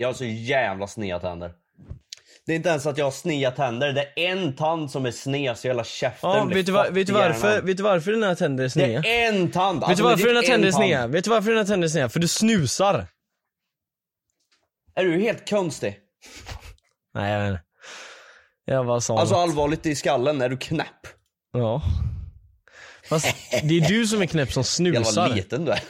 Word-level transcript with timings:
Jag 0.00 0.08
har 0.08 0.14
så 0.14 0.24
jävla 0.24 0.86
sneda 0.86 1.20
tänder. 1.20 1.52
Det 2.46 2.52
är 2.52 2.56
inte 2.56 2.68
ens 2.68 2.86
att 2.86 2.98
jag 2.98 3.06
har 3.06 3.10
sneda 3.10 3.50
tänder, 3.50 3.92
det 3.92 4.02
är 4.16 4.32
en 4.32 4.56
tand 4.56 4.90
som 4.90 5.06
är 5.06 5.10
sned 5.10 5.58
så 5.58 5.68
hela 5.68 5.84
käften 5.84 6.30
Ja, 6.30 6.44
blir 6.44 6.56
vet 6.56 6.66
du, 6.66 6.72
va, 6.72 6.82
fucked 6.84 6.94
vet, 6.94 7.06
du 7.06 7.12
varför, 7.12 7.62
vet 7.62 7.76
du 7.76 7.82
varför 7.82 8.12
dina 8.12 8.34
tänder 8.34 8.64
är 8.64 8.66
Det 8.66 8.70
sneda? 8.70 9.08
är 9.08 9.28
en 9.28 9.50
tand! 9.50 9.80
Vet 9.80 9.88
Alltså, 9.88 10.04
du 10.04 10.10
varför 10.10 10.24
det 10.24 10.30
är 10.30 10.34
dina 10.34 10.42
tänder 10.52 10.68
är 10.68 10.72
sneda? 10.72 11.06
Vet 11.06 11.24
du 11.24 11.30
varför 11.30 11.50
dina 11.50 11.64
tänder 11.64 11.86
är 11.88 11.90
sneda? 11.90 12.08
För 12.08 12.20
du 12.20 12.28
snusar! 12.28 13.06
Är 14.94 15.04
du 15.04 15.20
helt 15.20 15.50
konstig? 15.50 15.98
Nej 17.14 17.32
jag 17.32 17.40
vet 17.40 17.50
inte. 17.50 17.62
Jag 18.64 18.86
bara 18.86 19.00
sa 19.00 19.18
Alltså 19.18 19.34
något. 19.34 19.42
allvarligt 19.48 19.86
i 19.86 19.94
skallen, 19.96 20.40
är 20.42 20.48
du 20.48 20.56
knäpp? 20.56 21.06
Ja. 21.52 21.82
Fast 23.08 23.26
det 23.50 23.74
är 23.78 23.88
du 23.88 24.06
som 24.06 24.22
är 24.22 24.26
knäpp 24.26 24.52
som 24.52 24.64
snusar. 24.64 25.28
liten 25.28 25.64
du 25.64 25.72
är. 25.72 25.80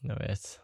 Jag 0.00 0.16
vet. 0.18 0.60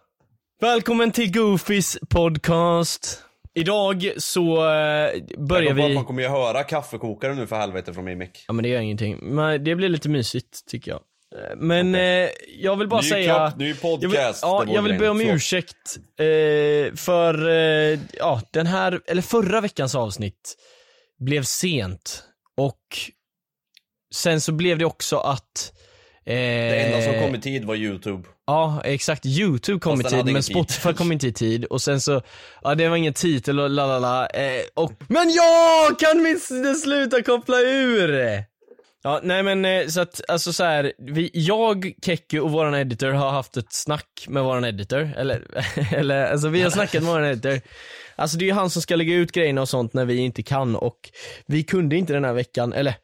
Välkommen 0.60 1.12
till 1.12 1.32
Goofys 1.32 1.98
podcast. 2.08 3.22
Idag 3.54 4.12
så 4.16 4.56
eh, 4.56 5.22
börjar 5.38 5.74
vi... 5.74 5.94
Man 5.94 6.04
kommer 6.04 6.22
ju 6.22 6.28
höra 6.28 6.64
kaffekokaren 6.64 7.36
nu 7.36 7.46
för 7.46 7.56
helvete 7.56 7.94
från 7.94 8.04
min 8.04 8.18
mick. 8.18 8.44
Ja 8.46 8.52
men 8.52 8.62
det 8.62 8.68
gör 8.68 8.80
ingenting. 8.80 9.18
Men 9.22 9.64
det 9.64 9.74
blir 9.74 9.88
lite 9.88 10.08
mysigt 10.08 10.66
tycker 10.66 10.90
jag. 10.90 11.00
Eh, 11.36 11.56
Men 11.56 11.94
eh, 11.94 12.28
jag 12.58 12.76
vill 12.76 12.88
bara 12.88 13.00
Ny 13.00 13.08
säga... 13.08 13.34
klock, 13.50 13.58
ny 13.60 13.74
podcast, 13.74 14.42
jag 14.42 14.60
vill, 14.60 14.68
ja, 14.68 14.74
jag 14.74 14.82
vill 14.82 14.98
be 14.98 15.08
om 15.08 15.20
ursäkt 15.20 15.96
eh, 16.18 16.94
för, 16.96 17.48
eh, 17.48 17.98
ja 18.18 18.42
den 18.50 18.66
här, 18.66 19.00
eller 19.06 19.22
förra 19.22 19.60
veckans 19.60 19.94
avsnitt 19.94 20.56
blev 21.18 21.42
sent 21.42 22.24
och 22.56 22.80
sen 24.14 24.40
så 24.40 24.52
blev 24.52 24.78
det 24.78 24.84
också 24.84 25.16
att 25.16 25.72
eh, 26.24 26.34
Det 26.34 26.80
enda 26.80 27.12
som 27.12 27.26
kom 27.26 27.34
i 27.34 27.40
tid 27.40 27.64
var 27.64 27.74
youtube. 27.74 28.28
Ja, 28.50 28.80
exakt. 28.84 29.26
Youtube 29.26 29.80
kom 29.80 30.00
i 30.00 30.04
tid, 30.04 30.18
men 30.18 30.28
ingen 30.28 30.42
tid. 30.42 30.54
Spotify 30.56 30.92
kom 30.92 31.12
inte 31.12 31.26
i 31.26 31.32
tid. 31.32 31.64
Och 31.64 31.82
sen 31.82 32.00
så, 32.00 32.22
ja 32.62 32.74
det 32.74 32.88
var 32.88 32.96
ingen 32.96 33.14
titel 33.14 33.60
och 33.60 33.70
la 33.70 33.86
la 33.86 33.98
la. 33.98 34.26
Eh, 34.26 34.62
och, 34.74 34.92
men 35.08 35.30
jag 35.30 35.98
kan 35.98 36.24
vi 36.24 36.38
sluta 36.74 37.22
koppla 37.22 37.60
ur! 37.60 38.44
Ja, 39.02 39.20
nej 39.22 39.42
men 39.42 39.64
eh, 39.64 39.86
så 39.86 40.00
att, 40.00 40.20
alltså 40.28 40.52
så 40.52 40.64
här, 40.64 40.92
vi, 40.98 41.30
jag, 41.32 41.92
Kekki 42.04 42.38
och 42.38 42.50
våran 42.50 42.74
editor 42.74 43.10
har 43.10 43.30
haft 43.30 43.56
ett 43.56 43.72
snack 43.72 44.26
med 44.28 44.44
våran 44.44 44.64
editor, 44.64 45.10
eller, 45.16 45.64
eller 45.94 46.32
alltså 46.32 46.48
vi 46.48 46.62
har 46.62 46.70
snackat 46.70 47.02
med 47.02 47.12
våran 47.12 47.26
editor. 47.26 47.60
Alltså 48.16 48.36
det 48.36 48.44
är 48.44 48.46
ju 48.46 48.52
han 48.52 48.70
som 48.70 48.82
ska 48.82 48.96
lägga 48.96 49.14
ut 49.14 49.32
grejerna 49.32 49.60
och 49.60 49.68
sånt 49.68 49.94
när 49.94 50.04
vi 50.04 50.16
inte 50.16 50.42
kan 50.42 50.76
och 50.76 50.98
vi 51.46 51.62
kunde 51.62 51.96
inte 51.96 52.12
den 52.12 52.24
här 52.24 52.32
veckan, 52.32 52.72
eller 52.72 52.94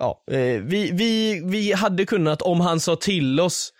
ja, 0.00 0.24
eh, 0.30 0.62
vi, 0.62 0.90
vi, 0.92 1.42
vi 1.44 1.72
hade 1.72 2.06
kunnat 2.06 2.42
om 2.42 2.60
han 2.60 2.80
sa 2.80 2.96
till 2.96 3.40
oss 3.40 3.72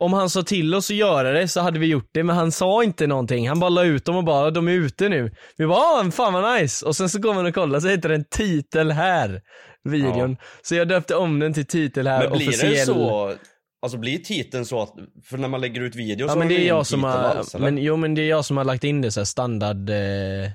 om 0.00 0.12
han 0.12 0.30
sa 0.30 0.42
till 0.42 0.74
oss 0.74 0.90
att 0.90 0.96
göra 0.96 1.32
det 1.32 1.48
så 1.48 1.60
hade 1.60 1.78
vi 1.78 1.86
gjort 1.86 2.10
det, 2.12 2.22
men 2.22 2.36
han 2.36 2.52
sa 2.52 2.84
inte 2.84 3.06
någonting. 3.06 3.48
Han 3.48 3.60
bara 3.60 3.70
la 3.70 3.84
ut 3.84 4.04
dem 4.04 4.16
och 4.16 4.24
bara, 4.24 4.50
de 4.50 4.68
är 4.68 4.72
ute 4.72 5.08
nu. 5.08 5.30
Vi 5.56 5.66
bara, 5.66 5.78
ah, 5.78 6.10
fan 6.10 6.32
vad 6.32 6.60
nice. 6.60 6.86
Och 6.86 6.96
sen 6.96 7.08
så 7.08 7.18
går 7.18 7.34
man 7.34 7.46
och 7.46 7.54
kollar 7.54 7.80
så 7.80 7.88
heter 7.88 8.08
den 8.08 8.24
titel 8.24 8.90
här, 8.90 9.40
videon. 9.84 10.36
Så 10.62 10.74
jag 10.74 10.88
döpte 10.88 11.14
om 11.14 11.38
den 11.38 11.54
till 11.54 11.66
titel 11.66 12.06
här 12.06 12.28
Men 12.28 12.38
blir 12.38 12.48
officiell. 12.48 12.72
det 12.72 12.84
så, 12.84 13.34
alltså 13.82 13.98
blir 13.98 14.18
titeln 14.18 14.66
så 14.66 14.82
att, 14.82 14.94
för 15.24 15.38
när 15.38 15.48
man 15.48 15.60
lägger 15.60 15.80
ut 15.80 15.94
videos 15.96 16.28
Ja 16.28 16.32
så 16.32 16.38
men 16.38 16.48
det 16.48 16.54
de 16.56 16.62
är 16.62 16.68
jag 16.68 16.86
som 16.86 17.04
har, 17.04 17.10
alls, 17.10 17.54
eller? 17.54 17.64
men, 17.64 17.82
jo 17.82 17.96
men 17.96 18.14
det 18.14 18.22
är 18.22 18.28
jag 18.28 18.44
som 18.44 18.56
har 18.56 18.64
lagt 18.64 18.84
in 18.84 19.00
det 19.00 19.10
så 19.10 19.20
här 19.20 19.24
standard, 19.24 19.90
eh, 19.90 20.50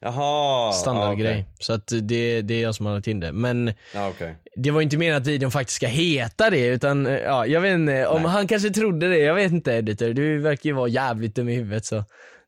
Jaha, 0.00 0.72
standardgrej. 0.72 1.26
ja, 1.32 1.32
okej. 1.40 1.46
Så 1.60 1.72
att 1.72 1.92
det, 2.02 2.42
det 2.42 2.54
är 2.54 2.62
jag 2.62 2.74
som 2.74 2.86
har 2.86 2.94
lagt 2.94 3.06
in 3.06 3.20
det. 3.20 3.32
Men 3.32 3.72
Ja 3.94 4.08
okej. 4.08 4.36
det 4.56 4.70
var 4.70 4.80
inte 4.82 4.96
meningen 4.96 5.16
att 5.22 5.26
videon 5.26 5.50
faktiskt 5.50 5.76
ska 5.76 5.86
heta 5.86 6.50
det 6.50 6.66
utan, 6.66 7.06
eh, 7.06 7.12
ja 7.18 7.46
jag 7.46 7.60
vet 7.60 7.74
inte, 7.74 8.06
om 8.06 8.22
Nej. 8.22 8.30
han 8.30 8.46
kanske 8.46 8.70
trodde 8.70 9.08
det, 9.08 9.18
jag 9.18 9.34
vet 9.34 9.52
inte 9.52 9.72
editor, 9.72 10.08
du 10.08 10.38
verkar 10.38 10.70
ju 10.70 10.72
vara 10.74 10.88
jävligt 10.88 11.34
dum 11.34 11.48
i 11.48 11.54
huvudet 11.54 11.84
så 11.86 12.04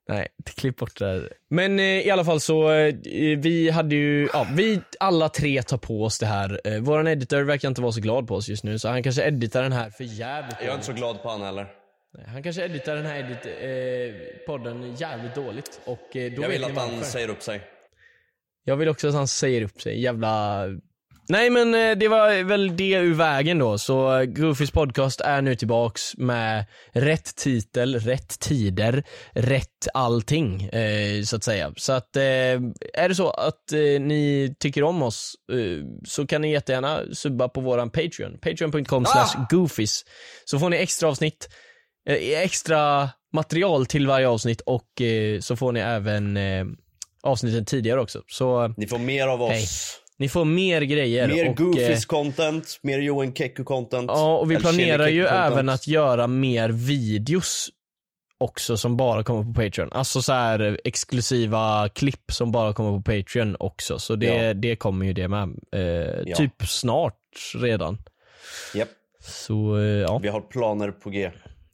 Nej, 0.09 0.27
klipp 0.57 0.77
bort 0.77 0.99
det 0.99 1.07
här. 1.07 1.29
Men 1.51 1.79
eh, 1.79 1.85
i 1.85 2.11
alla 2.11 2.25
fall 2.25 2.41
så, 2.41 2.71
eh, 2.73 2.95
vi 3.39 3.71
hade 3.71 3.95
ju, 3.95 4.29
ja 4.33 4.47
vi 4.55 4.81
alla 5.01 5.29
tre 5.29 5.63
tar 5.63 5.77
på 5.79 6.05
oss 6.05 6.19
det 6.19 6.27
här. 6.27 6.61
Eh, 6.65 6.79
våran 6.81 7.07
editor 7.07 7.43
verkar 7.43 7.69
inte 7.69 7.83
vara 7.83 7.93
så 7.93 8.01
glad 8.01 8.29
på 8.29 8.35
oss 8.35 8.49
just 8.49 8.65
nu 8.65 8.79
så 8.79 8.89
han 8.89 9.03
kanske 9.03 9.23
editar 9.23 9.63
den 9.63 9.73
här 9.73 9.91
för 9.91 10.05
jävligt 10.05 10.57
Jag 10.61 10.69
är 10.71 10.75
inte 10.75 10.87
så 10.87 10.93
glad 10.93 11.23
på 11.23 11.29
han 11.31 11.43
heller. 11.43 11.67
Nej, 12.19 12.27
Han 12.29 12.43
kanske 12.43 12.65
editar 12.65 12.97
den 12.97 13.07
här 13.07 13.19
edit, 13.19 13.47
eh, 13.47 14.47
podden 14.47 14.95
jävligt 14.95 15.35
dåligt 15.35 15.81
och 15.85 16.17
eh, 16.17 16.33
då 16.33 16.43
Jag 16.43 16.49
vill 16.49 16.65
att 16.65 16.77
han 16.77 17.05
säger 17.05 17.29
upp 17.29 17.43
sig. 17.43 17.63
Jag 18.65 18.77
vill 18.77 18.89
också 18.89 19.09
att 19.09 19.15
han 19.15 19.29
säger 19.29 19.63
upp 19.63 19.81
sig, 19.81 20.03
jävla... 20.03 20.65
Nej 21.29 21.51
men 21.51 21.75
eh, 21.75 21.99
det 21.99 22.09
var 22.09 22.43
väl 22.45 22.77
det 22.77 22.93
ur 22.93 23.15
vägen 23.15 23.59
då, 23.59 23.79
så 23.79 24.19
eh, 24.19 24.25
Goofys 24.25 24.71
podcast 24.71 25.21
är 25.21 25.43
nu 25.43 25.57
tillbaks 25.57 26.17
med 26.17 26.65
rätt 26.93 27.37
titel, 27.37 28.01
rätt 28.01 28.41
tider, 28.41 29.05
rätt 29.33 29.89
allting 29.95 30.63
eh, 30.63 31.23
så 31.23 31.37
att 31.37 31.45
säga. 31.45 31.73
Så 31.77 31.93
att 31.93 32.17
är 32.17 33.09
det 33.09 33.15
så 33.15 33.31
att 33.31 33.65
ni 34.01 34.55
tycker 34.59 34.83
om 34.83 35.03
oss 35.03 35.35
så 36.05 36.27
kan 36.27 36.43
ni 36.43 36.53
jättegärna 36.53 37.01
subba 37.13 37.49
på 37.49 37.61
våran 37.61 37.91
Patreon, 37.91 38.39
patreon.com 38.39 39.05
slash 39.05 39.47
goofies. 39.51 40.05
Så 40.45 40.59
får 40.59 40.71
ni 40.71 40.77
extra 40.77 41.09
avsnitt, 41.09 41.49
extra 42.09 43.09
material 43.33 43.87
till 43.87 44.07
varje 44.07 44.29
avsnitt 44.29 44.61
och 44.61 45.01
eh, 45.01 45.41
så 45.41 45.57
får 45.57 45.73
ni 45.73 45.81
även 45.81 46.37
eh, 46.37 46.67
avsnitten 47.23 47.65
tidigare 47.65 48.01
också. 48.01 48.23
Så 48.27 48.69
Ni 48.77 48.87
får 48.87 48.99
mer 48.99 49.27
av 49.29 49.43
oss. 49.43 49.51
Hej. 49.53 49.67
ni 50.19 50.29
får 50.29 50.45
mer 50.45 50.81
grejer. 50.83 51.29
Mer 51.29 51.49
och, 51.51 51.57
Goofys 51.57 52.05
eh, 52.05 52.07
content, 52.07 52.79
mer 52.83 52.99
Johan 52.99 53.35
Kekku 53.35 53.65
content. 53.65 54.11
Ja, 54.15 54.39
och 54.39 54.51
vi 54.51 54.57
planerar 54.57 55.09
ju 55.09 55.27
även 55.27 55.69
att 55.69 55.87
göra 55.87 56.27
mer 56.27 56.69
videos 56.69 57.69
också 58.39 58.77
som 58.77 58.97
bara 58.97 59.23
kommer 59.25 59.43
på 59.55 59.55
Patreon. 59.63 59.93
Alltså 59.93 60.23
så 60.23 60.33
här 60.33 60.81
exklusiva 60.85 61.89
klipp 61.89 62.33
som 62.33 62.53
bara 62.53 62.73
kommer 62.73 62.99
på 62.99 63.03
Patreon 63.03 63.57
också. 63.61 63.99
Så 63.99 64.17
det, 64.17 64.27
Ja. 64.27 64.55
det 64.55 64.77
kommer 64.77 65.07
ju 65.07 65.13
det 65.13 65.29
med. 65.29 65.49
Eh, 65.75 65.81
Ja. 66.27 66.37
Typ 66.37 66.63
snart 66.69 67.17
redan. 67.57 67.99
Japp, 68.75 68.89
Så 69.23 69.77
eh, 69.79 69.83
ja, 69.85 70.19
vi 70.19 70.29
har 70.29 70.41
planer 70.41 70.91
på 70.91 71.11
G. 71.11 71.31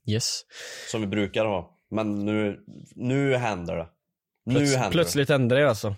yes. 0.06 0.42
Som 0.90 1.00
vi 1.00 1.06
brukar 1.06 1.44
ha. 1.44 1.70
Men 1.90 2.24
nu, 2.24 2.60
nu 2.94 3.36
händer 3.36 3.76
det. 3.76 3.86
Nu 4.44 4.54
Plöts- 4.54 4.76
händer 4.76 4.90
plötsligt 4.90 5.28
det 5.28 5.68
alltså. 5.68 5.88
det. 5.88 5.96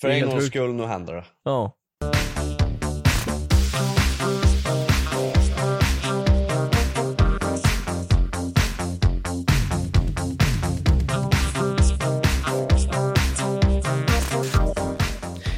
För 0.00 0.08
det 0.08 0.14
är 0.14 0.22
en 0.22 0.30
gångs 0.30 0.46
skull, 0.46 0.74
nu 0.74 0.84
händer 0.84 1.14
det. 1.14 1.24
Ja. 1.42 1.72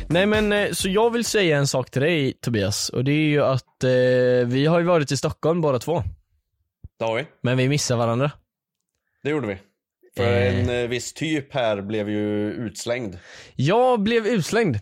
Nej 0.09 0.27
men 0.27 0.53
eh, 0.53 0.73
så 0.73 0.89
jag 0.89 1.11
vill 1.11 1.25
säga 1.25 1.59
en 1.59 1.67
sak 1.67 1.91
till 1.91 2.03
dig 2.03 2.33
Tobias 2.33 2.89
och 2.89 3.05
det 3.05 3.13
är 3.13 3.27
ju 3.29 3.43
att 3.43 3.85
eh, 3.85 3.91
vi 4.47 4.67
har 4.67 4.79
ju 4.79 4.85
varit 4.85 5.13
i 5.13 5.17
Stockholm 5.17 5.61
båda 5.61 5.79
två. 5.79 6.03
Det 6.99 7.05
har 7.05 7.17
vi. 7.17 7.27
Men 7.41 7.57
vi 7.59 7.69
missar 7.69 7.97
varandra. 7.97 8.31
Det 9.23 9.31
gjorde 9.31 9.47
vi. 9.47 9.59
För 10.17 10.33
Eh. 10.33 10.61
en 10.61 10.69
eh, 10.83 10.89
viss 10.89 11.13
typ 11.13 11.55
här 11.55 11.83
blev 11.83 12.11
ju 12.11 12.53
utslängd. 12.53 13.19
Jag 13.55 14.01
blev 14.03 14.27
utslängd. 14.27 14.79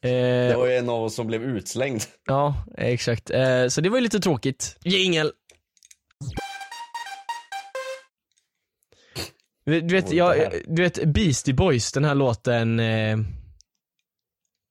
Det 0.00 0.50
Eh, 0.50 0.56
var 0.58 0.66
ju 0.66 0.74
en 0.76 0.88
av 0.88 1.02
oss 1.02 1.14
som 1.14 1.26
blev 1.26 1.42
utslängd. 1.42 2.02
ja, 2.26 2.64
exakt. 2.78 3.30
Eh, 3.30 3.66
så 3.68 3.80
det 3.80 3.88
var 3.88 3.96
ju 3.96 4.02
lite 4.02 4.20
tråkigt. 4.20 4.76
Jingel! 4.84 5.32
Du 9.66 9.80
vet, 9.94 10.12
jag, 10.12 10.36
det 10.36 10.62
du 10.66 10.82
vet 10.82 11.04
Beastie 11.04 11.54
Boys, 11.54 11.92
den 11.92 12.04
här 12.04 12.14
låten 12.14 12.80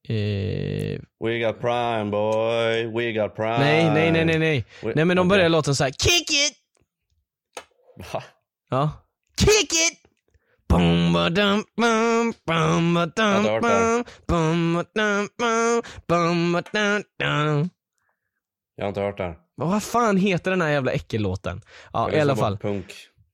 eh, 0.10 1.00
We 1.24 1.40
got 1.40 1.60
prime 1.62 2.12
boy, 2.12 2.86
we 2.88 3.12
got 3.12 3.36
prime. 3.36 3.58
Nej, 3.60 3.90
nej, 3.90 4.12
nej, 4.12 4.26
nej, 4.26 4.40
nej. 4.40 4.66
We- 4.82 4.92
Nej 4.96 5.06
men 5.06 5.18
de 5.18 5.28
börjar 5.28 5.50
låten 5.50 5.76
så 5.76 5.84
här: 5.84 5.92
Kick 5.92 6.30
it! 6.32 6.54
Va? 8.14 8.24
Ja. 8.70 8.92
Kick 9.40 9.74
it! 9.74 10.00
Bum, 10.70 11.14
ba, 11.14 11.30
dum, 11.30 11.64
bum, 11.78 12.34
bum, 12.46 12.94
ba, 12.94 13.00
Jag 13.16 13.24
har 13.24 13.34
dum, 13.34 13.38
inte 13.38 13.50
hört 13.52 13.62
det 13.64 13.68
här. 13.68 14.04
bum, 14.28 14.74
bum, 14.74 14.74
ba, 14.74 14.84
dum, 14.96 15.28
bum, 15.38 15.82
bum, 16.08 16.52
ba, 16.54 16.62
dum, 16.72 17.04
dum. 17.20 17.70
Jag 18.76 18.84
har 18.86 18.90
inte 18.90 19.02
hört 19.02 19.18
det 19.18 19.24
här. 19.24 19.36
Vad 19.56 19.84
fan 19.84 20.18
heter 20.18 20.52
den 20.52 20.62
här 20.62 20.70
jävla 20.70 20.92
äckellåten? 20.92 21.62
Ja 21.94 22.12
i 22.12 22.20
alla 22.20 22.36
fall. 22.36 22.58
Punk. 22.58 22.94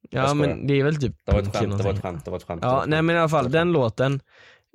Ja 0.09 0.33
men 0.33 0.67
det 0.67 0.79
är 0.79 0.83
väl 0.83 0.95
typ 1.01 1.15
Det 1.25 1.31
var 1.31 1.39
ett 1.41 1.55
skämt, 1.55 1.77
det 1.77 1.83
var 1.83 1.93
ett 1.93 2.01
skämt, 2.01 2.25
det 2.25 2.31
var 2.31 2.37
ett 2.37 2.43
skämt. 2.43 2.59
Ja 2.63 2.83
nej 2.87 3.01
men 3.01 3.15
i 3.15 3.19
alla 3.19 3.29
fall, 3.29 3.51
den 3.51 3.71
låten, 3.71 4.19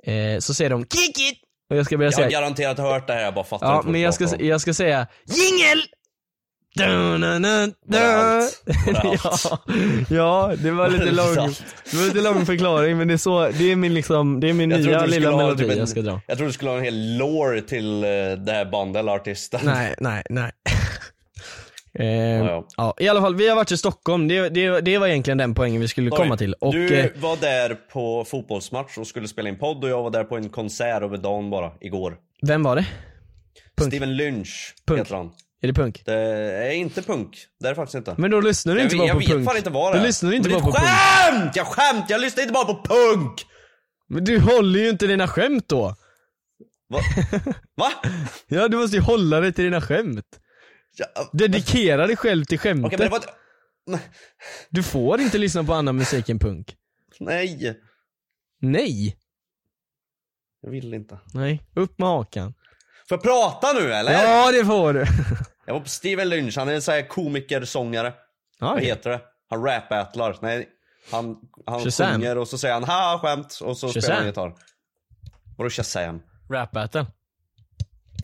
eh, 0.03 0.39
så 0.39 0.53
säger 0.53 0.69
de 0.69 0.85
'Kick 0.85 1.17
it' 1.17 1.39
och 1.69 1.77
jag 1.77 1.85
ska 1.85 1.97
börja 1.97 2.11
Jag 2.11 2.17
har 2.17 2.23
säga 2.29 2.39
garanterat 2.39 2.77
hört 2.77 3.07
det 3.07 3.13
här, 3.13 3.21
jag 3.23 3.33
bara 3.33 3.45
fattar 3.45 3.67
Ja 3.67 3.77
inte 3.77 3.89
men 3.89 4.01
jag 4.01 4.13
ska, 4.13 4.25
om. 4.27 4.33
jag 4.39 4.61
ska 4.61 4.73
säga 4.73 5.07
'Jingel!' 5.25 5.83
Var 6.77 7.99
allt? 7.99 8.63
Var 8.87 9.19
ja, 9.23 9.59
ja, 10.09 10.53
det 10.57 10.71
var 10.71 10.89
lite 10.89 11.11
lång, 11.11 11.35
det 11.91 11.97
var 11.97 12.05
lite 12.05 12.21
lång 12.21 12.45
förklaring 12.45 12.97
men 12.97 13.07
det 13.07 13.13
är 13.13 13.17
så, 13.17 13.49
det 13.49 13.71
är 13.71 13.75
min 13.75 13.93
liksom, 13.93 14.39
det 14.39 14.49
är 14.49 14.53
min 14.53 14.71
Jag 14.71 14.83
trodde 14.83 14.97
nya 14.97 15.05
lilla 15.05 15.37
melodi 15.37 15.63
typ 15.63 15.71
en- 15.71 15.77
jag 15.77 15.89
ska 15.89 16.01
dra. 16.01 16.21
Jag 16.27 16.37
tror 16.37 16.47
du 16.47 16.53
skulle 16.53 16.69
ha 16.71 16.77
en 16.77 16.83
hel 16.83 17.17
lore 17.17 17.61
till 17.61 18.03
eh, 18.03 18.09
det 18.45 18.51
här 18.51 18.65
bandet 18.71 18.99
eller 18.99 19.11
artisten. 19.11 19.59
Nej, 19.63 19.95
nej, 19.99 20.23
nej. 20.29 20.51
Eh, 21.99 22.05
Ja, 22.45 22.67
ja. 22.77 22.93
I 22.99 23.07
alla 23.07 23.21
fall, 23.21 23.35
vi 23.35 23.49
har 23.49 23.55
varit 23.55 23.71
i 23.71 23.77
Stockholm, 23.77 24.27
det, 24.27 24.49
det, 24.49 24.81
det 24.81 24.97
var 24.97 25.07
egentligen 25.07 25.37
den 25.37 25.53
poängen 25.55 25.81
vi 25.81 25.87
skulle 25.87 26.09
komma 26.09 26.33
Oj, 26.33 26.37
till. 26.37 26.53
Och, 26.53 26.73
du 26.73 26.99
eh, 26.99 27.09
var 27.15 27.37
där 27.37 27.75
på 27.75 28.25
fotbollsmatch 28.25 28.97
och 28.97 29.07
skulle 29.07 29.27
spela 29.27 29.49
in 29.49 29.57
podd 29.57 29.83
och 29.83 29.89
jag 29.89 30.03
var 30.03 30.09
där 30.11 30.23
på 30.23 30.37
en 30.37 30.49
konsert 30.49 31.03
över 31.03 31.17
dagen 31.17 31.49
bara, 31.49 31.71
igår. 31.81 32.17
vem 32.47 32.63
var 32.63 32.75
det? 32.75 32.85
Punk. 33.77 33.91
Steven 33.93 34.15
Lynch 34.15 34.73
Punk. 34.87 34.99
heter 34.99 35.15
han. 35.15 35.31
Är 35.61 35.67
det 35.67 35.73
punk? 35.73 36.01
Det 36.05 36.13
är 36.13 36.71
inte 36.71 37.01
punk, 37.01 37.37
det 37.59 37.65
är 37.67 37.69
det 37.71 37.75
faktiskt 37.75 37.95
inte. 37.95 38.15
Men 38.17 38.31
då 38.31 38.41
lyssnar 38.41 38.73
du 38.73 38.79
jag 38.79 38.85
inte 38.85 38.95
vet, 38.95 38.99
bara 38.99 39.07
jag 39.07 39.13
på 39.15 39.19
vet 39.19 39.29
punk. 39.29 39.45
fan 39.45 39.57
inte 39.57 39.69
vad 39.69 39.93
det 39.93 39.97
Du 39.97 40.01
är. 40.03 40.07
lyssnar 40.07 40.33
inte 40.33 40.49
bara 40.49 40.59
på 40.61 40.69
är 40.69 40.71
punk. 40.71 40.85
skämt! 40.87 41.55
Jag 41.55 41.67
skämt, 41.67 42.05
jag 42.09 42.21
lyssnar 42.21 42.41
inte 42.43 42.53
bara 42.53 42.65
på 42.65 42.73
punk! 42.83 43.45
Men 44.09 44.23
du 44.23 44.39
håller 44.39 44.79
ju 44.79 44.89
inte 44.89 45.07
dina 45.07 45.27
skämt 45.27 45.67
då. 45.67 45.95
Va? 46.89 46.99
Va? 47.77 47.91
Ja, 48.47 48.67
du 48.67 48.77
måste 48.77 48.95
ju 48.95 49.01
hålla 49.01 49.39
dig 49.39 49.53
till 49.53 49.63
dina 49.63 49.81
skämt. 49.81 50.25
Ja, 50.97 51.29
Dedikera 51.33 52.07
dig 52.07 52.15
själv 52.17 52.45
till 52.45 52.59
skämtet. 52.59 52.85
Okej 52.93 52.97
men 52.99 53.19
det 53.21 53.25
var 53.91 53.99
Du 54.69 54.83
får 54.83 55.21
inte 55.21 55.37
lyssna 55.37 55.63
på 55.63 55.73
annan 55.73 55.95
musik 55.95 56.29
än 56.29 56.39
punk. 56.39 56.75
Nej, 57.19 57.79
Nej. 58.61 59.17
jag 60.61 60.71
vill 60.71 60.93
inte. 60.93 61.19
Nej, 61.33 61.63
upp 61.75 61.99
med 61.99 62.07
hakan. 62.07 62.53
Får 63.09 63.15
jag 63.17 63.23
prata 63.23 63.73
nu 63.73 63.93
eller? 63.93 64.11
Ja, 64.11 64.51
det 64.51 64.65
får 64.65 64.93
du. 64.93 65.05
Jag 65.67 65.73
var 65.73 65.81
på 65.81 65.89
Steven 65.89 66.29
Lynch, 66.29 66.57
han 66.57 66.69
är 66.69 66.73
en 66.73 66.81
sån 66.81 66.93
här 66.93 67.07
komiker, 67.07 67.65
sångare. 67.65 68.13
Ja, 68.59 68.65
Vad 68.67 68.75
okej. 68.75 68.85
heter 68.85 69.09
det? 69.09 69.21
Han 69.49 69.63
rap-battlar. 69.65 70.37
Nej, 70.41 70.69
han, 71.11 71.37
han 71.65 71.79
Shazam. 71.83 72.11
sjunger 72.13 72.37
och 72.37 72.47
så 72.47 72.57
säger 72.57 72.73
han 72.73 72.83
ha 72.83 73.19
skämt 73.21 73.59
och 73.63 73.77
så 73.77 73.89
spelar 73.89 74.07
han 74.09 74.15
Shazam. 74.17 74.27
gitarr. 74.27 74.55
Vadå 75.57 75.69
Shazam? 75.69 76.21
Rap 76.51 76.71
battle. 76.71 77.05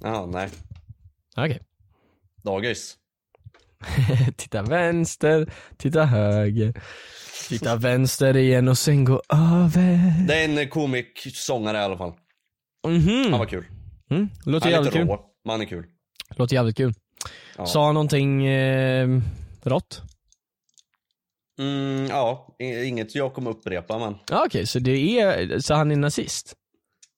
Jaha, 0.01 0.25
nej. 0.25 0.49
Okej. 1.37 1.61
Dagis. 2.43 2.97
titta 4.37 4.61
vänster, 4.61 5.53
titta 5.77 6.05
höger. 6.05 6.81
Titta 7.49 7.75
vänster 7.75 8.37
igen 8.37 8.67
och 8.67 8.77
sen 8.77 9.05
gå 9.05 9.21
över. 9.33 10.27
Det 10.27 10.35
är 10.43 10.59
en 10.61 10.69
komik, 10.69 11.27
sångare 11.33 11.77
i 11.77 11.81
alla 11.81 11.97
fall. 11.97 12.13
Mhm. 12.87 13.31
Han 13.31 13.39
var 13.39 13.45
kul. 13.45 13.65
Mm. 14.09 14.29
Låter 14.45 14.65
Han 14.65 14.73
är 14.73 14.75
jävligt 14.77 14.93
lite 14.93 15.05
kul. 15.05 15.07
rå, 15.07 15.25
men 15.45 15.51
han 15.51 15.61
är 15.61 15.65
kul. 15.65 15.85
Låter 16.35 16.55
jävligt 16.55 16.77
kul. 16.77 16.93
Ja. 17.57 17.65
Sa 17.65 17.85
han 17.85 17.93
någonting 17.93 18.45
eh, 18.45 19.21
rått? 19.63 20.01
Mm, 21.59 22.05
ja, 22.05 22.55
inget 22.59 23.15
jag 23.15 23.33
kommer 23.33 23.51
upprepa 23.51 23.99
men 23.99 24.15
Okej, 24.45 24.67
så 24.67 24.79
det 24.79 25.19
är, 25.19 25.59
så 25.59 25.73
han 25.73 25.91
är 25.91 25.95
nazist? 25.95 26.55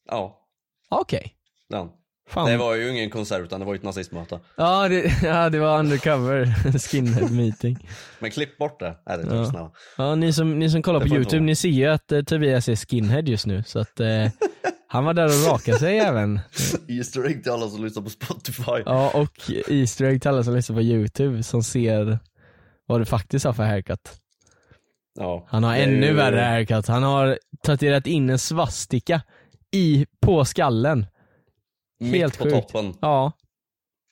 ja, 0.09 0.47
Okej. 0.89 1.35
han. 1.73 1.89
Fan. 2.29 2.49
Det 2.49 2.57
var 2.57 2.75
ju 2.75 2.89
ingen 2.89 3.09
konsert 3.09 3.41
utan 3.41 3.59
det 3.59 3.65
var 3.65 3.73
ju 3.73 3.77
ett 3.77 3.83
nazistmöte. 3.83 4.39
Ja, 4.57 4.87
det, 4.89 5.13
ja, 5.23 5.49
det 5.49 5.59
var 5.59 5.79
undercover 5.79 6.45
skinhead 6.91 7.27
meeting. 7.31 7.87
Men 8.19 8.31
klipp 8.31 8.57
bort 8.57 8.79
det. 8.79 8.97
Nej 9.07 9.17
det 9.17 9.23
är 9.23 9.35
Ja. 9.53 9.73
ja. 9.97 10.15
ni 10.15 10.33
som, 10.33 10.59
ni 10.59 10.69
som 10.69 10.81
kollar 10.81 10.99
Det 10.99 11.09
på 11.09 11.15
youtube, 11.15 11.43
ni 11.43 11.55
ser 11.55 11.69
ju 11.69 11.85
att 11.87 12.11
eh, 12.11 12.21
Tobias 12.21 12.69
är 12.69 12.75
skinhead 12.75 13.21
just 13.21 13.45
nu, 13.45 13.63
så 13.65 13.79
att 13.79 13.99
eh, 13.99 14.07
han 14.87 15.05
var 15.05 15.13
där 15.13 15.25
och 15.25 15.51
rakade 15.53 15.79
sig 15.79 15.99
även. 15.99 16.39
Easter 16.87 17.25
egg 17.27 17.43
till 17.43 17.51
alla 17.51 17.67
som 17.67 17.83
lyssnar 17.85 18.03
på 18.03 18.09
Spotify. 18.09 18.83
Ja, 18.85 19.11
och 19.13 19.51
Easter 19.67 20.05
egg 20.05 20.21
till 20.21 20.29
alla 20.29 20.43
som 20.43 20.55
lyssnar 20.55 20.75
på 20.75 20.81
youtube 20.81 21.43
som 21.43 21.63
ser 21.63 22.19
vad 22.85 23.01
du 23.01 23.05
faktiskt 23.05 23.45
har 23.45 23.53
för 23.53 23.63
haircut. 23.63 24.11
Ja. 25.19 25.45
Han 25.49 25.63
har 25.63 25.75
ännu 25.75 26.05
ju- 26.07 26.13
värre 26.13 26.39
haircut, 26.41 26.87
han 26.87 27.03
har 27.03 27.39
tatuerat 27.63 28.07
in 28.07 28.29
en 28.29 28.39
svastika 28.39 29.21
i, 29.71 30.05
på 30.21 30.45
skallen. 30.45 31.05
Mitt 32.03 32.15
Helt 32.21 32.37
på 32.37 32.43
sjukt. 32.43 32.55
toppen. 32.55 32.93
Ja. 33.01 33.31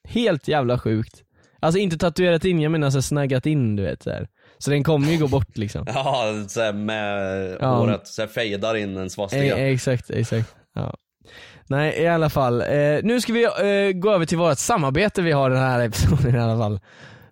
Helt 0.09 0.47
jävla 0.47 0.79
sjukt. 0.79 1.21
Alltså 1.59 1.79
inte 1.79 1.97
tatuerat 1.97 2.45
in, 2.45 2.61
jag 2.61 2.71
menar 2.71 2.89
så 2.89 3.01
snaggat 3.01 3.45
in 3.45 3.75
du 3.75 3.83
vet 3.83 4.03
så 4.03 4.09
här. 4.09 4.27
Så 4.57 4.69
den 4.71 4.83
kommer 4.83 5.11
ju 5.11 5.17
gå 5.17 5.27
bort 5.27 5.57
liksom. 5.57 5.85
Ja, 5.95 6.25
såhär 6.47 6.73
med 6.73 7.57
Ja. 7.59 7.67
håret, 7.75 8.07
såhär 8.07 8.29
fejdar 8.29 8.75
in 8.75 8.97
en 8.97 9.09
svastika. 9.09 9.57
E- 9.57 9.71
exakt, 9.73 10.09
exakt. 10.09 10.55
Ja. 10.75 10.95
Nej 11.67 12.01
i 12.01 12.07
alla 12.07 12.29
fall, 12.29 12.61
eh, 12.61 12.99
nu 13.03 13.21
ska 13.21 13.33
vi 13.33 13.43
eh, 13.43 13.91
gå 13.99 14.11
över 14.11 14.25
till 14.25 14.37
vårt 14.37 14.57
samarbete 14.57 15.21
vi 15.21 15.31
har 15.31 15.49
den 15.49 15.59
här 15.59 15.79
episoden 15.85 16.35
i 16.35 16.39
alla 16.39 16.57
fall. 16.57 16.79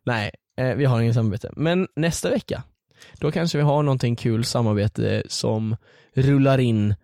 Nej, 0.05 0.31
eh, 0.61 0.75
vi 0.75 0.85
har 0.85 1.01
ingen 1.01 1.13
samarbete. 1.13 1.49
Men 1.55 1.87
nästa 1.95 2.29
vecka, 2.29 2.63
då 3.19 3.31
kanske 3.31 3.57
vi 3.57 3.63
har 3.63 3.83
någonting 3.83 4.15
kul 4.15 4.43
samarbete 4.43 5.23
som 5.27 5.75
rullar 6.15 6.57
in. 6.57 6.95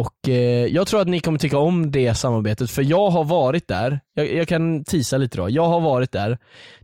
Och 0.00 0.28
eh, 0.28 0.66
jag 0.66 0.86
tror 0.86 1.00
att 1.00 1.08
ni 1.08 1.20
kommer 1.20 1.38
tycka 1.38 1.58
om 1.58 1.90
det 1.90 2.14
samarbetet, 2.14 2.70
för 2.70 2.82
jag 2.82 3.10
har 3.10 3.24
varit 3.24 3.68
där. 3.68 4.00
Jag, 4.14 4.32
jag 4.34 4.48
kan 4.48 4.84
tisa 4.84 5.16
lite 5.16 5.36
då. 5.36 5.50
Jag 5.50 5.68
har 5.68 5.80
varit 5.80 6.12
där. 6.12 6.38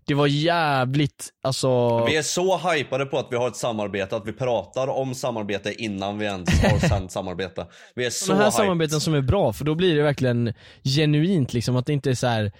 Det 0.04 0.14
var 0.14 0.26
jävligt, 0.26 1.28
alltså... 1.42 2.04
Vi 2.04 2.16
är 2.16 2.22
så 2.22 2.56
hypade 2.58 3.06
på 3.06 3.18
att 3.18 3.26
vi 3.30 3.36
har 3.36 3.48
ett 3.48 3.56
samarbete 3.56 4.16
att 4.16 4.26
vi 4.26 4.32
pratar 4.32 4.88
om 4.88 5.14
samarbete 5.14 5.74
innan 5.82 6.18
vi 6.18 6.24
ens 6.26 6.62
har 6.62 6.78
sänt 6.88 7.12
samarbete. 7.12 7.66
Vi 7.94 8.06
är 8.06 8.10
så 8.10 8.24
Sådana 8.24 8.42
här 8.42 8.50
hyped. 8.50 8.56
samarbeten 8.64 9.00
som 9.00 9.14
är 9.14 9.20
bra, 9.20 9.52
för 9.52 9.64
då 9.64 9.74
blir 9.74 9.96
det 9.96 10.02
verkligen 10.02 10.52
genuint 10.84 11.52
liksom, 11.54 11.76
att 11.76 11.86
det 11.86 11.92
inte 11.92 12.10
är 12.10 12.14
så 12.14 12.26
här 12.26 12.52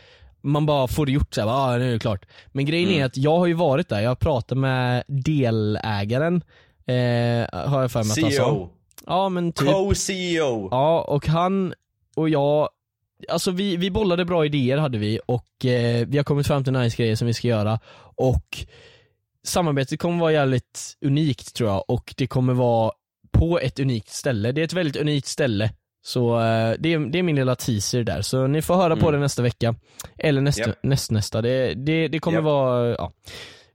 man 0.45 0.67
bara 0.67 0.89
får 0.89 1.07
det 1.07 1.13
gjort 1.13 1.35
såhär, 1.35 1.49
ah, 1.49 1.77
nu 1.77 1.89
är 1.89 1.93
det 1.93 1.99
klart. 1.99 2.27
Men 2.53 2.67
grejen 2.67 2.89
Mm. 2.89 3.01
är 3.03 3.07
att 3.07 3.17
jag 3.17 3.39
har 3.39 3.47
ju 3.47 3.55
varit 3.55 3.89
där, 3.89 4.01
jag 4.01 4.11
har 4.11 4.15
pratat 4.15 4.59
med 4.59 5.03
delägaren, 5.09 6.37
eh, 6.87 7.69
har 7.71 7.81
jag 7.83 7.91
för 7.93 8.05
mig 8.05 8.13
att 8.13 8.23
han 8.23 8.33
sa. 8.33 8.69
Ja 9.07 9.29
men 9.29 9.53
typ. 9.53 9.69
Co-CEO. 9.69 10.69
Ja, 10.71 11.03
och 11.03 11.27
han 11.27 11.75
och 12.17 12.29
jag, 12.29 12.69
alltså 13.29 13.51
vi, 13.51 13.77
vi 13.77 13.91
bollade 13.91 14.25
bra 14.25 14.45
idéer 14.47 14.79
hade 14.79 14.99
vi 14.99 15.21
och 15.27 15.65
eh, 15.65 16.07
vi 16.09 16.17
har 16.17 16.25
kommit 16.25 16.47
fram 16.47 16.65
till 16.65 16.73
nice 16.73 16.97
grejer 16.97 17.17
som 17.17 17.27
vi 17.27 17.35
ska 17.35 17.49
göra 17.49 17.79
och 18.17 18.47
samarbetet 19.45 20.01
kommer 20.01 20.19
vara 20.21 20.33
jävligt 20.33 20.97
unikt 21.05 21.55
tror 21.55 21.71
jag 21.71 21.85
och 21.91 22.15
det 22.17 22.27
kommer 22.27 22.55
vara 22.55 22.93
på 23.31 23.59
ett 23.59 23.81
unikt 23.81 24.09
ställe. 24.13 24.53
Det 24.53 24.61
är 24.61 24.65
ett 24.65 24.73
väldigt 24.73 24.97
unikt 24.97 25.27
ställe. 25.27 25.71
Så 26.05 26.35
eh, 26.41 26.75
det, 26.79 26.93
är, 26.93 27.11
det 27.13 27.19
är 27.19 27.23
min 27.23 27.37
lilla 27.37 27.55
teaser 27.57 28.05
där, 28.05 28.23
så 28.23 28.47
ni 28.47 28.63
får 28.63 28.75
höra 28.75 28.97
på 28.97 29.09
Mm. 29.09 29.13
det 29.13 29.25
nästa 29.25 29.43
vecka. 29.43 29.75
Eller 30.19 30.41
nästa, 30.41 30.63
Japp. 30.63 30.79
nästnästa, 30.83 31.43
det, 31.43 31.75
det, 31.75 32.09
det 32.09 32.19
kommer 32.19 32.39
Japp. 32.39 32.45
vara, 32.45 32.89
ja. 32.89 33.13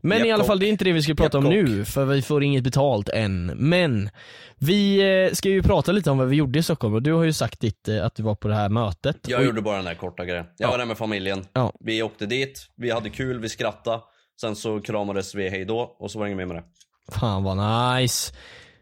Men 0.02 0.18
Japp, 0.18 0.28
i 0.28 0.32
alla 0.32 0.44
fall, 0.44 0.60
det 0.60 0.66
är 0.66 0.70
inte 0.70 0.84
det 0.86 0.92
vi 0.94 1.02
ska 1.02 1.16
prata 1.16 1.38
Japp, 1.38 1.46
om 1.46 1.50
nu, 1.54 1.86
för 1.86 2.06
vi 2.06 2.22
får 2.22 2.44
inget 2.44 2.64
betalt 2.64 3.10
än. 3.10 3.46
Men 3.46 4.10
vi 4.58 5.00
eh, 5.28 5.34
ska 5.34 5.50
ju 5.50 5.64
prata 5.64 5.92
lite 5.92 6.12
om 6.12 6.18
vad 6.18 6.28
vi 6.28 6.36
gjorde 6.36 6.60
i 6.60 6.64
Stockholm 6.64 6.94
och 6.94 7.02
du 7.02 7.14
har 7.14 7.24
ju 7.24 7.34
sagt 7.34 7.60
ditt, 7.60 7.88
eh, 7.88 8.06
att 8.06 8.16
du 8.16 8.24
var 8.24 8.36
på 8.36 8.48
det 8.48 8.56
här 8.56 8.70
mötet. 8.70 9.18
Jag 9.28 9.40
och, 9.40 9.46
gjorde 9.46 9.62
bara 9.62 9.76
den 9.76 9.86
där 9.86 9.94
korta 9.96 10.26
grejen. 10.26 10.46
Jag 10.58 10.68
Ja. 10.68 10.72
var 10.72 10.78
där 10.78 10.86
med 10.86 10.98
familjen. 10.98 11.46
Ja. 11.54 11.74
Vi 11.80 12.04
åkte 12.04 12.26
dit, 12.26 12.66
vi 12.78 12.92
hade 12.92 13.10
kul, 13.10 13.40
vi 13.40 13.50
skrattade. 13.50 14.00
Sen 14.42 14.56
så 14.56 14.82
kramades 14.82 15.36
vi 15.36 15.50
hej 15.50 15.66
då 15.66 15.96
och 16.00 16.12
så 16.12 16.20
var 16.20 16.26
det 16.26 16.32
inget 16.32 16.48
mer 16.48 16.54
med 16.56 16.64
det. 16.64 16.64
Fan 17.20 17.44
vad 17.44 17.58
nice. 18.02 18.34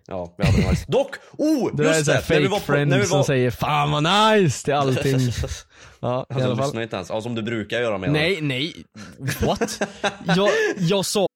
Ja, 0.07 0.35
vi 0.37 0.45
hade 0.45 0.57
det 0.61 0.69
nice. 0.69 0.85
Dock! 0.87 1.15
Oh! 1.37 1.75
Det 1.75 1.83
där 1.83 1.89
är 1.91 1.93
Just 1.95 2.05
såhär 2.05 2.23
det! 2.27 2.33
När 2.33 2.41
vi 2.41 2.47
fake 2.47 2.51
var 2.51 2.59
på, 2.59 2.65
friends 2.65 2.89
när 2.89 2.99
vi 2.99 3.05
som 3.05 3.23
säger 3.23 3.51
'Fan 3.51 3.91
vad 3.91 4.03
nice' 4.03 4.63
till 4.65 4.73
allting. 4.73 5.19
Ja, 5.99 6.25
i 6.29 6.33
Alltså, 6.33 6.47
alla 6.47 6.55
fall. 6.57 6.65
lyssnar 6.65 6.81
inte 6.81 6.95
ens. 6.95 7.09
Ja, 7.09 7.21
som 7.21 7.35
du 7.35 7.41
brukar 7.41 7.79
göra 7.79 7.97
menar. 7.97 8.13
Nej, 8.13 8.39
nej. 8.41 8.73
What? 9.41 9.79
jag, 10.35 10.49
jag 10.77 11.05
sa 11.05 11.27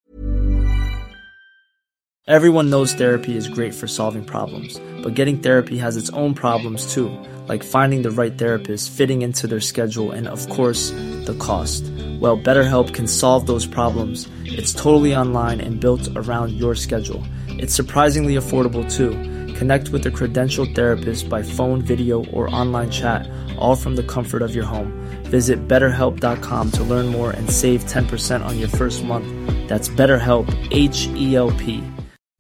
Everyone 2.28 2.70
knows 2.70 2.94
therapy 2.94 3.36
is 3.38 3.48
great 3.48 3.74
for 3.74 3.88
solving 3.88 4.24
problems, 4.24 4.80
but 5.04 5.18
getting 5.18 5.40
therapy 5.40 5.78
has 5.78 5.98
its 5.98 6.12
own 6.14 6.36
problems 6.36 6.94
too, 6.94 7.10
like 7.48 7.64
finding 7.64 8.04
the 8.04 8.12
right 8.12 8.38
therapist, 8.38 8.92
fitting 8.92 9.24
into 9.24 9.48
their 9.48 9.60
schedule, 9.62 10.12
and 10.12 10.28
of 10.28 10.48
course, 10.50 10.92
the 11.26 11.34
cost. 11.40 11.84
Well, 12.22 12.38
BetterHelp 12.38 12.94
can 12.94 13.08
solve 13.08 13.48
those 13.48 13.66
problems. 13.66 14.28
It's 14.46 14.74
totally 14.76 15.16
online 15.16 15.60
and 15.60 15.80
built 15.80 16.08
around 16.16 16.52
your 16.52 16.76
schedule. 16.76 17.24
It's 17.60 17.76
surprisingly 17.76 18.36
affordable 18.36 18.90
too. 18.90 19.12
Connect 19.56 19.90
with 19.90 20.06
a 20.06 20.12
credentialed 20.12 20.74
therapist 20.76 21.28
by 21.28 21.44
phone, 21.44 21.82
video, 21.82 22.24
or 22.28 22.54
online 22.56 22.90
chat, 22.90 23.30
all 23.58 23.76
from 23.76 23.98
the 23.98 24.04
comfort 24.04 24.42
of 24.42 24.56
your 24.56 24.64
home. 24.64 24.94
Visit 25.24 25.68
betterhelp.com 25.68 26.72
to 26.72 26.84
learn 26.84 27.08
more 27.08 27.32
and 27.32 27.50
save 27.50 27.84
10% 27.84 28.46
on 28.46 28.58
your 28.58 28.70
first 28.70 29.04
month. 29.04 29.28
That's 29.68 29.90
BetterHelp, 29.90 30.48
H 30.72 31.08
E 31.16 31.36
L 31.36 31.52
P. 31.52 31.84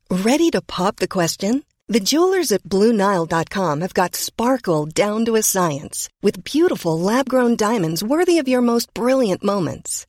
Ready 0.09 0.49
to 0.51 0.61
pop 0.61 0.95
the 0.95 1.07
question? 1.07 1.63
The 1.89 1.99
jewelers 1.99 2.51
at 2.51 2.63
BlueNile.com 2.63 3.81
have 3.81 3.93
got 3.93 4.15
sparkle 4.15 4.85
down 4.85 5.25
to 5.25 5.35
a 5.35 5.43
science 5.43 6.07
with 6.21 6.43
beautiful 6.43 6.99
lab 6.99 7.27
grown 7.27 7.55
diamonds 7.55 8.03
worthy 8.03 8.38
of 8.38 8.47
your 8.47 8.61
most 8.61 8.93
brilliant 8.93 9.43
moments. 9.43 10.05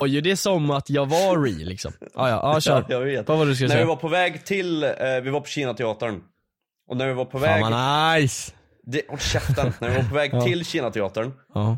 Och 0.00 0.08
ju 0.08 0.20
det 0.20 0.30
är 0.30 0.36
som 0.36 0.70
att 0.70 0.90
jag 0.90 1.06
var 1.06 1.42
re 1.44 1.64
liksom. 1.64 1.92
Ah, 2.14 2.28
ja, 2.28 2.40
ja, 2.54 2.60
kör. 2.60 2.80
Ja, 2.88 2.94
jag 2.94 3.00
vet. 3.00 3.28
Vad 3.28 3.38
var 3.38 3.44
det 3.44 3.50
du 3.50 3.54
skulle 3.54 3.68
När 3.68 3.74
säga? 3.74 3.84
vi 3.84 3.88
var 3.88 3.96
på 3.96 4.08
väg 4.08 4.44
till, 4.44 4.84
eh, 4.84 4.90
vi 5.22 5.30
var 5.30 5.40
på 5.40 5.46
Kinateatern. 5.46 6.20
Och 6.90 6.96
när 6.96 7.06
vi 7.06 7.12
var 7.12 7.24
på 7.24 7.38
väg, 7.38 7.62
Fan 7.62 7.72
vad 7.72 8.20
nice! 8.22 8.52
det, 8.86 9.02
håll 9.08 9.18
käften, 9.18 9.72
när 9.80 9.88
vi 9.90 9.96
var 9.96 10.08
på 10.08 10.14
väg 10.14 10.30
till 10.44 10.64
Kinateatern, 10.64 11.32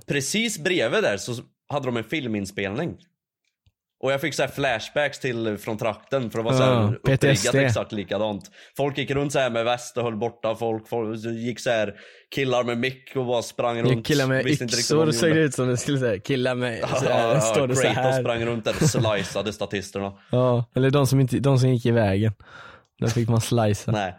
precis 0.06 0.58
bredvid 0.58 1.02
där 1.02 1.16
så 1.16 1.34
hade 1.68 1.86
de 1.86 1.96
en 1.96 2.04
filminspelning. 2.04 2.96
Och 4.02 4.12
jag 4.12 4.20
fick 4.20 4.34
så 4.34 4.42
här 4.42 4.48
flashbacks 4.50 5.18
till 5.18 5.58
från 5.58 5.78
trakten 5.78 6.30
för 6.30 6.38
det 6.38 6.44
var 6.44 6.52
så 6.52 6.62
Ja, 6.62 6.92
uppriggat 7.12 7.54
exakt 7.54 7.92
likadant. 7.92 8.50
Folk 8.76 8.98
gick 8.98 9.10
runt 9.10 9.32
så 9.32 9.38
här 9.38 9.50
med 9.50 9.64
väst 9.64 9.96
och 9.96 10.02
höll 10.04 10.16
borta 10.16 10.54
folk, 10.54 10.88
folk 10.88 11.18
gick 11.24 11.60
så 11.60 11.70
här 11.70 11.94
killar 12.34 12.64
med 12.64 12.78
mick 12.78 13.12
och 13.16 13.26
bara 13.26 13.42
sprang 13.42 13.78
runt. 13.82 13.90
Jag 13.90 14.04
killar 14.04 14.26
med 14.26 14.46
yxor 14.46 15.10
såg 15.12 15.30
det 15.34 15.40
ut 15.40 15.54
som 15.54 15.68
det 15.68 15.76
skulle 15.76 15.98
säga, 15.98 16.20
killar 16.20 16.54
med, 16.54 16.80
så 16.80 17.04
Ja, 17.08 17.12
här, 17.12 17.34
ja, 17.34 17.40
står 17.40 17.66
det 17.68 17.76
så 17.76 17.86
här. 17.88 18.20
sprang 18.20 18.44
runt 18.44 18.64
där 18.64 18.74
och 18.82 18.88
sliceade 18.90 19.52
statisterna. 19.52 20.12
Ja, 20.30 20.64
eller 20.74 20.90
de 20.90 21.06
som, 21.06 21.20
inte, 21.20 21.38
de 21.38 21.58
som 21.58 21.68
gick 21.70 21.86
i 21.86 21.90
vägen. 21.90 22.32
Där 23.00 23.08
fick 23.08 23.28
man 23.28 23.40
slicea. 23.40 23.92
Nej. 23.92 24.14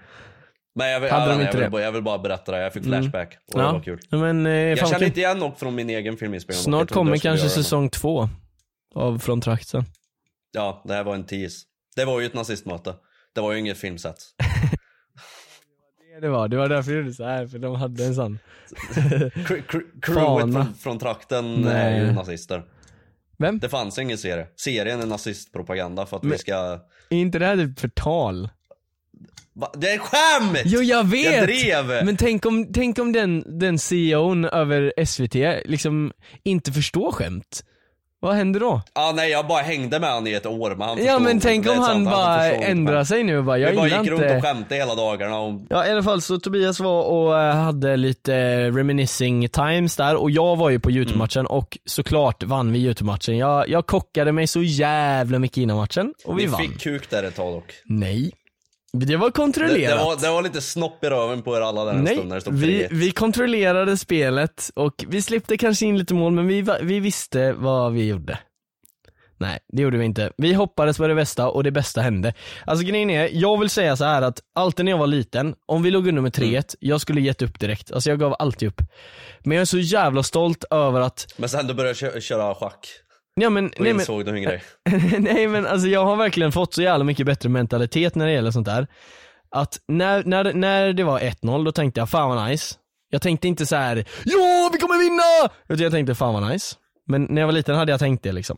Men 0.76 0.90
jag, 0.90 1.00
vill, 1.00 1.12
Hade 1.12 1.26
de 1.26 1.34
inte 1.34 1.44
jag, 1.46 1.52
vill, 1.54 1.62
det? 1.62 1.70
bara- 1.70 1.82
jag 1.82 1.92
vill 1.92 2.04
bara 2.04 2.18
berätta 2.18 2.52
det, 2.52 2.62
jag 2.62 2.74
fick 2.74 2.84
flashback 2.84 3.38
och 3.54 3.60
det 3.60 3.66
Ja, 3.66 3.72
var 3.74 3.80
kul. 3.80 4.00
men 4.10 4.46
eh, 4.46 4.52
Jag 4.54 4.90
känner 4.90 5.06
inte 5.06 5.20
igen 5.20 5.38
något 5.40 5.60
från 5.60 5.76
min 5.76 5.90
egen 5.90 6.18
filminspelning. 6.18 6.64
Snart 6.64 6.92
kommer 6.92 7.18
kanske 7.18 7.46
det, 7.46 7.50
säsong 7.50 7.90
två 7.90 8.30
av 8.96 9.20
Från 9.20 9.42
trakten. 9.42 9.84
Ja, 10.52 10.84
det 10.88 10.94
här 10.94 11.04
var 11.04 11.16
en 11.16 11.26
tease. 11.26 11.58
Det 11.96 12.06
var 12.06 12.20
ju 12.20 12.26
ett 12.26 12.34
nazistmöte. 12.34 12.96
Det 13.36 13.42
var 13.42 13.52
ju 13.54 13.60
inget 13.60 13.78
filmset. 13.78 14.16
Det 16.14 16.20
det 16.22 16.30
var, 16.30 16.48
det 16.48 16.58
var 16.58 16.70
därför 16.70 16.92
jag 16.92 16.98
gjorde 17.02 17.14
så 17.14 17.24
här 17.24 17.48
för 17.48 17.60
de 17.60 17.76
hade 17.76 18.06
en 18.06 18.16
sån. 18.16 18.40
Cr- 18.94 19.64
cr- 19.68 20.02
Crewet 20.02 20.54
från, 20.54 20.76
från 20.76 21.00
trakten 21.00 21.54
Nej. 21.62 21.74
är 22.00 22.06
ju 22.06 22.12
nazister. 22.12 22.64
Vem? 23.38 23.60
Det 23.60 23.70
fanns 23.70 24.00
ingen 24.00 24.18
serie. 24.18 24.48
Serien 24.56 25.02
är 25.02 25.06
nazistpropaganda 25.06 26.06
för 26.06 26.18
att 26.18 26.24
vi 26.24 26.28
Men- 26.28 26.40
ska... 26.40 26.54
Är 27.10 27.18
inte 27.18 27.40
det 27.40 27.46
här 27.46 27.58
typ 27.58 27.80
förtal? 27.80 28.50
Va? 29.54 29.72
Det 29.78 29.90
är 29.90 29.98
skämt! 30.00 30.62
Jo 30.66 30.82
jag 30.82 31.04
vet! 31.04 31.34
Jag 31.36 31.48
drev! 31.48 32.06
Men 32.06 32.18
tänk 32.18 32.46
om, 32.46 32.74
tänk 32.74 33.00
om 33.00 33.12
den, 33.12 33.60
den 33.60 33.80
CEOn 33.80 34.46
över 34.46 35.06
SVT 35.06 35.36
liksom 35.70 36.12
inte 36.44 36.72
förstår 36.72 37.12
skämt. 37.12 37.64
Vad 38.24 38.36
händer 38.36 38.60
då? 38.60 38.82
Ah, 38.94 39.12
nej 39.12 39.32
jag 39.32 39.48
bara 39.48 39.62
hängde 39.62 40.00
med 40.00 40.10
han 40.10 40.28
i 40.28 40.34
ett 40.34 40.46
år 40.46 40.76
men 40.76 40.88
han 40.88 41.06
Ja 41.06 41.20
men 41.20 41.40
tänk 41.40 41.70
om 41.70 41.80
han 41.80 42.06
bara 42.06 42.52
ändrar 42.52 43.04
sig 43.04 43.24
nu 43.24 43.38
och 43.38 43.44
bara, 43.44 43.58
jag 43.58 43.70
Vi 43.72 43.76
bara 43.78 43.88
gick 43.88 43.96
runt 43.98 44.22
inte 44.22 44.36
och 44.36 44.44
skämtade 44.44 44.76
hela 44.76 44.96
dagarna 44.96 45.40
och... 45.40 45.62
Ja 45.70 45.88
i 45.88 45.92
alla 45.92 46.04
fall 46.04 46.22
så 46.22 46.40
Tobias 46.40 46.80
var 46.80 47.04
och 47.04 47.40
eh, 47.40 47.56
hade 47.56 47.98
lite 47.98 48.66
reminiscing 48.70 49.50
times 49.50 49.96
där 49.96 50.16
och 50.16 50.32
jag 50.32 50.56
var 50.56 50.70
ju 50.70 50.80
på 50.80 50.92
Youtube-matchen 50.92 51.46
och 51.46 51.78
såklart 51.86 52.44
vann 52.44 52.74
vi 52.74 52.80
Youtube-matchen. 52.80 53.38
Jag, 53.38 53.70
jag 53.70 53.86
kockade 53.86 54.32
mig 54.32 54.48
så 54.48 54.62
jävla 54.64 55.40
mycket 55.40 55.58
innan 55.58 55.78
matchen 55.78 56.14
och 56.26 56.40
vi 56.40 56.42
Vi 56.44 56.48
vann. 56.48 56.62
fick 56.62 56.80
kuk 56.82 57.10
där 57.10 57.24
ett 57.24 57.36
tag 57.36 57.54
dock. 57.54 57.74
Nej. 57.86 58.32
Det 58.94 59.16
var 59.18 59.28
Det, 59.28 59.32
kontrollerat. 59.32 59.98
det, 60.00 60.06
var, 60.06 60.16
det 60.22 60.30
var 60.30 60.42
lite 60.42 60.62
snopp 60.62 61.04
i 61.04 61.08
röven 61.08 61.42
på 61.42 61.58
er 61.58 61.62
alla 61.62 61.86
där 61.86 61.94
Nej, 61.94 62.24
när 62.26 62.36
det 62.36 62.42
stod 62.42 62.54
vi, 62.54 62.84
3-1. 62.84 62.88
vi 62.92 63.12
kontrollerade 63.12 63.98
spelet 63.98 64.70
och 64.76 65.06
vi 65.08 65.22
släppte 65.22 65.58
kanske 65.58 65.86
in 65.86 65.98
lite 65.98 66.14
mål 66.14 66.32
men 66.34 66.48
vi, 66.48 66.66
vi 66.82 67.00
visste 67.00 67.54
vad 67.54 67.94
vi 67.94 68.08
gjorde. 68.08 68.40
Nej, 69.38 69.60
det 69.74 69.82
gjorde 69.82 69.98
vi 69.98 70.06
inte. 70.06 70.32
Vi 70.38 70.54
hoppades 70.54 70.98
på 70.98 71.08
det 71.08 71.16
bästa 71.16 71.50
och 71.50 71.64
det 71.64 71.72
bästa 71.72 72.02
hände. 72.02 72.34
Alltså 72.66 72.86
grejen 72.86 73.10
är, 73.10 73.30
jag 73.34 73.60
vill 73.60 73.70
säga 73.70 73.96
så 73.96 74.06
här 74.06 74.22
att 74.22 74.40
alltid 74.56 74.86
när 74.86 74.92
jag 74.92 75.00
var 75.00 75.08
liten, 75.08 75.56
om 75.66 75.84
vi 75.84 75.92
låg 75.92 76.08
under 76.08 76.22
med 76.22 76.34
3-1, 76.36 76.48
Mm. 76.50 76.64
jag 76.80 77.02
skulle 77.02 77.22
gett 77.22 77.42
upp 77.42 77.60
direkt. 77.60 77.92
Alltså 77.92 78.10
jag 78.10 78.20
gav 78.20 78.36
alltid 78.40 78.68
upp. 78.68 78.82
Men 79.40 79.56
jag 79.58 79.62
är 79.62 79.66
så 79.66 79.80
jävla 79.80 80.24
stolt 80.24 80.64
över 80.72 81.02
att, 81.02 81.34
Men 81.38 81.50
sen 81.50 81.68
du 81.68 81.74
började 81.74 81.96
kö- 81.96 82.22
köra 82.22 82.56
schack. 82.56 82.88
Ja 83.42 83.50
men, 83.50 83.64
Då 83.64 83.84
nej 83.84 83.94
men, 83.94 84.02
insåg 84.02 84.26
du 84.26 84.32
en 84.32 84.42
grej. 84.44 84.64
nej 85.20 85.48
men 85.48 85.68
alltså 85.68 85.88
jag 85.88 86.06
har 86.06 86.16
verkligen 86.16 86.52
fått 86.52 86.74
så 86.74 86.82
jävla 86.82 87.04
mycket 87.04 87.26
bättre 87.26 87.50
mentalitet 87.50 88.16
när 88.16 88.26
det 88.26 88.32
gäller 88.32 88.52
sånt 88.52 88.68
där. 88.68 88.88
Att 89.56 89.80
när, 89.88 90.24
när, 90.24 90.54
när 90.54 90.94
det 90.94 91.04
var 91.04 91.20
1-0 91.20 91.66
då 91.66 91.72
tänkte 91.72 92.00
jag 92.02 92.10
fan 92.10 92.30
vad 92.30 92.50
nice. 92.50 92.76
Jag 93.10 93.22
tänkte 93.22 93.48
inte 93.48 93.66
så 93.66 93.76
här: 93.76 93.96
ja 94.26 94.70
vi 94.74 94.78
kommer 94.80 95.00
vinna! 95.04 95.54
Utan 95.70 95.84
jag 95.84 95.92
tänkte 95.92 96.16
fan 96.16 96.34
vad 96.34 96.52
nice. 96.52 96.76
Men 97.08 97.24
när 97.24 97.42
jag 97.42 97.48
var 97.48 97.54
liten 97.54 97.76
hade 97.76 97.92
jag 97.92 98.00
tänkt 98.00 98.24
det 98.24 98.32
liksom. 98.32 98.58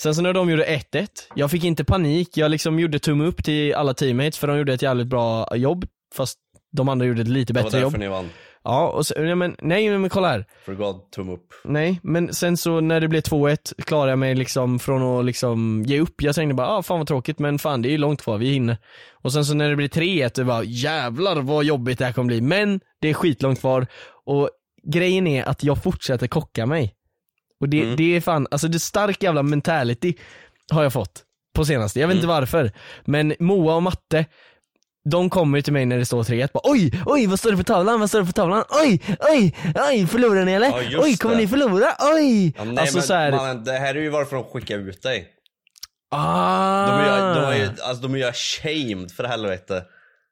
Sen 0.00 0.14
så 0.14 0.22
när 0.22 0.32
de 0.32 0.50
gjorde 0.50 0.66
1-1, 0.66 1.06
jag 1.34 1.50
fick 1.50 1.64
inte 1.64 1.84
panik, 1.84 2.36
jag 2.36 2.50
liksom 2.50 2.78
gjorde 2.80 2.98
tumme 2.98 3.24
upp 3.24 3.44
till 3.44 3.74
alla 3.74 3.94
teammates 3.94 4.38
för 4.38 4.46
de 4.46 4.58
gjorde 4.58 4.72
ett 4.74 4.82
jävligt 4.82 5.06
bra 5.06 5.56
jobb. 5.56 5.84
Fast 6.14 6.38
de 6.72 6.88
andra 6.88 7.06
gjorde 7.06 7.22
ett 7.22 7.28
lite 7.28 7.52
Det 7.52 7.60
var 7.60 7.64
bättre 7.64 7.78
därför 7.78 7.92
jobb. 7.92 8.00
ni 8.00 8.08
vann. 8.08 8.30
Ja, 8.64 8.88
och 8.88 9.06
så, 9.06 9.14
ja, 9.16 9.34
men, 9.34 9.56
nej 9.62 9.98
men 9.98 10.10
kolla 10.10 10.28
här. 10.28 10.46
För 10.64 10.74
God, 10.74 11.10
tumme 11.10 11.32
upp. 11.32 11.46
Nej, 11.64 12.00
men 12.02 12.34
sen 12.34 12.56
så 12.56 12.80
när 12.80 13.00
det 13.00 13.08
blev 13.08 13.20
2-1 13.22 13.82
klarade 13.84 14.10
jag 14.12 14.18
mig 14.18 14.34
liksom 14.34 14.78
från 14.78 15.02
att 15.18 15.24
liksom 15.24 15.82
ge 15.86 16.00
upp. 16.00 16.22
Jag 16.22 16.34
tänkte 16.34 16.54
bara, 16.54 16.68
ah, 16.68 16.82
fan 16.82 16.98
vad 16.98 17.06
tråkigt 17.08 17.38
men 17.38 17.58
fan 17.58 17.82
det 17.82 17.88
är 17.88 17.90
ju 17.90 17.98
långt 17.98 18.22
kvar, 18.22 18.38
vi 18.38 18.50
hinner. 18.52 18.76
Och 19.22 19.32
sen 19.32 19.44
så 19.44 19.54
när 19.54 19.70
det 19.70 19.76
blir 19.76 19.88
3-1, 19.88 20.30
det 20.34 20.44
var 20.44 20.62
jävlar 20.66 21.36
vad 21.36 21.64
jobbigt 21.64 21.98
det 21.98 22.04
här 22.04 22.12
kommer 22.12 22.26
bli. 22.26 22.40
Men 22.40 22.80
det 23.00 23.08
är 23.08 23.14
skitlångt 23.14 23.60
kvar 23.60 23.86
och 24.26 24.50
grejen 24.92 25.26
är 25.26 25.44
att 25.44 25.64
jag 25.64 25.82
fortsätter 25.82 26.26
kocka 26.26 26.66
mig. 26.66 26.94
Och 27.60 27.68
det, 27.68 27.82
Mm. 27.82 27.96
det 27.96 28.16
är 28.16 28.20
fan, 28.20 28.46
alltså 28.50 28.68
det 28.68 28.78
stark 28.78 29.22
jävla 29.22 29.42
mentality 29.42 30.14
har 30.72 30.82
jag 30.82 30.92
fått 30.92 31.22
på 31.54 31.64
senaste. 31.64 32.00
Jag 32.00 32.08
vet 32.08 32.14
inte 32.14 32.26
Mm. 32.26 32.36
varför. 32.36 32.72
Men 33.04 33.34
Moa 33.38 33.74
och 33.74 33.82
Matte, 33.82 34.24
de 35.10 35.30
kommer 35.30 35.60
till 35.60 35.72
mig 35.72 35.86
när 35.86 35.98
det 35.98 36.06
står 36.06 36.22
3-1 36.22 36.48
bara 36.54 36.60
oj, 36.64 37.02
oj 37.06 37.26
vad 37.26 37.38
står 37.38 37.50
det 37.50 37.56
på 37.56 37.64
tavlan, 37.64 38.00
vad 38.00 38.08
står 38.08 38.20
det 38.20 38.26
på 38.26 38.32
tavlan, 38.32 38.64
oj, 38.82 39.00
oj, 39.32 39.54
oj, 39.90 40.06
förlorar 40.06 40.44
ni 40.44 40.52
eller? 40.52 40.68
Ja, 40.90 41.00
oj, 41.02 41.16
kommer 41.16 41.34
det. 41.34 41.40
ni 41.40 41.48
förlora? 41.48 41.86
Oj! 42.14 42.54
Ja, 42.58 42.64
nej, 42.64 42.78
alltså 42.78 42.96
men, 42.96 43.06
så 43.06 43.14
här, 43.14 43.32
mannen, 43.32 43.64
det 43.64 43.72
här 43.72 43.94
är 43.94 44.00
ju 44.00 44.08
varför 44.10 44.36
de 44.36 44.44
skickar 44.44 44.78
ut 44.78 45.02
dig. 45.02 45.26
ah, 46.10 46.86
De 46.86 46.92
är, 47.00 47.04
ju- 47.28 47.34
de 47.40 47.46
är, 47.52 47.56
ju- 47.56 47.82
alltså, 47.82 48.02
de 48.02 48.14
är 48.14 48.18
ju 48.18 48.24
ashamed 48.24 49.10
för 49.12 49.24
helvete. 49.24 49.82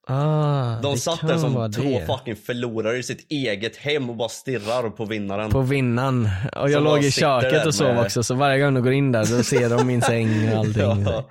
ah, 0.08 0.80
De 0.82 0.96
satt 0.96 1.28
där 1.28 1.38
som 1.38 1.72
två 1.72 1.82
det. 1.82 2.06
fucking 2.06 2.36
förlorare 2.36 2.96
i 2.98 3.02
sitt 3.02 3.26
eget 3.30 3.76
hem 3.76 4.10
och 4.10 4.16
bara 4.16 4.28
stirrar 4.28 4.90
på 4.90 5.04
vinnaren. 5.04 5.50
På 5.50 5.60
vinnaren. 5.60 6.28
Och 6.56 6.70
jag 6.70 6.72
Som 6.72 6.84
låg 6.84 7.04
i 7.04 7.10
köket 7.10 7.66
och 7.66 7.74
sov 7.74 7.94
med- 7.94 8.04
också, 8.04 8.22
så 8.22 8.34
varje 8.34 8.60
gång 8.64 8.74
de 8.74 8.82
går 8.82 8.92
in 8.92 9.12
där 9.12 9.36
då 9.36 9.42
ser 9.42 9.68
de 9.70 9.86
min 9.86 10.02
säng 10.02 10.52
och 10.52 10.58
allting. 10.58 10.82
Ja. 11.06 11.30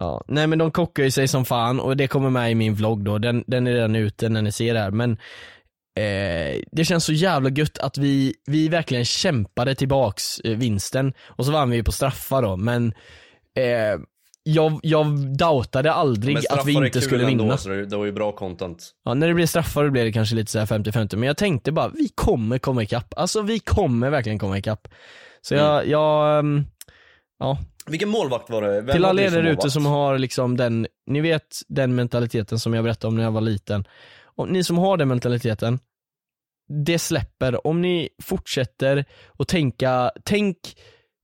Ja, 0.00 0.24
nej 0.28 0.46
men 0.46 0.58
de 0.58 0.70
kockar 0.70 1.02
ju 1.02 1.10
sig 1.10 1.28
som 1.28 1.44
fan 1.44 1.80
och 1.80 1.96
det 1.96 2.08
kommer 2.08 2.30
med 2.30 2.50
i 2.50 2.54
min 2.54 2.74
vlogg 2.74 3.04
då, 3.04 3.18
den, 3.18 3.44
den 3.46 3.66
är 3.66 3.72
redan 3.72 3.96
ute 3.96 4.28
när 4.28 4.42
ni 4.42 4.52
ser 4.52 4.74
det 4.74 4.80
här 4.80 4.90
men 4.90 5.12
eh, 5.96 6.62
Det 6.72 6.84
känns 6.84 7.04
så 7.04 7.12
jävla 7.12 7.50
gött 7.50 7.78
att 7.78 7.98
vi, 7.98 8.34
vi 8.46 8.68
verkligen 8.68 9.04
kämpade 9.04 9.74
tillbaks 9.74 10.40
eh, 10.40 10.56
vinsten 10.56 11.12
och 11.26 11.46
så 11.46 11.52
vann 11.52 11.70
vi 11.70 11.76
ju 11.76 11.84
på 11.84 11.92
straffar 11.92 12.42
då 12.42 12.56
men 12.56 12.94
eh, 13.56 14.00
jag, 14.42 14.80
jag 14.82 15.36
doubtade 15.38 15.92
aldrig 15.92 16.36
att 16.50 16.66
vi 16.66 16.72
inte 16.72 16.90
kul 16.90 17.02
skulle 17.02 17.26
ändå, 17.26 17.44
vinna. 17.44 17.56
så 17.56 17.68
det, 17.68 17.86
det 17.86 17.96
var 17.96 18.04
ju 18.04 18.12
bra 18.12 18.32
content. 18.32 18.90
Ja, 19.04 19.14
när 19.14 19.28
det 19.28 19.34
blev 19.34 19.46
straffar 19.46 19.84
då 19.84 19.90
blev 19.90 20.04
det 20.04 20.12
kanske 20.12 20.34
lite 20.34 20.50
så 20.50 20.58
här 20.58 20.66
50-50 20.66 21.16
men 21.16 21.26
jag 21.26 21.36
tänkte 21.36 21.72
bara 21.72 21.88
vi 21.88 22.08
kommer 22.14 22.58
komma 22.58 22.82
ikapp, 22.82 23.14
alltså 23.16 23.42
vi 23.42 23.58
kommer 23.58 24.10
verkligen 24.10 24.38
komma 24.38 24.58
ikapp. 24.58 24.88
Så 25.42 25.54
jag, 25.54 25.86
jag 25.86 26.38
ehm, 26.38 26.64
ja, 27.40 27.58
Vilken 27.86 28.08
målvakt 28.08 28.50
var 28.50 28.62
det? 28.62 28.80
Vem 28.80 28.92
till 28.92 29.04
alla 29.04 29.22
er 29.22 29.30
som 29.30 29.44
där 29.44 29.50
ute 29.52 29.70
som 29.70 29.86
har 29.86 30.18
liksom 30.18 30.56
den, 30.56 30.86
ni 31.06 31.20
vet 31.20 31.56
den 31.68 31.94
mentaliteten 31.94 32.58
som 32.58 32.74
jag 32.74 32.84
berättade 32.84 33.08
om 33.08 33.16
när 33.16 33.22
jag 33.22 33.30
var 33.32 33.40
liten. 33.40 33.84
Och 34.24 34.48
ni 34.48 34.64
som 34.64 34.78
har 34.78 34.96
den 34.96 35.08
mentaliteten, 35.08 35.78
det 36.84 36.98
släpper. 36.98 37.66
Om 37.66 37.82
ni 37.82 38.08
fortsätter 38.22 39.04
att 39.38 39.48
tänka, 39.48 40.10
tänk 40.24 40.56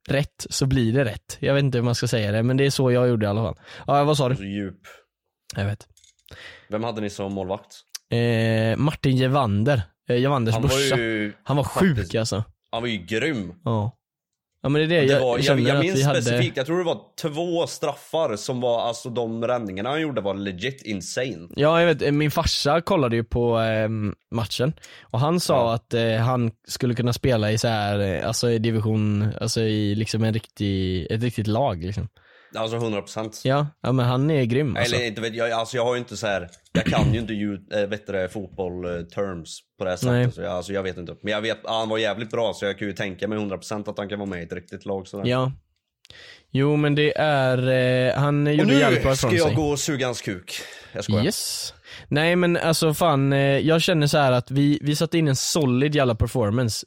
rätt 0.08 0.46
så 0.50 0.66
blir 0.66 0.92
det 0.92 1.04
rätt. 1.04 1.36
Jag 1.40 1.54
vet 1.54 1.62
inte 1.64 1.78
hur 1.78 1.82
man 1.82 1.94
ska 1.94 2.08
säga 2.08 2.32
det 2.32 2.42
men 2.42 2.56
det 2.56 2.66
är 2.66 2.70
så 2.70 2.90
jag 2.92 3.08
gjorde 3.08 3.26
i 3.26 3.28
alla 3.28 3.42
fall. 3.42 3.56
Ja 3.86 4.04
vad 4.04 4.16
sa 4.16 4.28
du? 4.28 4.36
Så 4.36 4.44
djup. 4.44 4.80
Jag 5.56 5.64
vet. 5.64 5.86
Vem 6.68 6.84
hade 6.84 7.00
ni 7.00 7.10
som 7.10 7.32
målvakt? 7.32 7.76
Eh, 8.10 8.76
Martin 8.76 9.16
Gevander, 9.16 9.82
eh, 10.08 10.16
Gevanders 10.16 10.54
Han 10.54 10.62
brorsa. 10.62 10.96
ju, 10.96 11.32
Han 11.42 11.56
var 11.56 11.64
sjuk 11.64 11.96
faktiskt- 11.96 12.14
alltså. 12.14 12.44
han 12.70 12.82
var 12.82 12.88
ju 12.88 12.96
grym. 12.98 13.54
Ja. 13.64 13.92
Ja 14.66 14.70
men 14.70 14.88
det 14.88 14.96
är 14.96 15.00
det, 15.00 15.06
Det 15.06 15.12
jag, 15.12 15.20
var, 15.20 15.36
jag, 15.36 15.44
känner 15.44 15.62
jag 15.62 15.76
att 15.76 15.82
minns 15.84 15.98
vi 15.98 16.02
hade... 16.02 16.22
specifikt, 16.22 16.56
jag 16.56 16.66
tror 16.66 16.78
det 16.78 16.84
var 16.84 17.00
två 17.22 17.66
straffar 17.66 18.36
som 18.36 18.60
var, 18.60 18.82
alltså 18.82 19.08
de 19.10 19.44
räddningarna 19.44 19.90
han 19.90 20.00
gjorde 20.00 20.20
var 20.20 20.34
legit 20.34 20.82
insane. 20.82 21.48
Ja 21.56 21.80
jag 21.82 21.94
vet, 21.94 22.14
min 22.14 22.30
farsa 22.30 22.80
kollade 22.80 23.16
ju 23.16 23.24
på 23.24 23.60
eh, 23.60 23.88
matchen 24.34 24.72
och 25.02 25.20
han 25.20 25.40
sa 25.40 25.54
Ja. 25.54 25.74
att 25.74 25.94
eh, 25.94 26.16
han 26.16 26.50
skulle 26.68 26.94
kunna 26.94 27.12
spela 27.12 27.52
i 27.52 27.58
så 27.58 27.68
här, 27.68 27.98
eh, 27.98 28.28
alltså 28.28 28.50
i 28.50 28.58
division, 28.58 29.28
alltså 29.40 29.60
i 29.60 29.94
liksom 29.94 30.24
en 30.24 30.34
riktig, 30.34 31.06
ett 31.10 31.22
riktigt 31.22 31.46
lag 31.46 31.84
liksom. 31.84 32.08
Alltså 32.56 32.76
100%. 32.76 33.40
Ja, 33.44 33.66
ja 33.80 33.92
men 33.92 34.06
han 34.06 34.30
är 34.30 34.44
grym 34.44 34.76
alltså. 34.76 34.94
Eller 34.94 35.06
inte 35.06 35.20
vet 35.20 35.34
jag, 35.34 35.50
alltså 35.50 35.76
jag 35.76 35.84
har 35.84 35.94
ju 35.94 35.98
inte 35.98 36.16
så 36.16 36.26
här. 36.26 36.48
Jag 36.76 36.84
kan 36.84 37.14
ju 37.14 37.20
inte 37.20 37.32
ju, 37.34 37.58
äh, 37.72 37.86
vet 37.88 38.06
du 38.06 38.12
det, 38.12 38.28
fotboll 38.28 38.84
eh, 38.84 39.02
terms 39.02 39.60
på 39.78 39.84
det 39.84 39.90
här 39.90 39.96
sättet. 39.96 40.12
Nej. 40.12 40.32
Så 40.32 40.40
jag, 40.40 40.52
alltså 40.52 40.72
jag 40.72 40.82
vet 40.82 40.96
inte. 40.96 41.16
Men 41.22 41.32
jag 41.32 41.40
vet, 41.40 41.58
han 41.64 41.88
var 41.88 41.98
jävligt 41.98 42.30
bra 42.30 42.52
så 42.54 42.64
jag 42.64 42.78
kan 42.78 42.88
ju 42.88 42.94
tänka 42.94 43.28
mig 43.28 43.38
100% 43.38 43.90
att 43.90 43.98
han 43.98 44.08
kan 44.08 44.18
vara 44.18 44.28
med 44.28 44.40
i 44.40 44.42
ett 44.42 44.52
riktigt 44.52 44.84
lag 44.86 45.08
sådär. 45.08 45.26
Ja. 45.26 45.52
Jo 46.50 46.76
men 46.76 46.94
det 46.94 47.18
är, 47.18 47.68
eh, 48.08 48.14
han 48.14 48.46
Och 48.46 48.52
gjorde 48.54 48.74
jävligt 48.74 49.02
bra 49.02 49.10
nu 49.10 49.14
ifrån 49.14 49.30
ska 49.30 49.36
jag 49.38 49.46
sig. 49.46 49.56
gå 49.56 49.68
och 49.68 49.78
suga 49.78 50.06
hans 50.06 50.20
kuk. 50.20 50.52
Jag 50.92 51.04
skojar. 51.04 51.24
Yes. 51.24 51.74
Nej 52.08 52.36
men 52.36 52.56
alltså 52.56 52.94
fan, 52.94 53.32
eh, 53.32 53.38
jag 53.58 53.82
känner 53.82 54.06
så 54.06 54.18
här 54.18 54.32
att 54.32 54.50
vi, 54.50 54.78
vi 54.82 54.96
satte 54.96 55.18
in 55.18 55.28
en 55.28 55.36
solid 55.36 55.94
jävla 55.94 56.14
performance. 56.14 56.86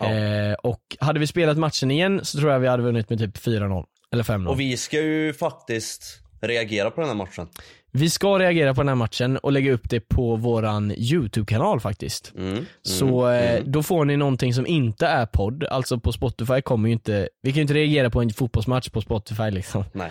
Ja. 0.00 0.14
Eh, 0.14 0.52
och 0.52 0.96
hade 1.00 1.20
vi 1.20 1.26
spelat 1.26 1.58
matchen 1.58 1.90
igen 1.90 2.24
så 2.24 2.38
tror 2.38 2.52
jag 2.52 2.60
vi 2.60 2.68
hade 2.68 2.82
vunnit 2.82 3.10
med 3.10 3.18
typ 3.18 3.36
4-0. 3.38 3.84
Eller 4.12 4.24
5-0. 4.24 4.48
Och 4.48 4.60
vi 4.60 4.76
ska 4.76 5.00
ju 5.00 5.32
faktiskt 5.34 6.20
reagera 6.40 6.90
på 6.90 7.00
den 7.00 7.08
här 7.10 7.16
matchen. 7.16 7.48
Vi 7.92 8.10
ska 8.10 8.38
reagera 8.38 8.74
på 8.74 8.80
den 8.80 8.88
här 8.88 8.94
matchen 8.94 9.36
och 9.36 9.52
lägga 9.52 9.72
upp 9.72 9.90
det 9.90 10.00
på 10.00 10.36
våran 10.36 10.92
YouTube-kanal 10.96 11.80
faktiskt. 11.80 12.32
Mm. 12.38 12.66
Så 12.82 13.28
eh, 13.28 13.62
då 13.64 13.82
får 13.82 14.04
ni 14.04 14.16
någonting 14.16 14.54
som 14.54 14.66
inte 14.66 15.06
är 15.06 15.26
podd, 15.26 15.64
alltså 15.64 15.98
på 15.98 16.12
Spotify 16.12 16.60
kommer 16.60 16.88
ju 16.88 16.92
inte, 16.92 17.28
vi 17.42 17.50
kan 17.50 17.56
ju 17.56 17.62
inte 17.62 17.74
reagera 17.74 18.10
på 18.10 18.22
en 18.22 18.30
fotbollsmatch 18.30 18.88
på 18.88 19.00
Spotify 19.00 19.50
liksom. 19.50 19.84
Nej. 19.92 20.10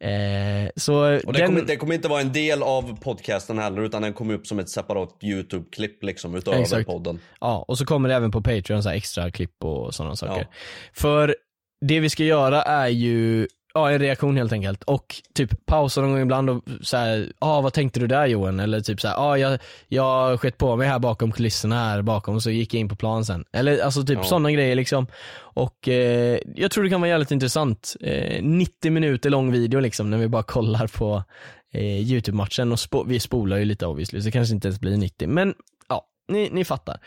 Eh, 0.00 0.70
så 0.76 1.16
Och 1.26 1.32
det, 1.32 1.38
den, 1.38 1.46
kommer, 1.46 1.62
det 1.62 1.76
kommer 1.76 1.94
inte 1.94 2.08
vara 2.08 2.20
en 2.20 2.32
del 2.32 2.62
av 2.62 3.00
podcasten 3.00 3.58
heller 3.58 3.82
utan 3.82 4.02
den 4.02 4.12
kommer 4.12 4.34
upp 4.34 4.46
som 4.46 4.58
ett 4.58 4.68
separat 4.68 5.18
YouTube-klipp 5.22 6.02
liksom 6.02 6.34
utöver 6.34 6.60
Exakt. 6.60 6.86
podden. 6.86 7.18
ja, 7.40 7.64
och 7.68 7.78
så 7.78 7.86
kommer 7.86 8.08
det 8.08 8.14
även 8.14 8.30
på 8.30 8.42
Patreon 8.42 8.82
så 8.82 8.88
extra 8.88 9.30
klipp 9.30 9.64
och 9.64 9.94
sådana 9.94 10.16
saker. 10.16 10.40
Ja. 10.40 10.56
För 10.92 11.36
det 11.80 12.00
vi 12.00 12.10
ska 12.10 12.24
göra 12.24 12.62
är 12.62 12.88
ju 12.88 13.48
Ja, 13.76 13.90
en 13.90 13.98
reaktion 13.98 14.36
helt 14.36 14.52
enkelt. 14.52 14.82
Och 14.82 15.14
typ 15.34 15.66
pausa 15.66 16.00
någon 16.00 16.10
gång 16.10 16.20
ibland 16.20 16.50
och 16.50 16.62
såhär, 16.82 17.32
ah, 17.38 17.60
vad 17.60 17.72
tänkte 17.72 18.00
du 18.00 18.06
där 18.06 18.26
Johan? 18.26 18.60
Eller 18.60 18.80
typ 18.80 19.00
såhär, 19.00 19.14
ah, 19.18 19.36
jag, 19.38 19.58
jag 19.88 20.40
skett 20.40 20.58
på 20.58 20.76
mig 20.76 20.88
här 20.88 20.98
bakom 20.98 21.32
kulisserna 21.32 21.74
här 21.76 22.02
bakom 22.02 22.34
och 22.34 22.42
så 22.42 22.50
gick 22.50 22.74
jag 22.74 22.80
in 22.80 22.88
på 22.88 22.96
plan 22.96 23.24
sen. 23.24 23.44
Eller 23.52 23.78
alltså 23.78 24.02
typ 24.02 24.18
Ja. 24.18 24.24
sådana 24.24 24.50
grejer 24.52 24.74
liksom. 24.76 25.06
Och 25.38 25.88
eh, 25.88 26.38
jag 26.54 26.70
tror 26.70 26.84
det 26.84 26.90
kan 26.90 27.00
vara 27.00 27.08
jävligt 27.08 27.30
intressant. 27.30 27.96
Eh, 28.00 28.42
90 28.42 28.90
minuter 28.92 29.30
lång 29.30 29.52
video 29.52 29.80
liksom 29.80 30.10
när 30.10 30.18
vi 30.18 30.28
bara 30.28 30.42
kollar 30.42 30.86
på 30.86 31.24
eh, 31.72 31.98
YouTube-matchen 32.12 32.72
och 32.72 32.78
spo- 32.78 33.04
vi 33.08 33.20
spolar 33.20 33.56
ju 33.56 33.64
lite 33.64 33.86
obviously 33.86 34.20
så 34.20 34.24
det 34.24 34.30
kanske 34.32 34.54
inte 34.54 34.68
ens 34.68 34.80
blir 34.80 34.96
90 34.96 35.28
men 35.28 35.54
ja, 35.88 36.04
ni, 36.28 36.48
ni 36.52 36.64
fattar. 36.64 36.98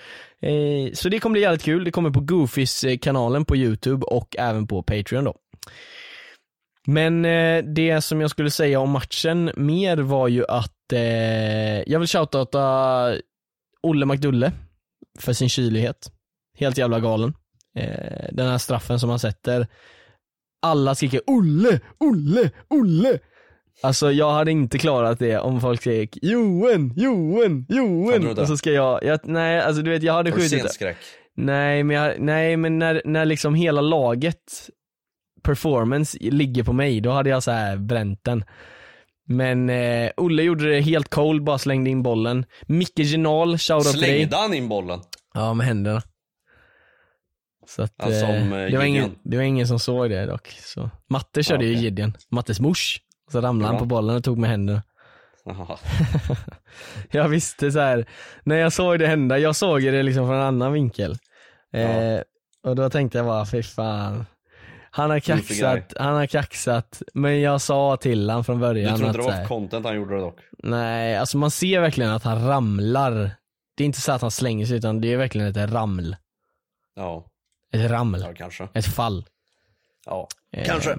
Eh, 0.41 0.93
så 0.93 1.09
det 1.09 1.19
kommer 1.19 1.31
bli 1.33 1.41
jävligt 1.41 1.63
kul, 1.63 1.83
det 1.83 1.91
kommer 1.91 2.09
på 2.09 2.19
Goofys 2.19 2.83
eh, 2.83 2.97
kanalen 2.97 3.45
på 3.45 3.55
YouTube 3.55 4.05
och 4.05 4.35
även 4.39 4.67
på 4.67 4.83
Patreon 4.83 5.23
då. 5.23 5.35
Men 6.89 7.25
eh, 7.25 7.63
det 7.63 8.01
som 8.01 8.21
jag 8.21 8.29
skulle 8.29 8.51
säga 8.51 8.79
om 8.79 8.89
matchen 8.89 9.51
mer 9.55 9.97
var 9.97 10.27
ju 10.27 10.45
att 10.47 10.93
eh, 10.93 11.81
jag 11.91 11.99
vill 11.99 12.07
shoutouta 12.07 13.17
Olle 13.83 14.05
McDulle 14.05 14.51
för 15.19 15.33
sin 15.33 15.49
kylighet. 15.49 16.11
Helt 16.57 16.77
jävla 16.77 16.99
galen. 16.99 17.33
Eh, 17.75 18.27
den 18.31 18.47
här 18.47 18.57
straffen 18.57 18.99
som 18.99 19.09
han 19.09 19.19
sätter. 19.19 19.67
Alla 20.61 20.95
skriker 20.95 21.21
Olle, 21.27 21.79
Olle, 21.97 22.51
Olle. 22.67 23.19
Alltså 23.81 24.11
jag 24.11 24.31
hade 24.31 24.51
inte 24.51 24.77
klarat 24.77 25.19
det 25.19 25.39
om 25.39 25.61
folk 25.61 25.81
skrek 25.81 26.17
Joen, 26.21 26.93
Joen, 26.95 27.65
Joen. 27.69 28.37
Och 28.37 28.47
så 28.47 28.57
ska 28.57 28.71
jag, 28.71 29.03
jag, 29.03 29.19
nej 29.23 29.61
alltså 29.61 29.81
du 29.81 29.89
vet 29.89 30.03
jag 30.03 30.13
hade 30.13 30.31
skjutit? 30.31 30.79
Nej 31.35 31.83
men, 31.83 31.95
jag, 31.95 32.19
nej, 32.19 32.57
men 32.57 32.79
när, 32.79 33.01
när 33.05 33.25
liksom 33.25 33.55
hela 33.55 33.81
laget 33.81 34.69
performance 35.43 36.17
ligger 36.21 36.63
på 36.63 36.73
mig, 36.73 37.01
då 37.01 37.11
hade 37.11 37.29
jag 37.29 37.43
så 37.43 37.51
här 37.51 37.77
bränt 37.77 38.23
den. 38.23 38.43
Men 39.27 39.69
eh, 39.69 40.11
Olle 40.17 40.43
gjorde 40.43 40.69
det 40.69 40.81
helt 40.81 41.09
cold, 41.09 41.43
bara 41.43 41.57
slängde 41.57 41.89
in 41.89 42.03
bollen. 42.03 42.45
Micke 42.67 42.99
Genal, 42.99 43.57
shoutout 43.57 43.91
till 43.91 44.01
dig. 44.01 44.17
Slängde 44.17 44.37
han 44.37 44.53
in 44.53 44.69
bollen? 44.69 44.99
Ja, 45.33 45.53
med 45.53 45.67
händerna. 45.67 46.01
Så 47.67 47.83
att, 47.83 47.93
Alltså, 48.03 48.25
eh, 48.25 48.71
det, 48.71 48.77
var 48.77 48.83
ingen, 48.83 49.15
det 49.23 49.37
var 49.37 49.43
ingen 49.43 49.67
som 49.67 49.79
såg 49.79 50.09
det 50.09 50.25
dock. 50.25 50.47
Så. 50.47 50.89
Matte 51.09 51.43
körde 51.43 51.63
Ja, 51.63 51.69
ju 51.69 51.75
okej. 51.75 51.83
Gideon, 51.83 52.13
Mattes 52.29 52.59
mors. 52.59 53.01
Så 53.31 53.41
ramlade 53.41 53.67
han 53.67 53.75
Ja. 53.75 53.79
på 53.79 53.85
bollen 53.85 54.15
och 54.15 54.23
tog 54.23 54.37
med 54.37 54.49
händerna. 54.49 54.83
Jag 57.11 57.29
visste 57.29 57.71
så 57.71 57.79
här 57.79 58.05
när 58.43 58.55
jag 58.55 58.73
såg 58.73 58.99
det 58.99 59.07
hända, 59.07 59.37
jag 59.39 59.55
såg 59.55 59.81
det 59.81 60.03
liksom 60.03 60.27
från 60.27 60.35
en 60.35 60.41
annan 60.43 60.73
vinkel. 60.73 61.17
Eh, 61.73 62.19
och 62.63 62.75
då 62.75 62.89
tänkte 62.89 63.17
jag 63.17 63.27
bara, 63.27 63.45
fy 63.45 63.63
fan. 63.63 64.25
Han 64.91 65.09
har 65.09 65.19
kaxat, 65.19 65.93
han 65.99 66.15
har 66.15 66.25
kaxat, 66.25 67.01
men 67.13 67.41
jag 67.41 67.61
sa 67.61 67.97
till 67.97 68.29
han 68.29 68.43
från 68.43 68.55
Du 68.55 68.61
början 68.61 68.97
tror 68.97 69.07
inte 69.07 69.19
att 69.19 69.25
det 69.25 69.31
var 69.31 69.37
för 69.41 69.47
content 69.47 69.85
han 69.85 69.95
gjorde 69.95 70.15
det 70.15 70.21
dock? 70.21 70.39
nej, 70.63 71.17
alltså 71.17 71.37
man 71.37 71.51
ser 71.51 71.81
verkligen 71.81 72.11
att 72.11 72.23
han 72.23 72.47
ramlar. 72.47 73.31
Det 73.77 73.83
är 73.83 73.85
inte 73.85 74.01
så 74.01 74.11
att 74.11 74.21
han 74.21 74.31
slänger 74.31 74.65
sig 74.65 74.77
utan 74.77 75.01
det 75.01 75.13
är 75.13 75.17
verkligen 75.17 75.47
ett 75.47 75.71
raml. 75.71 76.15
Ja, 76.95 77.25
Ett 77.73 77.91
raml. 77.91 78.21
ja 78.21 78.33
kanske. 78.37 78.67
Ett 78.73 78.85
fall. 78.85 79.25
Ja, 80.05 80.27
Eh, 80.57 80.65
kanske. 80.65 80.97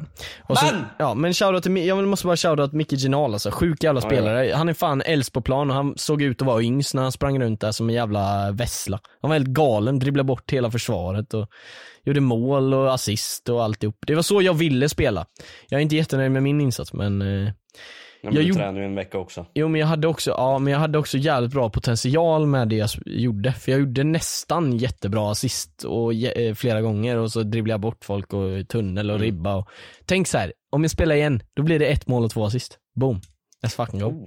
Så, 0.49 0.65
Men! 0.65 0.85
Ja 0.99 1.15
men 1.15 1.35
shoutout 1.35 1.63
till, 1.63 1.87
jag 1.87 2.09
måste 2.09 2.27
bara 2.27 2.37
shoutout 2.37 2.73
Micke 2.73 2.93
Ginal 2.93 3.33
alltså, 3.33 3.51
sjuk 3.51 3.85
jävla 3.85 4.01
Ja, 4.01 4.09
spelare. 4.09 4.53
Han 4.55 4.69
är 4.69 4.75
fan 4.75 5.03
äldst 5.03 5.33
på 5.33 5.41
plan 5.43 5.71
och 5.71 5.77
han 5.77 5.95
såg 5.97 6.23
ut 6.23 6.41
att 6.43 6.47
vara 6.47 6.63
yngst 6.63 6.95
när 6.95 7.03
han 7.03 7.13
sprang 7.13 7.41
runt 7.41 7.61
där 7.61 7.73
som 7.73 7.89
en 7.89 7.95
jävla 7.95 8.51
vessla. 8.53 9.01
Han 9.23 9.29
var 9.29 9.37
helt 9.37 9.49
galen, 9.49 9.99
dribblade 9.99 10.27
bort 10.27 10.53
hela 10.53 10.71
försvaret 10.71 11.35
och 11.35 11.49
gjorde 12.05 12.21
mål 12.21 12.75
och 12.75 12.95
assist 12.95 13.49
och 13.49 13.65
alltihop. 13.65 13.97
Det 14.07 14.15
var 14.15 14.23
så 14.23 14.43
jag 14.43 14.55
ville 14.55 14.89
spela. 14.89 15.27
Jag 15.69 15.79
är 15.79 15.83
inte 15.83 15.97
jättenöjd 15.97 16.31
med 16.33 16.43
min 16.43 16.61
insats 16.61 16.93
men 16.93 17.23
eh, 17.23 17.53
Men 18.23 18.35
Jag 18.35 18.45
du 18.45 18.53
tränade 18.53 18.79
ju 18.79 18.85
en 18.87 18.95
vecka 18.95 19.19
också. 19.19 19.47
Jo 19.55 19.69
men 19.69 19.81
jag 19.81 19.87
hade 19.89 20.09
också, 20.09 20.31
ja 20.31 20.59
men 20.59 20.73
jag 20.73 20.81
hade 20.81 20.99
också 20.99 21.19
jävligt 21.19 21.53
bra 21.53 21.71
potential 21.71 22.47
med 22.47 22.69
det 22.69 22.77
jag 22.77 22.89
gjorde. 23.07 23.53
För 23.53 23.73
jag 23.73 23.81
gjorde 23.81 24.05
nästan 24.05 24.77
jättebra 24.79 25.31
assist 25.31 25.85
och 25.85 26.15
eh, 26.15 26.55
flera 26.55 26.81
gånger 26.83 27.17
och 27.17 27.33
så 27.33 27.43
dribblade 27.43 27.73
jag 27.75 27.81
bort 27.81 28.05
folk 28.05 28.33
och 28.33 28.69
tunnel 28.69 29.11
och 29.11 29.17
Mm. 29.17 29.25
ribba 29.27 29.55
och 29.55 29.69
Tänk 30.07 30.27
så 30.29 30.39
här, 30.39 30.53
om 30.73 30.83
jag 30.85 30.91
spelar 30.91 31.15
igen, 31.15 31.43
då 31.57 31.63
blir 31.63 31.79
det 31.79 31.87
ett 31.87 32.07
mål 32.07 32.25
och 32.25 32.31
två 32.31 32.45
assist. 32.45 32.79
Boom. 33.01 33.21
Let's 33.67 33.77
fucking 33.77 34.01
go. 34.01 34.07
Oh. 34.07 34.27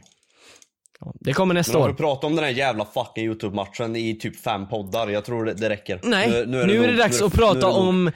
Det 1.19 1.33
kommer 1.33 1.53
nästa 1.53 1.73
Men 1.73 1.81
har 1.81 1.87
du 1.87 1.93
år. 1.93 1.97
pratat 1.97 2.23
om 2.23 2.35
den 2.35 2.43
här 2.45 2.51
jävla 2.51 2.85
fucking 2.85 3.25
YouTube-matchen 3.25 3.95
i 3.95 4.13
typ 4.19 4.39
fem 4.39 4.67
poddar? 4.69 5.07
Jag 5.07 5.25
tror 5.25 5.45
det, 5.45 5.53
det 5.53 5.69
räcker. 5.69 5.99
Nej, 6.03 6.43
nu, 6.47 6.61
är 6.61 6.67
det, 6.67 6.97
dags 6.97 7.19
nu 7.19 7.25
är 7.25 7.27
att 7.27 7.37
nu 7.37 7.43
är 7.43 7.47
prata 7.47 7.59
det 7.59 7.65
om 7.73 8.11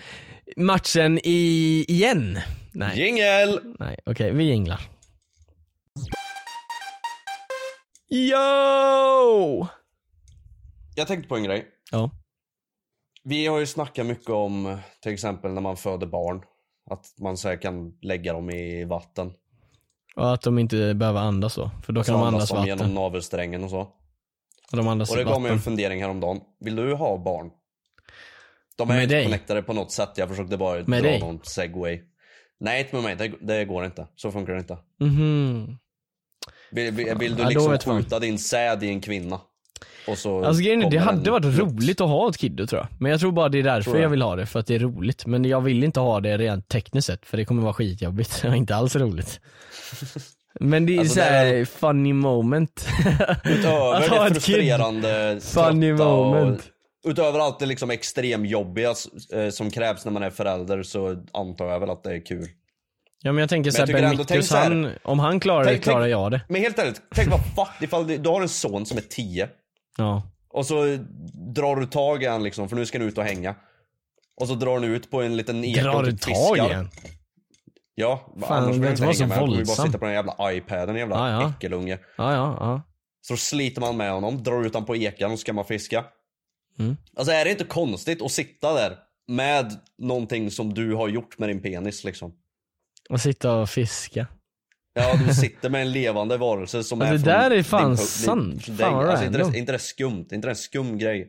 matchen 0.58 1.20
i, 1.24 1.86
igen. 1.88 2.40
Nej, 2.72 3.00
Jingel! 3.00 3.60
nej 3.80 3.98
okej, 4.06 4.32
vi 4.34 4.44
jinglar. 4.44 4.82
Yo! 8.10 9.68
Jag 10.96 11.08
tänkte 11.08 11.30
på 11.30 11.36
en 11.36 11.44
grej. 11.44 11.68
Ja. 11.92 12.10
Vi 13.24 13.48
har 13.48 13.60
ju 13.60 13.66
snackat 13.66 14.06
mycket 14.06 14.30
om 14.30 14.78
till 15.02 15.14
exempel 15.14 15.52
när 15.52 15.62
man 15.62 15.78
föder 15.78 16.08
barn. 16.08 16.42
Att 16.90 17.06
man 17.20 17.38
så 17.38 17.58
kan 17.58 17.98
lägga 18.02 18.34
dem 18.34 18.50
i 18.50 18.84
vatten. 18.86 19.34
Och 20.16 20.34
att 20.34 20.42
de 20.42 20.60
inte 20.60 20.94
behöver 20.94 21.20
andas 21.20 21.56
då, 21.56 21.72
för 21.86 21.94
då 21.94 22.04
kan 22.04 22.14
de 22.14 22.24
andas 22.24 22.34
andas 22.34 22.52
vatten. 22.52 22.68
genom 22.68 22.94
navelsträngen 22.94 23.64
och 23.64 23.70
så. 23.70 23.80
Och 24.72 24.78
de 24.78 24.88
andas 24.88 25.12
Och 25.12 25.18
det 25.18 25.24
gav 25.24 25.42
mig 25.42 25.52
en 25.52 25.60
fundering 25.60 26.02
häromdagen. 26.02 26.40
Vill 26.60 26.76
du 26.76 26.94
ha 26.94 27.18
barn? 27.18 27.52
De 28.76 28.90
är 28.90 28.94
Med 28.94 29.04
inte 29.04 29.16
dig? 29.16 29.24
connectade 29.26 29.62
på 29.64 29.74
något 29.74 29.92
sätt. 29.92 30.10
Jag 30.16 30.30
försökte 30.30 30.58
bara 30.58 30.84
Med 30.88 31.04
dra 31.04 31.10
dig? 31.10 31.20
någon 31.20 31.40
segway. 31.44 32.02
Nej, 32.60 32.82
inte 32.82 32.96
med 32.96 33.04
mig. 33.04 33.16
Det, 33.16 33.54
det 33.58 33.66
går 33.66 33.86
inte. 33.86 34.08
Så 34.16 34.32
funkar 34.32 34.54
det 34.54 34.60
inte. 34.60 34.78
Mhm. 35.00 35.66
Vill, 35.66 35.78
vill, 36.72 36.92
vill 36.94 37.36
du 37.36 37.44
Ja, 37.44 37.50
liksom 37.50 37.78
fan. 37.80 37.98
skjuta 38.04 38.20
din 38.20 38.40
säd 38.40 38.84
i 38.84 38.88
en 38.88 39.02
kvinna? 39.02 39.40
Och 40.08 40.18
så 40.18 40.46
Alltså 40.46 40.64
grejen 40.64 40.82
är, 40.84 40.92
det 40.92 40.98
hade 40.98 41.32
varit 41.32 41.46
ut. 41.46 41.58
roligt 41.60 42.02
att 42.02 42.08
ha 42.10 42.30
ett 42.30 42.38
kiddo 42.38 42.68
tror 42.68 42.82
jag. 42.82 42.88
Men 43.02 43.12
jag 43.12 43.20
tror 43.20 43.32
bara 43.32 43.50
det 43.50 43.60
är 43.60 43.64
därför 43.64 43.92
jag. 43.92 44.02
jag 44.02 44.10
vill 44.10 44.22
ha 44.22 44.36
det, 44.36 44.46
för 44.46 44.60
att 44.60 44.68
det 44.68 44.76
är 44.76 44.80
roligt. 44.80 45.26
Men 45.26 45.46
jag 45.46 45.62
vill 45.62 45.84
inte 45.84 46.00
ha 46.00 46.20
det 46.20 46.38
rent 46.38 46.68
tekniskt 46.68 47.08
sett, 47.08 47.26
för 47.26 47.38
det 47.38 47.46
kommer 47.46 47.62
vara 47.64 47.74
skitjobbigt. 47.74 48.42
Det 48.42 48.48
är 48.48 48.56
inte 48.56 48.76
alls 48.76 48.96
roligt. 48.96 49.40
Men 50.60 50.86
det 50.86 50.96
är 50.96 51.00
Alltså, 51.00 51.16
såhär 51.16 51.46
är- 51.46 51.66
funny 51.66 52.14
moment. 52.14 52.88
Utöver 53.46 53.96
att 53.96 54.08
ha 54.08 54.24
det 54.30 54.34
frustrerande, 54.34 55.40
Funny 55.42 55.94
moment. 55.94 56.60
Och, 57.06 57.10
utöver 57.12 57.40
allt 57.40 57.60
det 57.60 57.66
liksom 57.66 57.90
extremjobbiga 57.92 58.90
eh, 59.34 59.50
som 59.50 59.72
krävs 59.72 60.06
när 60.06 60.12
man 60.12 60.24
är 60.24 60.30
förälder 60.30 60.84
så 60.84 61.24
antar 61.34 61.66
jag 61.66 61.80
väl 61.80 61.90
att 61.90 62.04
det 62.04 62.14
är 62.16 62.26
kul. 62.26 62.48
Ja 63.22 63.32
men 63.32 63.40
jag 63.42 63.50
tänker 63.50 63.72
såhär, 63.72 63.94
Ben 63.94 64.18
Mickus, 64.18 64.48
så 64.48 64.58
han, 64.58 64.92
om 65.04 65.20
han 65.20 65.40
klarar 65.40 65.64
det, 65.64 65.70
Tänk- 65.72 65.84
klarar 65.84 66.02
tänk- 66.02 66.12
jag 66.12 66.32
det. 66.32 66.42
Men 66.50 66.62
helt 66.62 66.80
ärligt, 66.80 67.02
tänk 67.16 67.30
vad 67.30 67.40
fuck 67.46 67.82
ifall 67.84 68.08
du, 68.08 68.18
du 68.18 68.30
har 68.30 68.42
en 68.42 68.50
son 68.50 68.86
som 68.86 68.98
är 68.98 69.02
10 69.02 69.50
Ja. 69.98 70.22
och 70.50 70.66
så 70.66 70.98
drar 71.56 71.76
du 71.76 71.86
tag 71.86 72.24
i 72.24 72.26
han 72.26 72.44
liksom 72.44 72.70
för 72.70 72.76
nu 72.76 72.86
ska 72.86 73.00
du 73.00 73.06
ut 73.06 73.18
och 73.18 73.24
hänga. 73.24 73.56
Och 74.42 74.48
så 74.48 74.54
drar 74.56 74.80
du 74.80 74.88
ut 74.88 75.12
på 75.12 75.22
en 75.22 75.38
liten 75.38 75.64
ek 75.64 75.82
Drar 75.84 76.04
du 76.04 76.12
tag 76.18 76.58
i 76.58 76.60
en? 76.74 76.90
Ja, 77.96 78.34
Fan, 78.42 78.64
annars 78.64 78.76
det 78.76 78.82
vill 78.82 78.90
inte 78.90 78.98
så 78.98 79.04
hänga 79.04 79.28
med. 79.28 79.38
Han 79.38 79.46
kommer 79.46 79.58
ju 79.58 79.64
bara 79.64 79.68
våldsam. 79.68 79.86
sitta 79.86 79.98
på 79.98 80.06
den 80.06 80.14
jävla 80.14 80.52
iPaden, 80.54 80.96
jävla 80.96 81.16
Ja, 81.32 81.42
ja. 81.42 81.50
äckelunge. 81.58 82.00
Ja, 82.18 82.34
ja, 82.34 82.58
ja. 82.60 82.82
Så 83.22 83.38
sliter 83.38 83.82
man 83.82 83.98
med 83.98 84.12
honom, 84.12 84.44
drar 84.44 84.66
ut 84.66 84.74
honom 84.74 84.86
på 84.86 84.96
ekan 84.96 85.32
och 85.32 85.40
ska 85.40 85.54
man 85.54 85.66
fiska. 85.66 86.06
Mm. 86.80 86.98
Alltså 87.16 87.34
är 87.34 87.46
det 87.46 87.52
inte 87.52 87.64
konstigt 87.64 88.22
att 88.22 88.32
sitta 88.32 88.74
där 88.74 88.96
med 89.28 89.74
någonting 89.98 90.52
som 90.52 90.74
du 90.74 90.94
har 90.94 91.08
gjort 91.08 91.40
med 91.40 91.50
din 91.50 91.62
penis 91.62 92.04
liksom? 92.04 92.32
Och 93.10 93.22
sitta 93.22 93.54
och 93.54 93.70
fiska. 93.70 94.28
Ja, 94.94 95.16
du 95.28 95.34
sitter 95.42 95.70
med 95.70 95.82
en 95.82 95.92
levande 95.92 96.38
varelse 96.38 96.84
som 96.84 97.02
Ja, 97.02 97.08
är 97.08 97.12
det 97.12 97.18
där 97.18 97.52
är 97.52 97.64
fan 97.64 97.98
sant. 97.98 98.66
din- 98.66 98.78
Fan, 98.78 99.10
alltså, 99.10 99.26
inte, 99.26 99.38
det, 99.52 99.58
inte 99.58 99.72
det 99.72 99.80
skumt, 99.80 100.26
inte 100.32 100.48
det 100.48 100.50
en 100.50 100.56
skum 100.56 100.98
grej. 100.98 101.28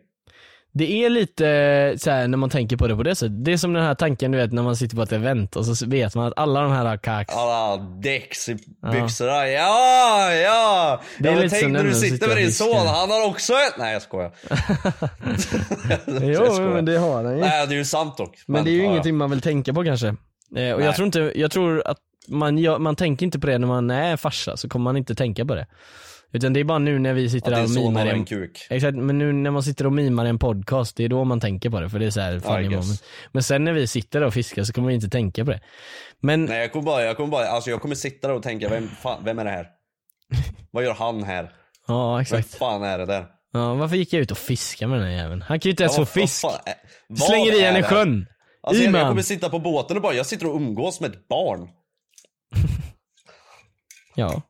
Det 0.73 1.05
är 1.05 1.11
lite 1.11 1.95
så 1.99 2.11
här 2.11 2.29
när 2.29 2.39
man 2.39 2.51
tänker 2.51 2.77
på 2.77 2.87
det 2.89 2.97
på 2.97 3.03
det 3.03 3.15
sättet. 3.15 3.45
Det 3.45 3.53
är 3.53 3.57
som 3.57 3.73
den 3.73 3.83
här 3.83 3.95
tanken 3.95 4.31
du 4.33 4.39
vet 4.39 4.53
när 4.53 4.63
man 4.63 4.77
sitter 4.77 4.97
på 4.97 5.03
ett 5.03 5.13
event 5.13 5.57
och 5.57 5.67
så 5.67 5.87
vet 5.87 6.15
man 6.15 6.27
att 6.27 6.33
alla 6.37 6.61
de 6.63 6.73
här 6.73 6.85
har 6.85 6.97
kax. 6.97 7.35
Alla 7.35 7.77
däcks 7.83 8.49
i 8.49 8.55
byxorna, 8.93 9.49
ja, 9.49 10.33
ja! 10.35 11.01
Det 11.19 11.29
är 11.29 11.31
ja, 11.31 11.35
men 11.35 11.43
lite 11.45 11.57
tänk 11.61 11.73
när 11.73 11.85
du 11.85 11.95
sitter 11.95 12.29
med 12.29 12.37
din 12.37 12.53
son, 12.53 12.87
han 12.87 13.11
har 13.11 13.27
också 13.29 13.53
ett... 13.53 13.75
Nej 13.79 13.93
jag 13.93 14.03
skojar. 14.03 14.33
Jo 16.07 16.31
jag 16.33 16.53
skojar. 16.55 16.71
men 16.75 16.85
det 16.85 16.99
har 16.99 17.25
han 17.25 17.35
ju. 17.37 17.41
Nej 17.41 17.67
det 17.67 17.75
är 17.75 17.79
ju 17.79 17.85
sant 17.85 18.17
dock. 18.17 18.35
Men 18.47 18.65
det 18.65 18.71
är 18.71 18.73
ju 18.73 18.79
ja, 18.79 18.85
ja. 18.85 18.91
ingenting 18.91 19.17
man 19.17 19.31
vill 19.31 19.41
tänka 19.41 19.73
på 19.75 19.85
kanske. 19.85 20.15
Eh, 20.57 20.73
och 20.73 20.79
Nej. 20.79 20.87
jag 20.87 20.97
tror 20.97 21.07
inte, 21.07 21.33
jag 21.35 21.51
tror 21.51 21.83
att 21.87 21.99
man, 22.29 22.83
man 22.83 22.97
tänker 22.97 23.27
inte 23.27 23.39
på 23.39 23.47
det 23.47 23.59
när 23.59 23.67
man 23.67 23.91
är 23.91 24.17
farsa, 24.17 24.57
så 24.57 24.69
kommer 24.69 24.85
man 24.85 24.97
inte 24.97 25.15
tänka 25.15 25.45
på 25.45 25.55
det. 25.55 25.67
Utan 26.33 26.53
det 26.53 26.61
är 26.61 26.65
bara 26.65 26.79
nu 26.79 26.99
när 26.99 27.13
vi 27.15 27.31
sitter 27.31 27.51
där 27.51 27.65
och 27.65 27.71
mimar 27.71 28.07
en 28.07 28.17
en, 28.17 28.25
kuk. 28.25 28.67
Exakt, 28.71 28.97
men 28.97 29.19
nu 29.19 29.33
när 29.33 29.51
man 29.51 29.63
sitter 29.63 29.87
och 29.87 29.93
mimar 29.93 30.25
en 30.25 30.39
podcast, 30.39 30.97
det 30.97 31.05
är 31.05 31.09
då 31.09 31.25
man 31.25 31.41
tänker 31.41 31.71
på 31.71 31.81
det 31.81 31.91
för 31.91 31.99
det 31.99 32.07
är 32.07 32.11
så 32.11 32.21
här 32.21 32.41
funny 32.41 32.69
moment. 32.69 33.05
Men 33.33 33.43
sen 33.43 33.65
när 33.65 33.73
vi 33.73 33.87
sitter 33.87 34.21
där 34.21 34.27
och 34.27 34.35
fiskar 34.35 34.65
så 34.65 34.73
kommer 34.73 34.89
vi 34.89 34.95
inte 34.95 35.09
tänka 35.09 35.45
på 35.45 35.51
det. 35.51 35.61
Men 36.21 36.45
Nej 36.45 36.61
jag 36.61 36.73
kommer 36.73 36.85
bara, 36.85 37.03
jag 37.03 37.17
kommer 37.17 37.31
bara, 37.31 37.47
alltså 37.47 37.71
jag 37.71 37.81
kommer 37.83 37.95
sitta 37.95 38.29
där 38.29 38.35
och 38.35 38.43
tänka, 38.43 38.69
vem, 38.69 38.89
fan, 38.89 39.25
vem 39.25 39.39
är 39.39 39.45
det 39.45 39.51
här? 39.51 39.67
Vad 40.71 40.85
gör 40.85 40.95
han 40.95 41.23
här? 41.23 41.51
ja 41.87 42.13
Vem 42.15 42.21
exakt. 42.21 42.55
fan 42.55 42.83
är 42.83 42.99
det 42.99 43.07
där? 43.07 43.27
Ja, 43.53 43.75
varför 43.75 43.97
gick 43.97 44.13
jag 44.13 44.23
ut 44.23 44.31
och 44.31 44.39
fiskade 44.39 44.91
med 44.91 45.01
den 45.01 45.09
här 45.09 45.17
jäveln? 45.17 45.43
Han 45.49 45.61
kan 45.61 45.69
ju 45.69 45.71
inte 45.71 45.83
ens 45.83 45.99
Ja, 45.99 46.05
få 46.05 46.21
fisk. 46.21 46.41
fan 46.41 46.53
vad 47.09 47.19
Slänger 47.19 47.59
i 47.59 47.61
henne 47.61 47.79
i 47.79 47.83
sjön. 47.83 48.27
Alltså, 48.69 48.83
jag, 48.83 48.95
jag 48.95 49.09
kommer 49.09 49.23
sitta 49.23 49.49
på 49.51 49.59
båten 49.59 49.97
och 49.97 50.03
bara, 50.03 50.15
jag 50.15 50.27
sitter 50.27 50.47
och 50.47 50.57
umgås 50.57 51.01
med 51.01 51.11
ett 51.11 51.29
barn. 51.29 51.69
Ja. 54.15 54.43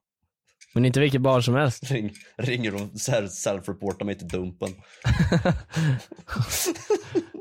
Men 0.74 0.84
inte 0.84 1.00
vilket 1.00 1.20
barn 1.20 1.42
som 1.42 1.54
helst. 1.54 1.90
Ring, 1.90 2.12
ringer 2.36 2.74
och 2.74 2.80
self-reportar 2.80 4.04
mig 4.04 4.18
till 4.18 4.28
Dumpen. 4.28 4.68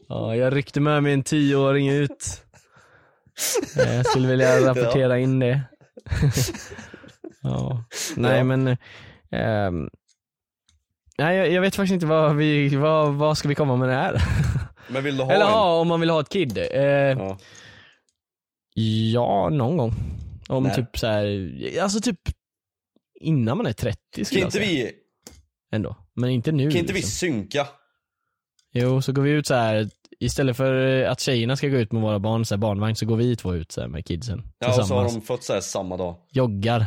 Ja, 0.09 0.35
jag 0.35 0.55
ryckte 0.55 0.79
med 0.79 1.03
mig 1.03 1.13
en 1.13 1.23
tioåring 1.23 1.89
ut. 1.89 2.43
Eh, 3.77 3.95
Jag 3.95 4.05
skulle 4.05 4.27
vilja 4.27 4.67
rapportera 4.67 5.19
in 5.19 5.39
det. 5.39 5.61
ja. 7.41 7.83
Nej 8.15 8.37
Ja. 8.37 8.43
men, 8.43 8.77
ehm, 9.31 9.89
nej 11.17 11.37
jag, 11.37 11.51
jag 11.51 11.61
vet 11.61 11.75
faktiskt 11.75 11.93
inte 11.93 12.05
vad 12.05 12.35
vi, 12.35 12.75
vad, 12.75 13.13
vad 13.13 13.37
ska 13.37 13.47
vi 13.47 13.55
komma 13.55 13.75
med 13.75 13.89
det 13.89 13.95
här? 13.95 14.21
Men 14.89 15.03
vill 15.03 15.17
du 15.17 15.23
ha 15.23 15.31
Eller 15.31 15.45
en? 15.45 15.51
ja, 15.51 15.79
om 15.79 15.87
man 15.87 15.99
vill 15.99 16.09
ha 16.09 16.21
ett 16.21 16.29
kid. 16.29 16.57
Eh, 16.57 16.83
Ja. 16.83 17.37
ja, 19.13 19.49
någon 19.49 19.77
gång. 19.77 19.93
Om 20.49 20.63
När? 20.63 20.73
typ 20.75 20.97
så 20.97 21.07
här, 21.07 21.51
alltså 21.81 21.99
typ 22.01 22.19
innan 23.21 23.57
man 23.57 23.65
är 23.65 23.73
30 23.73 23.97
skulle 24.11 24.25
Kan 24.25 24.39
jag 24.39 24.47
inte 24.47 24.57
säga. 24.57 24.85
vi, 24.85 24.91
Ändå. 25.71 25.95
Men 26.13 26.29
inte 26.29 26.51
nu 26.51 26.71
kan 26.71 26.79
inte 26.79 26.93
vi 26.93 26.99
liksom. 26.99 27.11
synka? 27.11 27.67
Jo, 28.73 29.01
så 29.01 29.11
går 29.11 29.21
vi 29.21 29.29
ut 29.31 29.47
så 29.47 29.53
här 29.53 29.89
istället 30.19 30.57
för 30.57 31.01
att 31.03 31.19
tjejerna 31.19 31.55
ska 31.55 31.67
gå 31.67 31.77
ut 31.77 31.91
med 31.91 32.01
våra 32.01 32.19
barn, 32.19 32.45
så 32.45 32.55
här 32.55 32.59
barnvagn, 32.59 32.95
så 32.95 33.05
går 33.05 33.17
vi 33.17 33.35
två 33.35 33.53
ut 33.55 33.71
så 33.71 33.81
här 33.81 33.87
med 33.87 34.05
kidsen. 34.05 34.43
Ja 34.59 34.67
och 34.79 34.87
så 34.87 34.95
har 34.95 35.03
de 35.03 35.21
fått 35.21 35.43
så 35.43 35.53
här 35.53 35.61
samma 35.61 35.97
dag. 35.97 36.15
Joggar. 36.31 36.85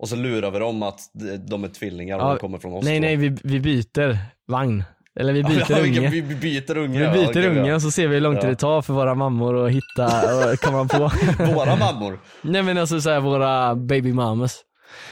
Och 0.00 0.08
så 0.08 0.16
lurar 0.16 0.50
vi 0.50 0.58
dem 0.58 0.82
att 0.82 1.00
de 1.48 1.64
är 1.64 1.68
tvillingar 1.68 2.18
och 2.18 2.24
Ja, 2.24 2.28
de 2.28 2.38
kommer 2.38 2.58
från 2.58 2.72
oss 2.72 2.84
nej 2.84 3.00
då. 3.00 3.06
nej, 3.06 3.16
vi, 3.16 3.36
vi 3.44 3.60
byter 3.60 4.18
vagn. 4.46 4.84
Eller 5.20 5.32
vi 5.32 5.42
byter 5.42 5.66
ja, 5.70 5.80
unge. 5.82 6.00
vi, 6.10 6.20
vi 6.20 6.34
byter 6.34 6.76
unge. 6.78 6.98
Vi 6.98 7.04
ja, 7.04 7.12
byter 7.12 7.28
okej, 7.30 7.48
unge 7.48 7.68
ja. 7.68 7.74
och 7.74 7.82
så 7.82 7.90
ser 7.90 8.08
vi 8.08 8.14
hur 8.14 8.20
långt 8.20 8.42
Ja. 8.42 8.48
det 8.48 8.56
tar 8.56 8.82
för 8.82 8.92
våra 8.94 9.14
mammor 9.14 9.66
att 9.66 9.72
hitta 9.72 10.06
och 10.52 10.58
komma 10.60 10.84
på. 10.84 11.10
Våra 11.54 11.76
mammor. 11.76 12.18
Nej 12.42 12.62
men 12.62 12.78
alltså 12.78 13.00
så 13.00 13.10
här, 13.10 13.20
våra 13.20 13.74
baby 13.74 14.12
mamas. 14.12 14.60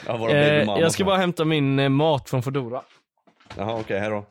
Ja, 0.06 0.16
våra 0.16 0.30
Eh, 0.32 0.50
baby 0.50 0.66
mammor. 0.66 0.82
jag 0.82 0.92
ska 0.92 1.04
bara 1.04 1.16
hämta 1.16 1.44
min 1.44 1.78
eh, 1.78 1.88
mat 1.88 2.30
från 2.30 2.42
Foodora. 2.42 2.80
Jaha 3.56 3.74
okej, 3.80 4.00
här 4.00 4.10
då. 4.10 4.24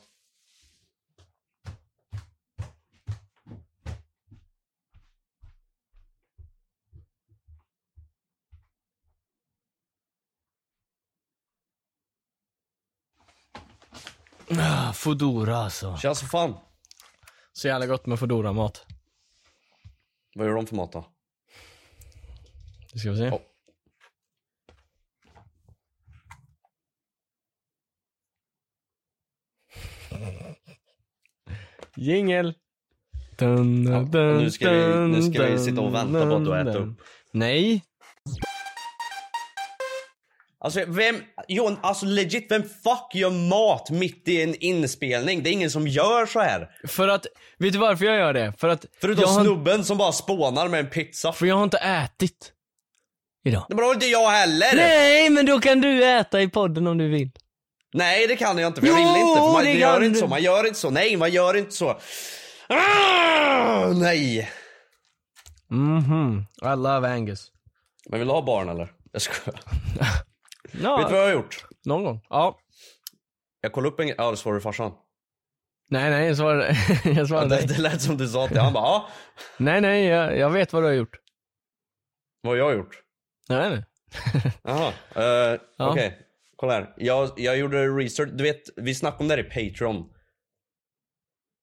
Ah, 14.51 14.93
Foodora 14.93 15.57
alltså. 15.57 15.97
Känns 15.97 16.19
som 16.19 16.27
fan. 16.27 16.53
Så 17.53 17.67
jävla 17.67 17.85
gott 17.87 18.05
med 18.05 18.19
Foodora 18.19 18.53
mat. 18.53 18.85
Vad 20.35 20.47
gör 20.47 20.53
de 20.55 20.67
för 20.67 20.75
mat 20.75 20.91
då? 20.91 21.05
Det 22.93 22.99
ska 22.99 23.11
vi 23.11 23.17
se. 23.17 23.29
Oh. 23.31 23.39
Jingel. 31.95 32.53
Dun, 33.37 33.83
Ja, 33.91 33.97
och 33.99 34.07
nu 34.41 34.51
ska 34.51 34.71
vi- 34.71 35.07
nu 35.07 35.21
ska 35.21 35.43
vi 35.45 35.59
sitta 35.59 35.81
och 35.81 35.93
vänta 35.93 36.25
på 36.29 36.35
att 36.35 36.45
du 36.45 36.59
äter 36.59 36.75
upp. 36.81 37.01
Nej. 37.31 37.83
Alltså 40.67 40.83
vem, 40.87 41.15
Jon, 41.47 41.77
alltså 41.81 42.05
legit, 42.05 42.47
vem 42.51 42.63
fuck 42.63 43.11
gör 43.15 43.29
mat 43.49 43.89
mitt 43.89 44.27
i 44.27 44.41
en 44.43 44.55
inspelning? 44.55 45.43
Det 45.43 45.49
är 45.49 45.51
ingen 45.51 45.71
som 45.71 45.87
gör 45.87 46.25
så 46.25 46.39
här. 46.39 46.69
För 46.87 47.07
att, 47.07 47.25
vet 47.57 47.73
du 47.73 47.79
varför 47.79 48.05
jag 48.05 48.17
gör 48.17 48.33
det? 48.33 48.53
För 48.57 48.69
att 48.69 48.85
Förutom 49.01 49.21
jag 49.21 49.27
har, 49.29 49.43
snubben 49.43 49.83
som 49.85 49.97
bara 49.97 50.11
spånar 50.11 50.67
med 50.67 50.79
en 50.79 50.89
pizza. 50.89 51.33
för 51.33 51.45
jag 51.45 51.55
har 51.55 51.63
inte 51.63 51.77
ätit. 51.77 52.51
Idag. 53.45 53.65
Men 53.69 53.77
det 53.77 53.83
har 53.83 53.93
inte 53.93 54.05
jag 54.05 54.29
heller. 54.29 54.75
Nej 54.75 55.29
men 55.29 55.45
då 55.45 55.59
kan 55.59 55.81
du 55.81 56.05
äta 56.05 56.41
i 56.41 56.47
podden 56.47 56.87
om 56.87 56.97
du 56.97 57.07
vill. 57.09 57.29
Nej 57.93 58.27
det 58.27 58.35
kan 58.35 58.57
jag 58.57 58.67
inte 58.67 58.81
för 58.81 58.87
jag 58.87 58.99
Jo, 59.01 59.13
vill 59.13 59.21
inte. 59.21 59.41
För 59.41 59.51
man 59.53 59.63
det 59.63 59.73
gör 59.73 59.93
kan 59.93 60.03
inte 60.03 60.17
du. 60.17 60.21
så, 60.21 60.27
man 60.27 60.41
gör 60.43 60.67
inte 60.67 60.79
så. 60.79 60.89
Nej 60.89 61.17
man 61.17 61.31
gör 61.31 61.57
inte 61.57 61.71
så. 61.71 61.99
Ah, 62.69 63.87
nej. 63.87 64.49
Mhm, 65.71 66.45
I 66.61 66.65
love 66.75 67.07
Angus. 67.09 67.51
Men 68.09 68.19
vill 68.19 68.27
du 68.27 68.33
ha 68.33 68.41
barn 68.41 68.69
eller? 68.69 68.91
Jag 69.11 69.21
skojar. 69.21 69.59
Ja, 70.81 70.97
Vet 70.97 71.07
du 71.07 71.13
vad 71.13 71.21
jag 71.21 71.27
har 71.27 71.33
gjort? 71.33 71.65
någon 71.85 72.03
gång. 72.03 72.21
Ja. 72.29 72.59
Jag 73.61 73.71
kollade 73.73 73.93
upp 73.93 73.99
en 73.99 74.07
Ja 74.17 74.31
det 74.31 74.37
svarade 74.37 74.61
farsan. 74.61 74.91
Nej 75.89 76.09
nej, 76.09 76.27
jag 76.27 76.37
svarade, 76.37 76.77
jag 77.03 77.13
Ja, 77.13 77.27
svarade 77.27 77.49
det, 77.49 77.55
nej. 77.55 77.67
det 77.67 77.81
lät 77.81 78.01
som 78.01 78.17
du 78.17 78.27
sa 78.27 78.47
till 78.47 78.57
Han 78.59 78.73
bara 78.73 78.83
ja. 78.85 79.07
Nej 79.57 79.81
nej, 79.81 80.05
jag, 80.05 80.37
jag 80.37 80.49
vet 80.49 80.73
vad 80.73 80.83
du 80.83 80.87
har 80.87 80.93
gjort. 80.93 81.15
Vad 82.41 82.51
har 82.53 82.57
jag 82.57 82.73
gjort? 82.77 82.95
Nej 83.49 83.69
nej. 83.69 83.83
Jaha. 84.63 84.87
Uh, 85.17 85.59
Ja. 85.77 85.89
Okej. 85.91 86.17
Kolla 86.55 86.73
här. 86.73 86.93
Jag, 86.97 87.29
jag 87.37 87.57
gjorde 87.57 87.87
research. 87.87 88.29
Du 88.33 88.43
vet, 88.43 88.61
vi 88.75 88.95
snackade 88.95 89.21
om 89.23 89.27
det 89.27 89.35
här 89.35 89.41
i 89.63 89.69
Patreon. 89.71 90.05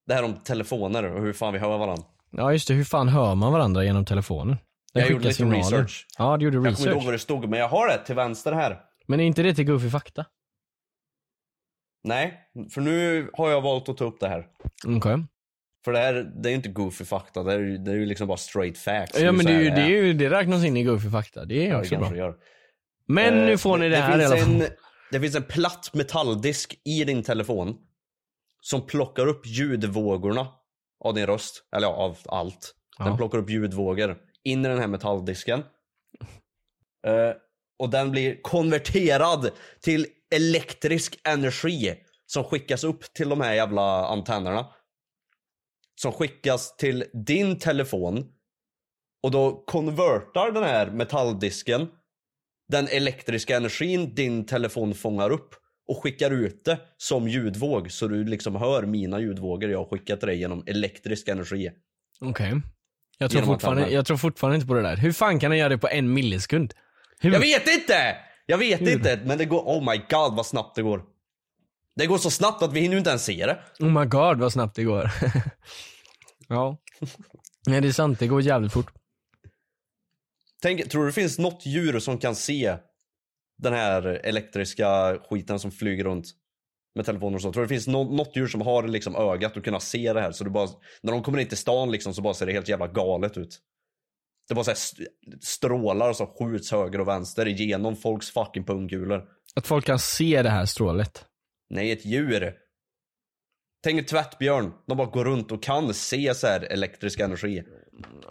Det 0.07 0.15
här 0.15 0.23
om 0.23 0.35
telefoner 0.45 1.05
och 1.05 1.23
hur 1.23 1.33
fan 1.33 1.53
vi 1.53 1.59
hör 1.59 1.79
varandra. 1.79 2.05
Ja 2.31 2.53
just 2.53 2.69
det, 2.69 2.75
hur 2.75 2.85
fan 2.85 3.09
hör 3.09 3.35
man 3.35 3.53
varandra 3.53 3.85
genom 3.85 4.05
telefonen? 4.05 4.57
Den 4.93 5.03
Jag 5.03 5.11
gjorde 5.13 5.25
lite 5.25 5.35
signaler. 5.37 5.59
research. 5.59 6.07
Ja 6.19 6.37
du 6.37 6.45
gjorde 6.45 6.57
Jag 6.57 6.63
kommer 6.65 6.71
inte 6.71 6.83
ihåg 6.83 6.89
research. 6.91 7.05
vad 7.05 7.15
det 7.15 7.19
stod, 7.19 7.49
men 7.49 7.59
jag 7.59 7.69
har 7.69 7.89
det 7.89 8.05
till 8.07 8.15
vänster 8.15 8.53
här. 8.53 8.81
Men 9.07 9.21
är 9.21 9.25
inte 9.25 9.43
det 9.43 9.55
till 9.55 9.67
Goofy 9.67 9.91
Fakta? 9.91 10.27
Nej, 12.05 12.41
för 12.75 12.81
nu 12.81 13.31
har 13.33 13.51
jag 13.51 13.61
valt 13.61 13.89
att 13.89 13.97
ta 13.97 14.05
upp 14.05 14.21
det 14.21 14.29
här. 14.29 14.47
Okej. 14.87 15.25
För 15.85 15.93
det 15.93 15.99
här, 15.99 16.15
det 16.15 16.49
är 16.49 16.51
ju 16.51 16.57
inte 16.57 16.69
goofy 16.69 17.05
fakta, 17.05 17.43
det 17.43 17.53
är 17.53 17.59
ju 17.59 17.79
det 17.79 17.91
är 17.91 17.95
ju 17.95 18.07
liksom 18.07 18.27
bara 18.29 18.37
straight 18.37 18.79
facts. 18.79 19.21
Ja 19.21 19.33
men 19.33 19.47
det, 19.47 19.53
är 19.53 19.61
ju, 19.61 19.71
det, 19.71 19.81
är 19.81 19.89
ju, 19.89 20.13
det 20.13 20.31
räknas 20.31 20.65
in 20.65 20.77
i 20.77 20.85
Goofy 20.85 21.11
Fakta, 21.11 21.45
det 21.45 21.55
är 21.67 21.69
Ja, 21.69 21.75
det 21.75 21.81
också 21.81 21.99
bra. 21.99 22.11
det 22.11 22.17
gör. 22.17 22.37
Men 23.07 23.35
Eh, 23.39 23.47
nu 23.47 23.59
får 23.59 23.79
ni 23.79 23.89
det, 23.89 23.97
här 23.97 24.21
i 24.21 24.25
alla 24.25 24.37
fall. 24.37 24.63
en, 24.63 24.69
Det 25.11 25.21
finns 25.21 25.35
en 25.35 25.43
platt 25.45 25.91
metalldisk 25.95 26.81
i 26.85 27.05
din 27.05 27.23
telefon 27.23 27.77
som 28.61 28.87
plockar 28.87 29.27
upp 29.27 29.47
ljudvågorna 29.47 30.47
av 31.05 31.15
din 31.15 31.27
röst, 31.27 31.65
eller 31.77 31.87
ja, 31.87 31.95
av 31.95 32.19
allt. 32.27 32.75
Den 32.99 33.07
Ja. 33.07 33.17
plockar 33.17 33.39
upp 33.39 33.51
ljudvågor 33.51 34.19
in 34.45 34.65
i 34.65 34.69
den 34.69 34.79
här 34.79 34.89
metalldisken. 34.89 35.61
Eh, 37.07 37.33
och 37.79 37.91
den 37.91 38.11
blir 38.11 38.43
konverterad 38.43 39.51
till 39.81 40.07
elektrisk 40.35 41.21
energi 41.29 41.95
som 42.27 42.45
skickas 42.45 42.85
upp 42.85 43.15
till 43.15 43.29
de 43.29 43.41
här 43.41 43.55
jävla 43.55 44.07
antennerna. 44.07 44.67
Som 45.95 46.13
skickas 46.13 46.77
till 46.77 47.05
din 47.27 47.59
telefon 47.59 48.25
och 49.23 49.31
då 49.31 49.65
konvertar 49.67 50.53
den 50.53 50.63
här 50.63 50.91
metalldisken 50.91 51.89
den 52.69 52.89
elektriska 52.89 53.57
energin 53.57 54.15
din 54.15 54.47
telefon 54.47 54.95
fångar 54.95 55.31
upp 55.31 55.55
och 55.89 56.03
skickar 56.03 56.31
ut 56.31 56.65
det 56.65 56.81
som 56.97 57.29
ljudvåg 57.29 57.93
så 57.93 58.09
du 58.09 58.25
liksom 58.25 58.57
hör 58.57 58.83
mina 58.83 59.21
ljudvågor 59.21 59.71
jag 59.71 59.79
har 59.79 59.85
skickat 59.85 60.21
till 60.21 60.29
dig 60.29 60.39
genom 60.39 60.65
elektrisk 60.67 61.29
energi. 61.29 61.71
Okej. 62.21 62.61
Jag, 63.19 63.31
tror 63.31 63.43
fortfarande, 63.43 63.91
jag 63.91 64.07
tror 64.07 64.17
fortfarande 64.17 64.57
inte 64.57 64.67
på 64.67 64.75
det 64.75 64.83
där. 64.83 64.97
Hur 64.97 65.13
fan 65.13 65.41
kan 65.41 65.51
den 65.51 65.59
göra 65.59 65.69
det 65.69 65.79
på 65.79 65.89
en 65.89 66.13
millisekund? 66.13 66.75
Hur? 67.21 67.33
Jag 67.33 67.41
vet 67.41 67.69
inte! 67.69 68.17
Jag 68.47 68.59
vet 68.59 68.81
inte, 68.81 69.21
men 69.25 69.39
det 69.39 69.45
går, 69.45 69.61
oh 69.61 69.91
my 69.91 69.97
god 69.97 70.37
vad 70.37 70.47
snabbt 70.47 70.77
det 70.77 70.83
går. 70.83 71.03
Det 71.97 72.07
går 72.07 72.19
så 72.19 72.31
snabbt 72.31 72.63
att 72.63 72.73
vi 72.73 72.81
hinner 72.81 72.97
inte 72.97 73.11
ens 73.11 73.25
se 73.25 73.47
det. 73.47 73.59
Oh 73.81 74.01
my 74.01 74.07
god 74.07 74.39
vad 74.39 74.53
snabbt 74.53 74.77
det 74.77 74.85
går. 74.85 75.11
ja. 76.49 76.79
Nej 77.67 77.81
det 77.81 77.89
är 77.89 77.93
sant, 77.93 78.19
det 78.19 78.27
går 78.27 78.43
jävligt 78.43 78.73
fort. 78.73 78.93
Tänk, 80.63 80.91
tror 80.91 81.03
du 81.03 81.09
det 81.09 81.13
finns 81.15 81.39
något 81.39 81.67
djur 81.67 81.99
som 81.99 82.19
kan 82.19 82.35
se 82.35 82.77
den 83.59 83.73
här 83.73 84.03
elektriska 84.07 85.19
skiten 85.31 85.59
som 85.59 85.71
flyger 85.71 86.05
runt 86.05 86.27
med 86.95 87.07
telefoner 87.07 87.35
och 87.37 87.43
så? 87.43 87.53
Tror 87.53 87.63
du 87.63 87.67
det 87.67 87.75
finns 87.75 87.87
nå- 87.87 88.17
något 88.17 88.37
djur 88.37 88.47
som 88.47 88.61
har 88.61 88.83
liksom 88.83 89.17
ögat 89.17 89.57
och 89.57 89.65
kunna 89.65 89.81
se 89.81 90.13
det 90.13 90.21
här 90.21 90.33
så 90.33 90.45
du 90.45 90.51
bara, 90.51 90.69
när 91.03 91.13
de 91.13 91.23
kommer 91.23 91.39
in 91.39 91.49
till 91.49 91.57
stan 91.59 91.91
liksom 91.91 92.15
så 92.15 92.23
bara 92.23 92.35
ser 92.35 92.47
det 92.47 92.53
helt 92.53 92.69
jävla 92.69 92.87
galet 92.87 93.37
ut. 93.37 93.61
Det 94.49 94.55
bara 94.55 94.65
så 94.65 94.71
här 94.71 94.77
st- 94.77 95.05
strålar 95.43 96.13
som 96.13 96.27
skjuts 96.27 96.71
höger 96.73 97.01
och 97.01 97.09
vänster 97.09 97.47
genom 97.47 97.97
folks 97.97 98.31
fucking 98.31 98.65
pungkulor. 98.65 99.23
Att 99.57 99.67
folk 99.67 99.85
kan 99.87 99.99
se 99.99 100.43
det 100.43 100.51
här 100.51 100.67
strålet. 100.67 101.25
Nej, 101.71 101.93
ett 101.93 102.05
djur. 102.07 102.53
Tänk 103.85 103.99
en 103.99 104.05
tvättbjörn. 104.05 104.73
De 104.89 104.97
bara 104.99 105.07
går 105.09 105.25
runt 105.25 105.53
och 105.53 105.63
kan 105.63 105.95
se 105.95 106.35
så 106.35 106.47
här 106.47 106.61
elektrisk 106.61 107.21
energi. 107.21 107.63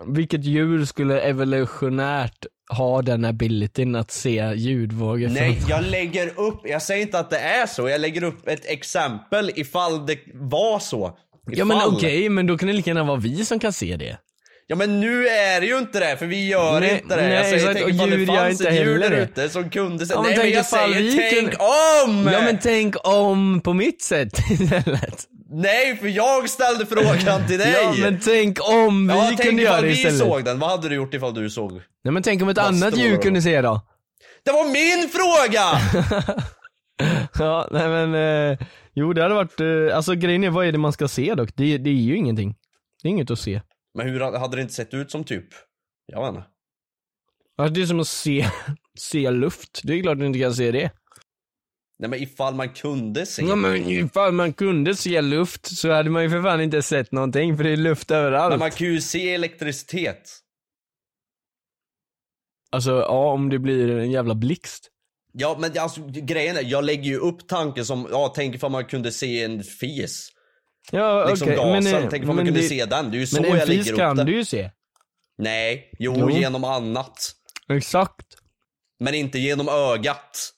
Vilket 0.08 0.44
djur 0.44 0.86
skulle 0.86 1.20
evolutionärt 1.22 2.46
ha 2.78 3.02
den 3.02 3.26
abilityn 3.26 3.96
att 3.96 4.12
se 4.12 4.54
ljudvågor? 4.56 5.26
från- 5.28 5.34
Nej, 5.34 5.62
jag 5.70 5.84
lägger 5.84 6.40
upp, 6.40 6.62
jag 6.64 6.82
säger 6.82 7.02
inte 7.02 7.20
att 7.20 7.30
det 7.30 7.38
är 7.40 7.66
så, 7.68 7.90
jag 7.90 8.02
lägger 8.02 8.24
upp 8.24 8.48
ett 8.48 8.66
exempel 8.66 9.52
ifall 9.56 10.06
det 10.06 10.20
var 10.34 10.80
så. 10.80 11.18
Ja 11.46 11.66
men 11.66 11.78
Ifall. 11.78 11.94
okej, 11.96 12.30
men 12.30 12.48
då 12.48 12.58
kan 12.58 12.68
det 12.68 12.74
lika 12.74 12.90
gärna 12.90 13.04
vara 13.04 13.20
vi 13.20 13.46
som 13.46 13.60
kan 13.60 13.74
se 13.74 13.96
det. 13.96 14.18
Ja 14.68 14.76
men 14.76 15.00
nu 15.00 15.28
är 15.28 15.62
det 15.62 15.68
ju 15.68 15.78
inte 15.78 16.00
det, 16.00 16.18
för 16.18 16.26
vi 16.26 16.48
gör 16.48 16.80
Nej, 16.80 17.02
inte 17.04 17.16
det. 17.16 17.22
nej, 17.22 17.34
jag 17.34 17.46
säger, 17.46 17.74
tänk 17.74 17.86
och 17.86 17.92
ifall 17.92 18.10
det 18.10 18.26
fanns 18.26 18.52
inte 18.62 18.68
ett 18.70 18.76
djur 18.76 19.00
där 19.00 19.12
ute 19.12 19.50
som 19.50 19.70
kunde 19.70 20.06
säga, 20.06 20.18
Ja, 20.18 20.22
nej 20.22 20.32
men 20.32 20.42
tänk 20.42 20.56
jag 20.56 20.66
säger 20.66 21.00
vi 21.02 21.30
tänk 21.32 21.54
om! 22.08 22.30
Ja 22.34 22.42
men 22.42 22.58
tänk 22.62 22.96
om 23.08 23.62
på 23.62 23.74
mitt 23.74 24.02
sätt 24.02 24.40
istället. 24.52 25.24
Nej, 25.52 25.98
för 25.98 26.08
jag 26.08 26.50
ställde 26.50 26.86
frågan 26.86 27.48
till 27.48 27.60
dig! 27.60 27.72
Ja 27.72 27.94
men 28.02 28.20
tänk 28.20 28.70
om 28.70 29.08
vi 29.08 29.14
Ja, 29.14 29.26
tänk 29.28 29.42
kunde 29.42 29.62
ifall 29.62 29.74
göra 29.74 29.82
det 29.82 29.88
vi 29.88 29.94
istället. 29.94 30.18
såg 30.20 30.46
den, 30.46 30.60
vad 30.60 30.70
hade 30.70 30.90
du 30.90 30.96
gjort 30.96 31.14
ifall 31.14 31.34
du 31.34 31.50
såg? 31.50 31.72
Nej 32.04 32.12
men 32.14 32.24
tänk 32.24 32.42
om 32.42 32.50
ett 32.50 32.58
annat 32.58 32.98
djur 32.98 33.18
kunde 33.18 33.42
se 33.42 33.62
då? 33.62 33.82
Det 34.46 34.52
var 34.52 34.66
min 34.66 35.10
fråga! 35.10 35.64
Ja, 37.40 37.68
nej 37.72 37.88
men, 37.90 38.16
eh, 38.52 38.58
jo 38.94 39.14
det 39.14 39.22
hade 39.22 39.34
varit, 39.36 39.60
eh, 39.60 39.96
alltså 39.98 40.16
grejen 40.16 40.44
är 40.44 40.50
vad 40.50 40.66
är 40.66 40.72
det 40.72 40.78
man 40.78 40.94
ska 40.94 41.08
se 41.08 41.36
dock? 41.36 41.50
Det, 41.56 41.78
det 41.78 41.90
är 41.90 41.94
ju 41.94 42.16
ingenting. 42.16 42.56
Det 43.04 43.08
är 43.08 43.10
inget 43.10 43.32
att 43.32 43.40
se. 43.40 43.62
Men 43.94 44.10
hur 44.10 44.20
hade 44.20 44.56
det 44.56 44.62
inte 44.62 44.74
sett 44.74 44.94
ut 44.94 45.12
som 45.12 45.24
typ? 45.24 45.48
Jag 46.06 46.22
vet 46.22 46.36
inte. 46.36 46.50
Alltså, 47.58 47.74
det 47.74 47.82
är 47.82 47.86
som 47.86 48.00
att 48.00 48.08
se, 48.08 48.50
se 49.00 49.32
luft. 49.32 49.82
Det 49.84 49.94
är 49.94 50.02
klart 50.02 50.20
du 50.20 50.26
inte 50.26 50.40
kan 50.40 50.54
se 50.54 50.72
det. 50.72 50.92
Nej 52.00 52.10
men 52.10 52.24
ifall 52.24 52.56
man 52.56 52.70
kunde 52.70 53.26
se. 53.26 53.46
Ja 53.46 53.56
men 53.56 53.76
ifall 53.76 54.32
man 54.32 54.54
kunde 54.54 54.96
se 54.96 55.22
luft 55.22 55.78
så 55.78 55.92
hade 55.92 56.10
man 56.10 56.24
ju 56.24 56.30
för 56.30 56.42
fan 56.42 56.62
inte 56.62 56.82
sett 56.82 57.12
någonting 57.12 57.58
för 57.58 57.64
det 57.64 57.70
är 57.70 57.78
luft 57.78 58.12
överallt. 58.12 58.52
Men 58.52 58.60
man 58.60 58.72
kan 58.72 58.88
ju 58.88 59.02
se 59.02 59.34
elektricitet. 59.34 60.40
Alltså 62.72 62.92
ja, 62.92 63.32
om 63.32 63.50
det 63.50 63.60
blir 63.60 63.90
en 63.90 64.12
jävla 64.12 64.36
blixt. 64.36 64.90
Ja 65.34 65.58
men 65.60 65.80
alltså 65.80 66.02
grejen 66.08 66.58
är, 66.58 66.64
jag 66.64 66.84
lägger 66.84 67.04
ju 67.04 67.18
upp 67.18 67.48
tanken 67.48 67.86
som, 67.86 68.08
ja 68.12 68.34
tänk 68.36 68.56
ifall 68.56 68.72
man 68.72 68.86
kunde 68.86 69.12
se 69.12 69.44
en 69.44 69.64
fis. 69.64 70.30
Ja 70.92 71.26
Liksom 71.30 71.48
okej, 71.48 71.58
gasen, 71.58 71.84
men, 71.84 72.04
eh, 72.04 72.10
tänk 72.10 72.14
ifall 72.24 72.28
man 72.28 72.36
men 72.36 72.46
kunde 72.46 72.60
det- 72.62 72.68
se 72.68 72.86
den. 72.86 73.12
Det 73.12 73.18
är 73.18 73.20
ju 73.20 73.28
så 73.28 73.42
Men 73.42 73.52
en 73.52 73.58
jag 73.58 73.68
lägger 73.68 73.92
upp 73.94 74.00
kan 74.00 74.18
det. 74.18 74.24
du 74.24 74.36
ju 74.36 74.46
se. 74.46 74.72
Nej, 75.38 75.90
jo, 76.00 76.16
Jo. 76.20 76.30
genom 76.30 76.64
annat. 76.64 77.32
Exakt. 77.70 78.26
Men 79.00 79.14
inte 79.14 79.40
genom 79.40 79.70
ögat. 79.70 80.50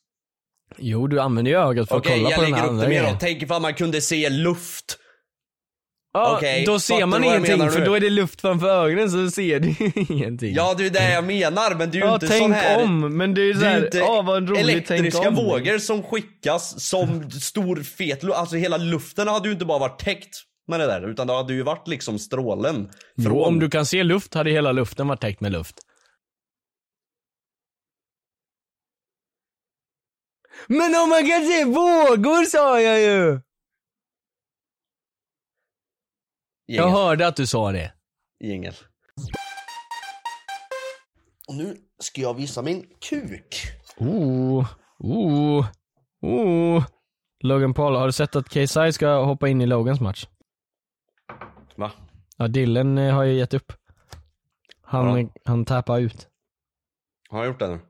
Jo 0.78 1.08
du 1.08 1.20
använder 1.22 1.52
ju 1.52 1.58
ögat 1.58 1.90
för 1.90 1.96
Okej, 1.98 2.12
att 2.14 2.18
kolla 2.20 2.30
jag 2.30 2.36
på 2.38 2.42
den 2.42 2.52
lägger 2.52 2.58
här 2.62 2.66
upp 2.66 2.70
andra 2.72 2.84
det 2.84 2.90
mer 2.90 3.12
då. 3.12 3.18
Tänk 3.20 3.42
ifall 3.42 3.62
man 3.62 3.74
kunde 3.74 4.02
se 4.02 4.30
luft. 4.30 4.98
Ja, 6.16 6.36
Okej, 6.38 6.66
då 6.66 6.72
fattar 6.72 6.80
ser 6.80 7.06
man 7.06 7.22
du 7.22 7.28
ingenting 7.28 7.70
för 7.70 7.86
då 7.86 7.94
är 7.94 8.00
det 8.00 8.10
luft 8.10 8.42
framför 8.42 8.68
ögonen 8.68 9.10
så 9.12 9.32
ser 9.32 9.60
du 9.60 9.76
ingenting. 10.14 10.54
Ja, 10.54 10.74
det 10.78 10.86
är 10.86 10.90
det 10.90 11.14
jag 11.14 11.24
menar, 11.24 11.76
men 11.76 11.92
det 11.92 11.98
är 11.98 12.02
ju 12.02 12.06
Ja, 12.06 12.14
inte 12.14 12.28
sån 12.28 12.52
här... 12.52 12.84
om, 12.84 13.18
men 13.18 13.34
det 13.34 13.42
är 13.42 13.54
såhär, 13.54 13.80
ju 13.80 13.86
inte 13.86 13.98
ja 13.98 14.22
vad 14.22 14.50
roligt, 14.50 14.62
elektriska 14.92 15.30
vågor 15.30 15.78
som 15.78 16.04
skickas 16.04 16.90
som 16.90 17.32
stor 17.32 17.84
fet. 17.84 18.24
Alltså 18.24 18.56
hela 18.56 18.78
luften 18.78 19.28
hade 19.28 19.48
ju 19.48 19.54
inte 19.54 19.66
bara 19.66 19.80
varit 19.80 20.00
täckt 20.00 20.36
med 20.68 20.80
det 20.80 20.86
där, 20.86 21.10
utan 21.10 21.28
det 21.28 21.34
hade 21.34 21.54
ju 21.54 21.64
varit 21.64 21.88
liksom 21.88 22.20
strålen. 22.20 22.90
Jo, 23.16 23.42
om 23.44 23.60
du 23.60 23.70
kan 23.70 23.86
se 23.86 24.04
luft 24.04 24.34
hade 24.34 24.50
hela 24.52 24.72
luften 24.72 25.08
varit 25.08 25.22
täckt 25.22 25.42
med 25.42 25.52
luft. 25.52 25.76
Men 30.68 30.96
om 30.96 31.10
man 31.10 31.30
kan 31.30 31.46
se 31.46 31.66
vågor 31.66 32.46
sa 32.46 32.82
jag 32.82 33.02
ju! 33.02 33.40
Jag 36.66 36.76
Jingel. 36.86 36.92
hörde 37.02 37.28
att 37.28 37.36
du 37.36 37.48
sa 37.48 37.72
det. 37.72 37.94
Jingel. 38.40 38.74
Och 41.48 41.56
nu 41.56 41.78
ska 42.00 42.22
jag 42.22 42.34
visa 42.34 42.62
min 42.62 42.86
kuk. 43.10 43.56
Oh, 43.98 44.68
oh, 45.00 45.66
oh. 46.22 46.84
Logan 47.44 47.74
Paul, 47.74 47.96
har 47.96 48.06
du 48.06 48.12
sett 48.12 48.36
att 48.36 48.50
KSI 48.50 48.94
ska 48.94 49.24
hoppa 49.24 49.48
in 49.48 49.62
i 49.62 49.66
Logans 49.66 50.00
match? 50.02 50.28
Va? 51.76 51.92
Ja, 52.38 52.48
Dylan 52.48 52.98
eh, 52.98 53.14
har 53.16 53.24
ju 53.24 53.34
gett 53.34 53.54
upp. 53.54 53.74
Han, 54.82 55.20
Ja. 55.22 55.30
han 55.46 55.66
tappar 55.66 56.00
ut. 56.00 56.28
Har 57.30 57.40
jag 57.40 57.48
gjort 57.48 57.60
det 57.60 57.68
nu? 57.68 57.80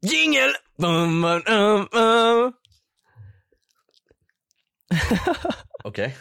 Jingel! 0.00 0.50
Okej. 5.84 6.16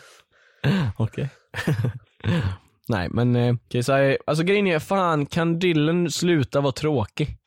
Okej. 0.98 1.30
Nej 2.90 3.10
men 3.12 3.36
eh, 3.36 3.56
KSI, 3.70 4.18
alltså 4.26 4.44
grejen 4.44 4.68
är, 4.68 4.80
fan 4.80 5.26
kan 5.26 5.60
Dylan 5.60 6.12
sluta 6.12 6.62
vara 6.62 6.72
tråkig? 6.72 7.38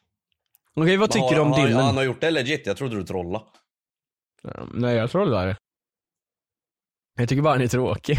Okej 0.75 0.97
vad 0.97 1.11
tycker 1.11 1.35
du 1.35 1.41
om 1.41 1.53
Dylan? 1.53 1.85
Han 1.85 1.97
har 1.97 2.05
gjort 2.05 2.21
det 2.21 2.31
legit, 2.31 2.67
jag 2.67 2.77
trodde 2.77 2.97
du 2.97 3.05
trollade. 3.05 3.45
Nej 4.75 4.97
jag 4.97 5.11
där. 5.11 5.57
Jag 7.19 7.29
tycker 7.29 7.43
bara 7.43 7.55
han 7.55 7.63
är 7.63 7.69
tråkig. 7.69 8.19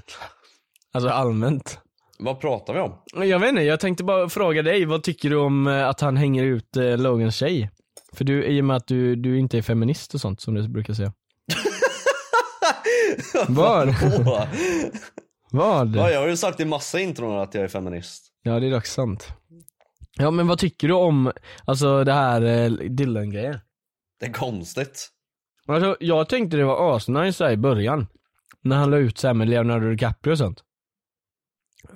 alltså 0.92 1.08
allmänt. 1.08 1.81
Vad 2.24 2.40
pratar 2.40 2.74
vi 2.74 2.80
om? 2.80 2.94
Jag 3.28 3.38
vet 3.38 3.48
inte, 3.48 3.62
jag 3.62 3.80
tänkte 3.80 4.04
bara 4.04 4.28
fråga 4.28 4.62
dig, 4.62 4.84
vad 4.84 5.02
tycker 5.02 5.30
du 5.30 5.36
om 5.36 5.66
eh, 5.66 5.88
att 5.88 6.00
han 6.00 6.16
hänger 6.16 6.44
ut 6.44 6.76
eh, 6.76 6.98
Logans 6.98 7.36
tjej? 7.36 7.70
För 8.12 8.24
du, 8.24 8.44
i 8.44 8.60
och 8.60 8.64
med 8.64 8.76
att 8.76 8.86
du, 8.86 9.16
du 9.16 9.38
inte 9.38 9.58
är 9.58 9.62
feminist 9.62 10.14
och 10.14 10.20
sånt 10.20 10.40
som 10.40 10.54
du 10.54 10.68
brukar 10.68 10.94
säga. 10.94 11.12
Åh. 13.48 14.46
Vad? 15.50 15.96
Ja, 15.96 16.10
jag 16.10 16.20
har 16.20 16.28
ju 16.28 16.36
sagt 16.36 16.60
i 16.60 16.64
massa 16.64 17.00
intron 17.00 17.38
att 17.38 17.54
jag 17.54 17.64
är 17.64 17.68
feminist. 17.68 18.26
Ja 18.42 18.60
det 18.60 18.66
är 18.66 18.70
dock 18.70 18.86
sant. 18.86 19.28
Ja 20.18 20.30
men 20.30 20.46
vad 20.46 20.58
tycker 20.58 20.88
du 20.88 20.94
om, 20.94 21.32
alltså 21.64 22.04
det 22.04 22.12
här 22.12 22.42
eh, 22.42 22.70
Dylan-grejen? 22.70 23.58
Det 24.20 24.26
är 24.26 24.32
konstigt. 24.32 25.08
Alltså 25.68 25.96
jag 26.00 26.28
tänkte 26.28 26.56
det 26.56 26.64
var 26.64 26.96
asnice 26.96 27.52
i 27.52 27.56
början. 27.56 28.06
När 28.60 28.76
han 28.76 28.90
la 28.90 28.96
ut 28.96 29.18
så 29.18 29.26
här 29.26 29.34
med 29.34 29.48
Leonardo 29.48 29.90
DiCaprio 29.90 30.32
och 30.32 30.38
sånt. 30.38 30.62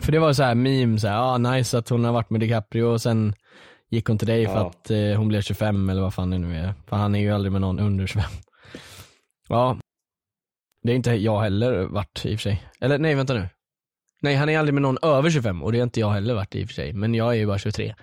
För 0.01 0.13
det 0.13 0.19
var 0.19 0.33
så 0.33 0.43
här 0.43 0.55
meme 0.55 0.99
så 0.99 1.09
här, 1.09 1.17
ah 1.19 1.39
nice 1.39 1.79
att 1.79 1.89
hon 1.89 2.05
har 2.05 2.13
varit 2.13 2.31
med 2.31 2.41
DiCaprio 2.41 2.83
och 2.85 3.01
sen 3.03 3.35
gick 3.91 4.07
hon 4.09 4.19
till 4.19 4.29
dig 4.29 4.47
för 4.47 4.55
Ja. 4.55 4.67
att 4.71 4.91
eh, 4.91 4.99
hon 5.19 5.29
blev 5.29 5.41
25 5.43 5.91
eller 5.91 6.03
vad 6.03 6.15
fan 6.15 6.31
det 6.31 6.39
nu 6.39 6.57
är. 6.59 6.75
För 6.87 6.97
han 6.97 7.15
är 7.15 7.19
ju 7.21 7.31
aldrig 7.31 7.53
med 7.53 7.61
någon 7.61 7.79
under 7.79 8.07
25. 8.07 8.25
Ja. 9.49 9.79
Det 10.83 10.93
är 10.93 10.97
inte 10.97 11.11
jag 11.11 11.41
heller 11.41 11.83
varit 11.85 12.23
i 12.25 12.35
och 12.35 12.39
för 12.41 12.43
sig. 12.51 12.63
Eller 12.81 12.99
nej 12.99 13.15
vänta 13.15 13.35
nu. 13.35 13.49
Nej 14.23 14.35
han 14.35 14.49
är 14.49 14.59
aldrig 14.59 14.75
med 14.75 14.83
någon 14.83 14.99
över 15.03 15.31
25 15.31 15.63
och 15.63 15.73
det 15.73 15.79
har 15.79 15.83
inte 15.83 16.01
jag 16.01 16.11
heller 16.11 16.35
varit 16.35 16.55
i 16.55 16.65
och 16.65 16.69
för 16.69 16.75
sig. 16.75 16.93
Men 16.93 17.15
jag 17.15 17.29
är 17.29 17.35
ju 17.35 17.47
bara 17.47 17.59
23. 17.59 17.95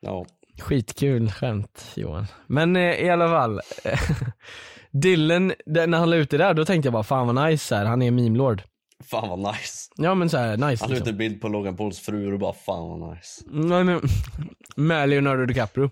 Ja. 0.00 0.26
Skitkul 0.60 1.30
skämt 1.30 1.92
Johan. 1.94 2.26
Men 2.46 2.76
eh, 2.76 2.82
i 2.82 3.10
alla 3.10 3.28
fall. 3.28 3.60
Dylan, 4.90 5.52
när 5.66 5.98
han 5.98 6.10
la 6.10 6.16
ut 6.16 6.30
det 6.30 6.38
där 6.38 6.54
då 6.54 6.64
tänkte 6.64 6.86
jag 6.86 6.92
bara 6.92 7.02
fan 7.02 7.34
vad 7.34 7.50
nice 7.50 7.76
här. 7.76 7.84
han 7.84 8.02
är 8.02 8.10
meme-lord. 8.10 8.62
Fan 9.02 9.28
vad 9.28 9.38
nice. 9.54 9.88
Ja 9.96 10.14
men 10.14 10.30
så 10.30 10.36
här 10.36 10.56
nice 10.56 10.84
Han 10.84 10.90
la 10.90 10.96
ut 10.96 11.00
liksom. 11.00 11.08
en 11.08 11.18
bild 11.18 11.40
på 11.40 11.48
Logan 11.48 11.76
Pauls 11.76 11.98
fru 12.00 12.32
och 12.32 12.38
bara 12.38 12.52
fan 12.52 13.00
vad 13.00 13.10
nice. 13.14 13.42
Nej 13.50 13.84
men, 13.84 14.00
med 14.76 15.08
Leonardo 15.08 15.46
DiCaprio. 15.46 15.90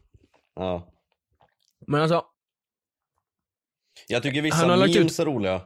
Ja. 0.57 0.87
Men 1.87 2.03
alltså, 2.03 2.23
Jag 4.09 4.23
tycker 4.23 4.37
Han 4.37 4.44
vissa 4.44 4.66
har 4.66 4.77
lagt 4.77 4.94
memes 4.94 5.20
är 5.20 5.25
roliga. 5.25 5.61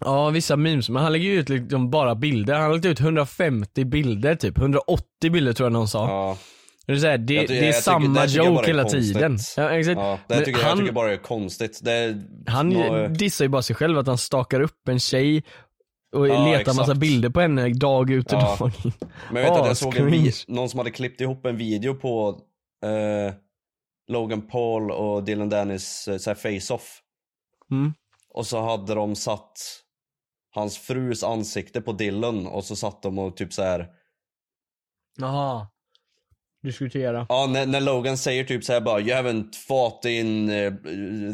ja 0.00 0.30
vissa 0.30 0.56
memes, 0.56 0.88
men 0.88 1.02
han 1.02 1.12
lägger 1.12 1.24
ju 1.30 1.38
ut 1.38 1.48
liksom 1.48 1.90
bara 1.90 2.14
bilder. 2.14 2.54
Han 2.54 2.62
har 2.62 2.72
lagt 2.72 2.84
ut 2.84 3.00
150 3.00 3.84
bilder 3.84 4.34
typ, 4.34 4.58
180 4.58 5.04
bilder 5.32 5.52
tror 5.52 5.64
jag 5.66 5.72
någon 5.72 5.88
sa. 5.88 6.08
Ja. 6.08 6.38
Det 6.86 6.92
är, 6.92 6.96
här, 7.10 7.18
det, 7.18 7.34
Jag 7.34 7.48
ty- 7.48 7.54
det 7.54 7.58
är 7.58 7.72
tycker- 7.72 7.80
samma 7.82 8.26
tycker 8.26 8.44
joke 8.44 8.66
hela 8.66 8.82
konstigt. 8.82 9.12
tiden. 9.14 9.38
Ja 9.56 9.70
exakt. 9.70 9.98
Ja, 10.00 10.18
det 10.28 10.34
Men 10.34 10.44
tycker 10.44 10.60
han, 10.60 10.68
jag 10.68 10.78
tycker 10.78 10.92
bara 10.92 11.12
är 11.12 11.16
konstigt. 11.16 11.86
Är 11.86 12.22
han 12.46 12.68
nå- 12.68 13.08
dissar 13.08 13.44
ju 13.44 13.48
bara 13.48 13.62
sig 13.62 13.76
själv 13.76 13.98
att 13.98 14.06
han 14.06 14.18
stakar 14.18 14.60
upp 14.60 14.88
en 14.88 14.98
tjej 15.00 15.42
och 16.12 16.28
Ja, 16.28 16.44
letar 16.44 16.64
massa 16.72 16.82
exakt. 16.82 17.00
bilder 17.00 17.30
på 17.30 17.40
henne 17.40 17.68
dag 17.68 18.10
ut 18.10 18.32
och 18.32 18.38
Ja. 18.38 18.56
dag 18.60 18.72
in. 18.84 18.92
Men 19.32 19.42
jag 19.42 19.50
vet 19.50 19.60
att 19.60 19.66
jag 19.66 19.76
såg 19.76 19.96
en 19.96 20.32
någon 20.48 20.68
som 20.68 20.78
hade 20.78 20.90
klippt 20.90 21.20
ihop 21.20 21.46
en 21.46 21.56
video 21.56 21.94
på 21.94 22.40
eh, 22.84 23.34
Logan 24.08 24.42
Paul 24.42 24.90
och 24.90 25.24
Dylan 25.24 25.48
Dennis 25.48 26.08
eh, 26.08 26.34
face-off. 26.34 27.02
Mm. 27.70 27.92
Och 28.28 28.46
så 28.46 28.60
hade 28.60 28.94
de 28.94 29.16
satt 29.16 29.58
hans 30.54 30.78
frus 30.78 31.24
ansikte 31.24 31.80
på 31.80 31.92
Dylan 31.92 32.46
och 32.46 32.64
så 32.64 32.76
satt 32.76 33.02
de 33.02 33.18
och 33.18 33.36
typ 33.36 33.52
så 33.52 33.62
här. 33.62 33.88
Jaha. 35.18 35.66
Diskutera. 36.62 37.26
Ja 37.28 37.46
när, 37.46 37.66
när 37.66 37.80
Logan 37.80 38.18
säger 38.18 38.44
typ 38.44 38.64
så 38.64 38.72
här 38.72 38.80
bara 38.80 39.00
You 39.00 39.10
haven't 39.10 39.52
fought 39.68 40.04
in 40.04 40.50
eh, 40.50 40.72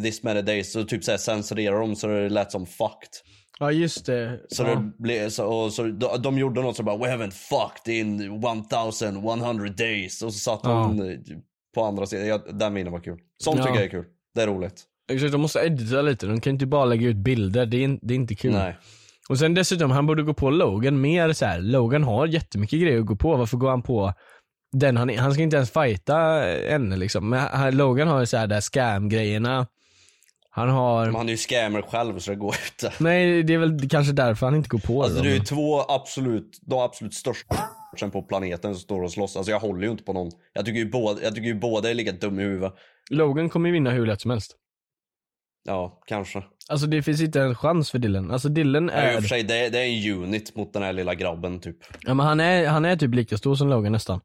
this 0.03 0.23
many 0.23 0.43
days 0.43 0.73
så 0.73 0.85
typ 0.85 1.05
så 1.05 1.11
här 1.11 1.19
censurerar 1.19 1.81
de 1.81 1.97
så 1.97 2.07
det 2.07 2.29
lät 2.29 2.53
som 2.53 2.67
fucked. 2.67 3.11
Ja 3.59 3.73
just 3.73 4.07
det. 4.07 4.41
Så 4.49 4.63
ja. 4.63 4.69
det 4.69 4.93
blev 5.03 5.29
så, 5.31 5.47
och 5.47 5.73
så 5.73 5.83
de, 5.83 6.23
de 6.23 6.39
gjorde 6.39 6.63
något 6.63 6.77
så 6.77 6.83
bara 6.83 6.97
We 6.97 7.07
haven't 7.17 7.31
fucked 7.31 7.95
in 7.95 8.21
1100 8.21 9.69
days 9.69 10.23
och 10.23 10.33
så 10.33 10.39
satt 10.39 10.61
Ja. 10.63 10.85
hon 10.85 11.11
eh, 11.11 11.17
på 11.75 11.85
andra 11.85 12.07
sidan. 12.07 12.27
Ja, 12.27 12.39
den 12.53 12.75
videon 12.75 12.93
var 12.93 13.01
kul. 13.01 13.19
Sånt 13.45 13.59
Ja. 13.59 13.65
tycker 13.65 13.77
jag 13.77 13.85
är 13.85 13.91
kul. 13.91 14.05
Det 14.35 14.43
är 14.43 14.47
roligt. 14.47 14.85
Exakt, 15.13 15.33
de 15.33 15.41
måste 15.41 15.59
edita 15.59 16.03
lite, 16.03 16.27
de 16.27 16.41
kan 16.41 16.53
inte 16.53 16.67
bara 16.67 16.85
lägga 16.85 17.09
ut 17.09 17.17
bilder, 17.17 17.67
det 17.67 17.85
är, 17.85 17.99
det 18.03 18.15
är 18.15 18.17
inte 18.17 18.35
kul. 18.35 18.53
Nej. 18.53 18.77
Och 19.29 19.39
sen 19.39 19.55
dessutom, 19.55 19.91
han 19.91 20.07
borde 20.07 20.23
gå 20.23 20.35
på 20.35 20.51
Logan 20.51 21.01
mer 21.01 21.33
så 21.33 21.45
här. 21.47 21.61
Logan 21.61 22.05
har 22.05 22.27
jättemycket 22.27 22.81
grejer 22.81 22.99
att 23.01 23.07
gå 23.07 23.17
på, 23.17 23.37
varför 23.37 23.57
går 23.57 23.71
han 23.71 23.83
på 23.83 24.13
den 24.73 24.97
han, 24.97 25.17
han 25.19 25.33
ska 25.33 25.43
inte 25.43 25.57
ens 25.57 25.71
fighta 25.71 26.45
ännu 26.49 26.97
liksom. 26.97 27.29
Men 27.29 27.77
Logan 27.77 28.09
har 28.09 28.21
ju 28.21 28.27
så 28.27 28.37
här 28.37 28.47
där 28.47 28.61
scam-grejerna. 28.61 29.67
Han 30.59 30.69
har, 30.69 31.07
Men 31.07 31.15
han 31.15 31.29
är 31.29 31.31
ju 31.33 31.37
scammer 31.37 31.83
själv 31.83 32.19
så 32.19 32.31
det 32.31 32.37
går 32.37 32.55
inte. 32.73 32.93
nej 32.99 33.43
det 33.43 33.55
är 33.55 33.59
väl 33.59 33.89
kanske 33.89 34.13
därför 34.13 34.47
han 34.47 34.55
inte 34.55 34.69
går 34.69 34.79
på 34.79 35.03
Alltså 35.03 35.19
dem. 35.19 35.27
det 35.27 35.37
är 35.37 35.41
två 35.41 35.81
absolut, 35.81 36.59
de 36.63 36.79
absolut 36.79 37.15
största 37.15 37.57
på 38.13 38.23
planeten 38.23 38.75
som 38.75 38.81
står 38.81 39.03
och 39.03 39.13
slåss. 39.13 39.37
Alltså 39.37 39.51
jag 39.53 39.61
håller 39.61 39.83
ju 39.83 39.91
inte 39.91 40.05
på 40.05 40.13
någon. 40.13 40.31
Jag 40.53 40.65
tycker 40.67 40.79
ju 40.79 40.91
båda, 40.91 41.23
jag 41.23 41.35
tycker 41.35 41.49
ju 41.49 41.55
båda 41.55 41.91
är 41.91 41.95
lika 41.95 42.13
dum 42.13 42.41
i 42.41 42.43
huvudet. 42.43 42.75
Logan 43.11 43.49
kommer 43.49 43.69
ju 43.69 43.73
vinna 43.73 43.91
hur 43.91 44.07
lätt 44.07 44.21
som 44.21 44.31
helst. 44.31 44.57
Ja, 45.65 46.03
kanske. 46.07 46.43
Alltså 46.69 46.87
det 46.87 47.03
finns 47.03 47.21
inte 47.21 47.41
en 47.41 47.55
chans 47.55 47.91
för 47.91 47.99
Dylan. 47.99 48.31
Alltså 48.31 48.49
Dylan 48.49 48.91
Ja, 48.95 49.03
i 49.03 49.07
och 49.15 49.17
är, 49.17 49.21
för 49.21 49.29
sig, 49.29 49.43
det, 49.43 49.67
är- 49.67 49.71
det 49.71 49.79
är 49.79 49.85
en 50.13 50.23
unit 50.23 50.57
mot 50.57 50.73
den 50.73 50.83
här 50.83 50.93
lilla 50.93 51.15
grabben 51.15 51.61
typ. 51.61 51.77
ja, 52.01 52.15
men 52.15 52.27
han 52.27 52.41
är, 52.41 52.67
han 52.69 52.85
är 52.85 52.97
typ 52.97 53.15
lika 53.15 53.39
stor 53.39 53.55
som 53.55 53.69
Logan 53.69 53.93
nästan. 53.93 54.21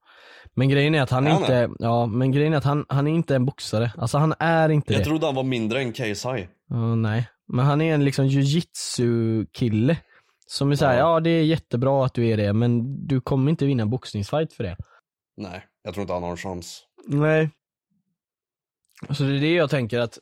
Men 0.55 0.69
grejen 0.69 0.95
är 0.95 1.01
att 1.01 1.09
han 1.09 1.27
Är 1.27 1.31
han 1.31 1.41
inte, 1.41 1.69
ja 1.79 2.05
men 2.05 2.31
grejen 2.31 2.53
är 2.53 2.57
att 2.57 2.63
han, 2.63 2.85
han 2.89 3.07
är 3.07 3.11
inte 3.11 3.35
en 3.35 3.45
boxare. 3.45 3.91
Alltså 3.97 4.17
han 4.17 4.33
är 4.39 4.69
inte 4.69 4.93
Jag 4.93 5.01
det. 5.01 5.05
trodde 5.05 5.25
han 5.25 5.35
var 5.35 5.43
mindre 5.43 5.81
än 5.81 5.93
KSI. 5.93 6.47
Ja, 6.69 6.95
nej. 6.95 7.27
Men 7.47 7.65
han 7.65 7.81
är 7.81 7.93
en 7.93 8.05
liksom 8.05 8.27
jujitsu 8.27 9.45
kille. 9.45 9.97
Som 10.47 10.71
är 10.71 10.75
såhär, 10.75 10.97
ja. 10.97 11.13
Ja. 11.13 11.19
det 11.19 11.29
är 11.29 11.43
jättebra 11.43 12.05
att 12.05 12.13
du 12.13 12.27
är 12.27 12.37
det 12.37 12.53
men 12.53 13.05
du 13.07 13.21
kommer 13.21 13.49
inte 13.51 13.65
vinna 13.65 13.83
en 13.83 13.89
boxningsfight 13.89 14.53
för 14.53 14.63
det. 14.63 14.77
Nej, 15.37 15.63
jag 15.83 15.93
tror 15.93 16.01
inte 16.01 16.13
han 16.13 16.23
har 16.23 16.31
en 16.31 16.37
chans. 16.37 16.81
Nej. 17.07 17.49
Så 19.09 19.23
det 19.23 19.35
är 19.37 19.41
det 19.41 19.53
jag 19.53 19.69
tänker 19.69 19.99
att 19.99 20.19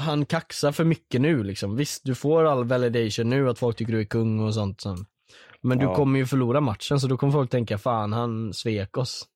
han 0.00 0.26
kaxar 0.26 0.72
för 0.72 0.84
mycket 0.84 1.20
nu 1.20 1.42
liksom. 1.42 1.76
Visst, 1.76 2.04
du 2.04 2.14
får 2.14 2.44
all 2.44 2.64
validation 2.64 3.30
nu 3.30 3.48
att 3.50 3.58
folk 3.58 3.76
tycker 3.76 3.92
du 3.92 4.00
är 4.00 4.04
kung 4.04 4.40
och 4.40 4.54
sånt. 4.54 4.80
sånt. 4.80 5.08
Men 5.62 5.78
du 5.78 5.84
Ja. 5.84 5.94
kommer 5.94 6.18
ju 6.18 6.26
förlora 6.26 6.60
matchen 6.60 7.00
så 7.00 7.06
då 7.06 7.16
kommer 7.16 7.32
folk 7.32 7.50
tänka, 7.50 7.78
fan 7.78 8.12
han 8.12 8.52
svek 8.52 8.96
oss. 8.96 9.26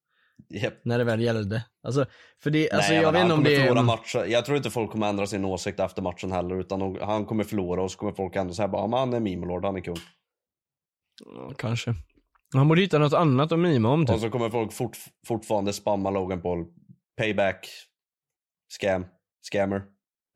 Yep. 0.54 0.74
När 0.84 0.98
det 0.98 1.04
väl 1.04 1.20
gällde. 1.20 1.64
Alltså, 1.82 2.06
för 2.42 2.50
det, 2.50 2.70
alltså 2.70 2.92
Nej, 2.92 3.02
jag 3.02 3.12
men 3.12 3.14
vet 3.14 3.22
inte 3.22 3.34
om 3.34 3.44
det 3.44 3.56
är... 3.80 3.82
matchen. 3.82 4.30
Jag 4.30 4.44
tror 4.44 4.56
inte 4.56 4.70
folk 4.70 4.90
kommer 4.90 5.08
ändra 5.08 5.26
sin 5.26 5.44
åsikt 5.44 5.80
efter 5.80 6.02
matchen 6.02 6.32
heller. 6.32 6.60
Utan 6.60 6.96
han 7.00 7.24
kommer 7.26 7.44
förlora 7.44 7.82
och 7.82 7.90
så 7.90 7.98
kommer 7.98 8.12
folk 8.12 8.36
ändå 8.36 8.54
säga 8.54 8.68
bara, 8.68 8.82
"Ja, 8.82 8.86
men 8.86 8.98
han 8.98 9.12
är 9.14 9.20
mimolord, 9.20 9.64
han 9.64 9.76
är 9.76 9.80
kung. 9.80 9.96
Ja, 11.36 11.52
kanske. 11.58 11.94
Han 12.54 12.68
borde 12.68 12.80
hitta 12.80 12.98
något 12.98 13.12
annat 13.12 13.52
att 13.52 13.58
mima 13.58 13.88
om 13.92 14.06
typ. 14.06 14.14
Och 14.14 14.20
så 14.20 14.30
kommer 14.30 14.50
folk 14.50 14.72
fort, 14.72 14.96
fortfarande 15.26 15.72
spamma 15.72 16.10
Logan 16.10 16.42
Paul. 16.42 16.64
Payback. 17.18 17.68
Scam. 18.80 19.06
Scammer. 19.52 19.82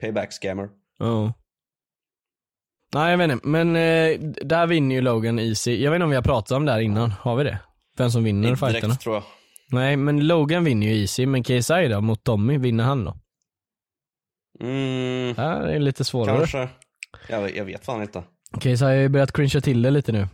Payback 0.00 0.32
scammer. 0.32 0.68
Ja. 0.98 1.32
Nej 2.94 3.10
jag 3.10 3.18
vet 3.18 3.30
inte, 3.30 3.48
men 3.48 3.76
eh, 3.76 4.20
där 4.44 4.66
vinner 4.66 4.94
ju 4.94 5.00
Logan 5.00 5.38
easy. 5.38 5.82
Jag 5.82 5.90
vet 5.90 5.96
inte 5.96 6.04
om 6.04 6.10
vi 6.10 6.16
har 6.16 6.22
pratat 6.22 6.50
om 6.56 6.64
det 6.64 6.72
här 6.72 6.80
innan, 6.80 7.10
har 7.10 7.36
vi 7.36 7.44
det? 7.44 7.58
Vem 7.96 8.10
som 8.10 8.24
vinner 8.24 8.48
Inte 8.48 8.58
fighterna? 8.60 8.80
direkt 8.88 9.02
tror 9.02 9.14
jag. 9.14 9.24
Nej 9.70 9.96
men 9.96 10.26
Logan 10.26 10.64
vinner 10.64 10.86
ju 10.86 11.00
easy, 11.00 11.26
men 11.26 11.42
KSI 11.42 11.88
då 11.88 12.00
mot 12.00 12.24
Tommy, 12.24 12.58
vinner 12.58 12.84
han 12.84 13.04
då? 13.04 13.16
Mm, 14.60 15.34
Det 15.34 15.42
här 15.42 15.62
är 15.62 15.78
lite 15.78 16.04
svårare. 16.04 16.36
kanske. 16.38 16.68
Jag, 17.28 17.42
vet- 17.42 17.56
jag 17.56 17.64
vet 17.64 17.84
fan 17.84 18.02
inte. 18.02 18.22
KSI 18.60 18.84
har 18.84 18.92
ju 18.92 19.08
börjat 19.08 19.32
cringea 19.32 19.60
till 19.60 19.82
det 19.82 19.90
lite 19.90 20.12
nu. 20.12 20.28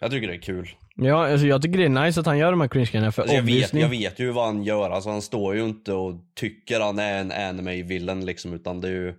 Jag 0.00 0.10
tycker 0.10 0.28
det 0.28 0.34
är 0.34 0.40
kul. 0.42 0.68
Ja, 0.98 1.30
alltså 1.30 1.46
jag 1.46 1.62
tycker 1.62 1.78
det 1.78 1.84
är 1.84 1.88
nice 2.04 2.20
att 2.20 2.26
han 2.26 2.38
gör 2.38 2.50
de 2.50 2.60
här 2.60 2.68
cringe 2.68 3.12
för 3.12 3.22
Alltså 3.22 3.34
jag, 3.36 3.42
vet, 3.42 3.74
jag 3.74 3.88
vet 3.88 4.18
ju 4.18 4.30
vad 4.30 4.46
han 4.46 4.62
gör. 4.64 4.90
Alltså 4.90 5.10
han 5.10 5.22
står 5.22 5.54
ju 5.56 5.64
inte 5.64 5.92
och 5.92 6.14
tycker 6.40 6.80
han 6.80 6.98
är 6.98 7.20
en 7.20 7.32
anime-villain 7.32 8.24
liksom. 8.26 8.52
Utan 8.54 8.80
det 8.80 8.88
är 8.88 8.92
ju... 8.92 9.14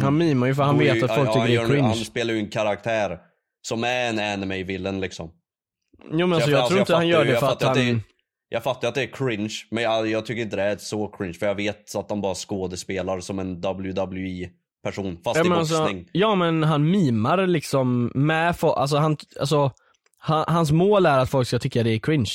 Han 0.00 0.18
mimar 0.18 0.46
ju 0.46 0.54
för 0.54 0.62
han 0.62 0.78
vet 0.78 0.96
ju- 0.96 1.04
att 1.04 1.14
folk 1.16 1.28
ja, 1.28 1.32
tycker 1.32 1.40
han 1.40 1.48
det 1.48 1.56
är 1.56 1.66
cringe. 1.68 1.86
Han 1.86 1.94
spelar 1.96 2.34
ju 2.34 2.40
en 2.40 2.50
karaktär 2.50 3.18
som 3.62 3.84
är 3.84 4.08
en 4.08 4.18
anime-villain 4.18 5.00
liksom. 5.00 5.30
Jo 6.12 6.26
men 6.26 6.32
alltså 6.32 6.50
jag- 6.50 6.58
jag, 6.58 6.62
alltså, 6.62 6.68
tror 6.68 6.78
jag 6.78 6.82
inte 6.82 6.92
han 6.94 7.02
fattar 7.02 7.08
gör 7.18 7.24
det 7.24 7.30
jag 7.30 7.40
för 7.40 7.46
att 7.46 7.52
fattar 7.52 7.66
han... 7.66 7.78
att 7.78 7.84
det- 8.02 8.08
Jag 8.48 8.62
fattar 8.62 8.88
att 8.88 8.94
det 8.94 9.02
är 9.02 9.06
cringe, 9.12 9.54
men 9.70 9.84
jag, 9.84 10.06
jag 10.08 10.26
tycker 10.26 10.42
inte 10.42 10.56
det 10.56 10.62
är 10.62 10.76
så 10.76 11.08
cringe. 11.08 11.32
För 11.34 11.46
jag 11.46 11.54
vet 11.54 11.94
att 11.96 12.08
de 12.08 12.20
bara 12.20 12.34
skådespelar 12.34 13.20
som 13.20 13.38
en 13.38 13.60
WWE-person. 13.60 15.18
Fast 15.24 15.36
Ja 15.38 15.44
i 15.46 15.50
alltså, 15.58 15.78
boxning. 15.78 16.08
ja 16.12 16.34
men 16.34 16.62
han 16.62 16.90
mimar 16.90 17.46
liksom 17.46 18.12
med 18.14 18.56
folk, 18.56 18.74
alltså 18.76 18.96
han, 18.96 19.16
alltså 19.40 19.58
han, 19.58 19.70
hans 20.46 20.72
mål 20.72 21.06
är 21.06 21.18
att 21.18 21.30
folk 21.30 21.48
ska 21.48 21.58
tycka 21.58 21.82
det 21.82 21.90
är 21.90 21.98
cringe. 21.98 22.32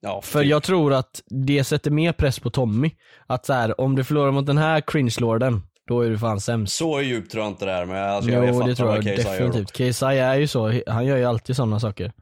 Ja, 0.00 0.20
För 0.22 0.40
typ. 0.40 0.50
jag 0.50 0.62
tror 0.62 0.92
att 0.92 1.22
det 1.26 1.64
sätter 1.64 1.90
mer 1.90 2.12
press 2.12 2.38
på 2.38 2.50
Tommy. 2.50 2.90
Att 3.26 3.46
så 3.46 3.52
här, 3.52 3.80
om 3.80 3.96
du 3.96 4.04
förlorar 4.04 4.30
mot 4.30 4.46
den 4.46 4.58
här 4.58 4.80
cringe-lorden, 4.80 5.62
då 5.86 6.00
är 6.00 6.10
du 6.10 6.18
fan 6.18 6.40
sämst. 6.40 6.76
Så 6.76 7.00
djupt 7.00 7.30
tror 7.32 7.44
jag 7.44 7.52
inte 7.52 7.64
det 7.64 7.72
är, 7.72 7.86
men 7.86 8.10
alltså, 8.10 8.30
jag, 8.30 8.42
jag 8.42 8.48
jo 8.48 8.54
fattar 8.54 8.68
det 8.68 8.74
tror 8.74 8.94
jag 8.94 9.04
definitivt. 9.04 9.72
KSI 9.72 10.04
är 10.04 10.34
ju 10.34 10.46
så, 10.46 10.80
han 10.86 11.06
gör 11.06 11.16
ju 11.16 11.24
alltid 11.24 11.56
sådana 11.56 11.80
saker. 11.80 12.12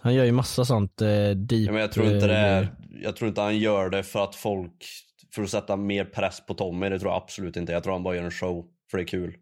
Han 0.00 0.14
gör 0.14 0.24
ju 0.24 0.32
massa 0.32 0.64
sånt 0.64 1.02
eh, 1.02 1.08
deep 1.30 1.66
Ja, 1.66 1.72
men 1.72 1.80
jag 1.80 1.92
tror 1.92 2.06
inte 2.06 2.26
det 2.26 2.36
eh, 2.36 2.42
är, 2.42 2.74
jag 3.02 3.16
tror 3.16 3.28
inte 3.28 3.40
han 3.40 3.58
gör 3.58 3.90
det 3.90 4.02
för 4.02 4.24
att 4.24 4.34
folk, 4.34 4.84
för 5.34 5.42
att 5.42 5.50
sätta 5.50 5.76
mer 5.76 6.04
press 6.04 6.46
på 6.46 6.54
Tommy, 6.54 6.88
det 6.88 6.98
tror 6.98 7.12
jag 7.12 7.22
absolut 7.22 7.56
inte. 7.56 7.72
Jag 7.72 7.82
tror 7.82 7.92
han 7.92 8.02
bara 8.02 8.16
gör 8.16 8.22
en 8.22 8.30
show, 8.30 8.64
för 8.90 8.98
det 8.98 9.04
är 9.04 9.06
kul. 9.06 9.34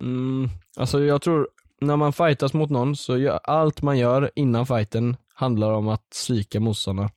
Mm, 0.00 0.48
alltså 0.76 1.02
jag 1.04 1.22
tror, 1.22 1.48
när 1.86 1.96
man 1.96 2.12
fightas 2.12 2.52
mot 2.54 2.70
någon 2.70 2.96
så 2.96 3.18
gör 3.18 3.40
allt 3.44 3.82
man 3.82 3.98
gör 3.98 4.30
innan 4.34 4.66
fighten 4.66 5.16
handlar 5.34 5.72
om 5.72 5.88
att 5.88 6.10
psyka 6.10 6.60
motståndaren. 6.60 7.10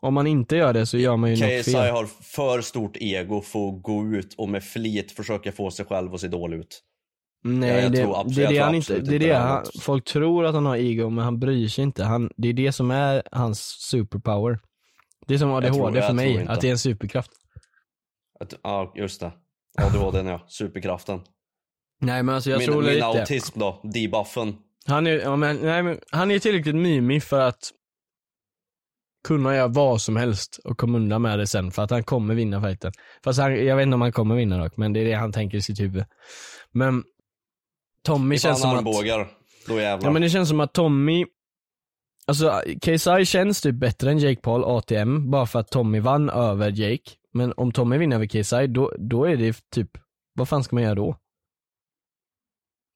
Om 0.00 0.14
man 0.14 0.26
inte 0.26 0.56
gör 0.56 0.72
det 0.72 0.86
så 0.86 0.98
gör 0.98 1.16
man 1.16 1.30
ju 1.34 1.36
något 1.36 1.62
KSI 1.62 1.72
fel. 1.72 1.90
har 1.94 2.06
för 2.06 2.60
stort 2.60 2.96
ego 2.96 3.40
för 3.40 3.68
att 3.68 3.82
gå 3.82 4.06
ut 4.06 4.34
och 4.38 4.48
med 4.48 4.64
flit 4.64 5.12
försöka 5.12 5.52
få 5.52 5.70
sig 5.70 5.84
själv 5.86 6.14
att 6.14 6.20
se 6.20 6.28
dålig 6.28 6.56
ut. 6.58 6.82
Nej 7.44 7.70
Ja, 7.70 7.76
jag 7.80 7.92
det, 7.92 7.98
tror 8.02 8.20
absolut- 8.20 8.36
det 8.36 8.44
är 8.44 8.48
det 8.52 8.58
han 8.58 8.74
inte, 8.74 8.98
det 9.00 9.14
är 9.14 9.18
det 9.18 9.32
han, 9.34 9.58
något. 9.58 9.82
folk 9.82 10.04
tror 10.04 10.44
att 10.44 10.54
han 10.54 10.66
har 10.66 10.76
ego 10.76 11.10
men 11.10 11.24
han 11.24 11.38
bryr 11.38 11.68
sig 11.68 11.84
inte. 11.84 12.04
Han, 12.04 12.30
det 12.36 12.48
är 12.48 12.52
det 12.52 12.72
som 12.72 12.90
är 12.90 13.22
hans 13.32 13.60
superpower. 13.60 14.58
Det 15.26 15.34
är 15.34 15.38
som 15.38 15.52
ADHD 15.52 15.72
tror- 15.78 15.96
jag 15.96 16.06
för 16.06 16.14
mig, 16.14 16.46
att 16.48 16.60
det 16.60 16.66
är 16.66 16.72
en 16.72 16.78
superkraft. 16.78 17.30
Ja, 18.62 18.92
just 18.96 19.20
det. 19.20 19.32
Den 20.12 20.26
ja. 20.26 20.44
Superkraften. 20.48 21.20
Nej 22.02 22.22
men 22.22 22.34
alltså 22.34 22.50
jag 22.50 22.58
min 22.58 22.68
tror 22.68 22.82
min 22.82 22.94
lite. 22.94 23.06
autism 23.06 23.58
då, 23.58 23.80
debuffen. 23.82 24.56
Han 24.86 25.06
är, 25.06 25.20
ja, 25.20 25.36
men, 25.36 25.56
nej, 25.56 25.82
men, 25.82 25.98
han 26.10 26.30
är 26.30 26.38
tillräckligt 26.38 26.74
mimig 26.74 27.22
för 27.22 27.40
att 27.40 27.70
kunna 29.28 29.56
göra 29.56 29.68
vad 29.68 30.00
som 30.00 30.16
helst 30.16 30.60
och 30.64 30.78
komma 30.78 30.98
undan 30.98 31.22
med 31.22 31.38
det 31.38 31.46
sen 31.46 31.70
för 31.70 31.82
att 31.82 31.90
han 31.90 32.04
kommer 32.04 32.34
vinna 32.34 32.62
fighten. 32.62 32.92
Fast 33.24 33.38
han, 33.38 33.66
jag 33.66 33.76
vet 33.76 33.82
inte 33.82 33.94
om 33.94 34.00
han 34.00 34.12
kommer 34.12 34.34
vinna 34.34 34.64
dock, 34.64 34.76
men 34.76 34.92
det 34.92 35.00
är 35.00 35.04
det 35.04 35.14
han 35.14 35.32
tänker 35.32 35.58
i 35.58 35.62
sitt 35.62 35.80
huvud. 35.80 36.04
Men 36.72 37.04
Tommy 38.04 38.34
Ifall 38.34 38.48
känns 38.48 38.60
som 38.60 38.68
han 38.68 38.78
att... 38.78 38.86
armbågar, 38.86 39.28
då 39.68 39.80
jävlar. 39.80 40.08
Ja 40.08 40.12
men 40.12 40.22
det 40.22 40.30
känns 40.30 40.48
som 40.48 40.60
att 40.60 40.72
Tommy, 40.72 41.24
alltså 42.26 42.62
KSI 42.82 43.24
känns 43.24 43.60
typ 43.60 43.74
bättre 43.74 44.10
än 44.10 44.18
Jake 44.18 44.40
Paul 44.40 44.64
ATM 44.64 45.30
bara 45.30 45.46
för 45.46 45.58
att 45.58 45.70
Tommy 45.70 46.00
vann 46.00 46.30
över 46.30 46.70
Jake. 46.70 47.10
Men 47.32 47.52
om 47.56 47.72
Tommy 47.72 47.98
vinner 47.98 48.16
över 48.16 48.26
KSI 48.26 48.66
då, 48.66 48.92
då 48.98 49.24
är 49.24 49.36
det 49.36 49.70
typ, 49.70 49.90
vad 50.34 50.48
fan 50.48 50.64
ska 50.64 50.76
man 50.76 50.82
göra 50.82 50.94
då? 50.94 51.16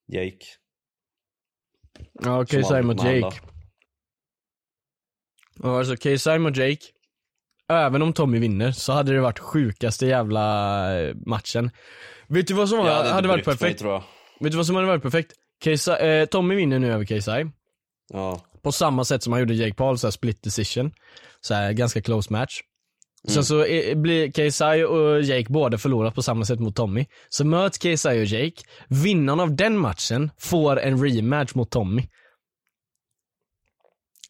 Jake. 0.08 0.46
Ja 2.22 2.44
KSI 2.44 2.82
mot. 2.82 3.04
Jake. 3.04 3.36
Ja 5.62 5.78
alltså 5.78 5.96
KSI 5.96 6.38
mot 6.38 6.56
Jake, 6.56 6.82
även 7.68 8.02
om 8.02 8.12
Tommy 8.12 8.38
vinner 8.38 8.72
så 8.72 8.92
hade 8.92 9.12
det 9.12 9.20
varit 9.20 9.38
sjukaste 9.38 10.06
jävla 10.06 10.98
eh, 11.00 11.14
matchen. 11.26 11.70
Vet 12.28 12.46
du 12.46 12.54
vad 12.54 12.68
som 12.68 12.78
var, 12.78 12.90
hade 12.90 13.08
hade, 13.08 13.28
varit 13.28 13.46
mig, 13.46 13.56
perfekt? 13.56 13.80
tror 13.80 13.92
jag. 13.92 14.02
Vet 14.40 14.52
du 14.52 14.56
vad 14.56 14.66
som 14.66 14.76
hade 14.76 14.88
varit 14.88 15.02
perfekt? 15.02 15.32
KSI, 15.64 15.90
eh, 15.90 16.24
Tommy 16.24 16.54
vinner 16.54 16.78
nu 16.78 16.92
över 16.92 17.04
KSI. 17.04 17.50
Ja. 18.12 18.40
På 18.62 18.72
samma 18.72 19.04
sätt 19.04 19.22
som 19.22 19.32
han 19.32 19.40
gjorde 19.40 19.54
Jake 19.54 19.74
Paul, 19.74 19.98
så 19.98 20.12
split 20.12 20.42
decision. 20.42 20.92
Så 21.40 21.54
här, 21.54 21.72
ganska 21.72 22.02
close 22.02 22.32
match. 22.32 22.60
Sen 23.28 23.44
så 23.44 23.66
är, 23.66 23.94
blir 23.94 24.30
KSI 24.32 24.84
och 24.84 25.22
Jake 25.22 25.52
båda 25.52 25.78
förlorat 25.78 26.14
på 26.14 26.22
samma 26.22 26.44
sätt 26.44 26.60
mot 26.60 26.76
Tommy. 26.76 27.06
Så 27.28 27.44
möts 27.44 27.78
KSI 27.78 28.08
och 28.08 28.24
Jake. 28.24 28.62
Vinnaren 28.88 29.40
av 29.40 29.56
den 29.56 29.78
matchen 29.78 30.30
får 30.38 30.80
en 30.80 31.04
rematch 31.04 31.54
mot 31.54 31.70
Tommy. 31.70 32.02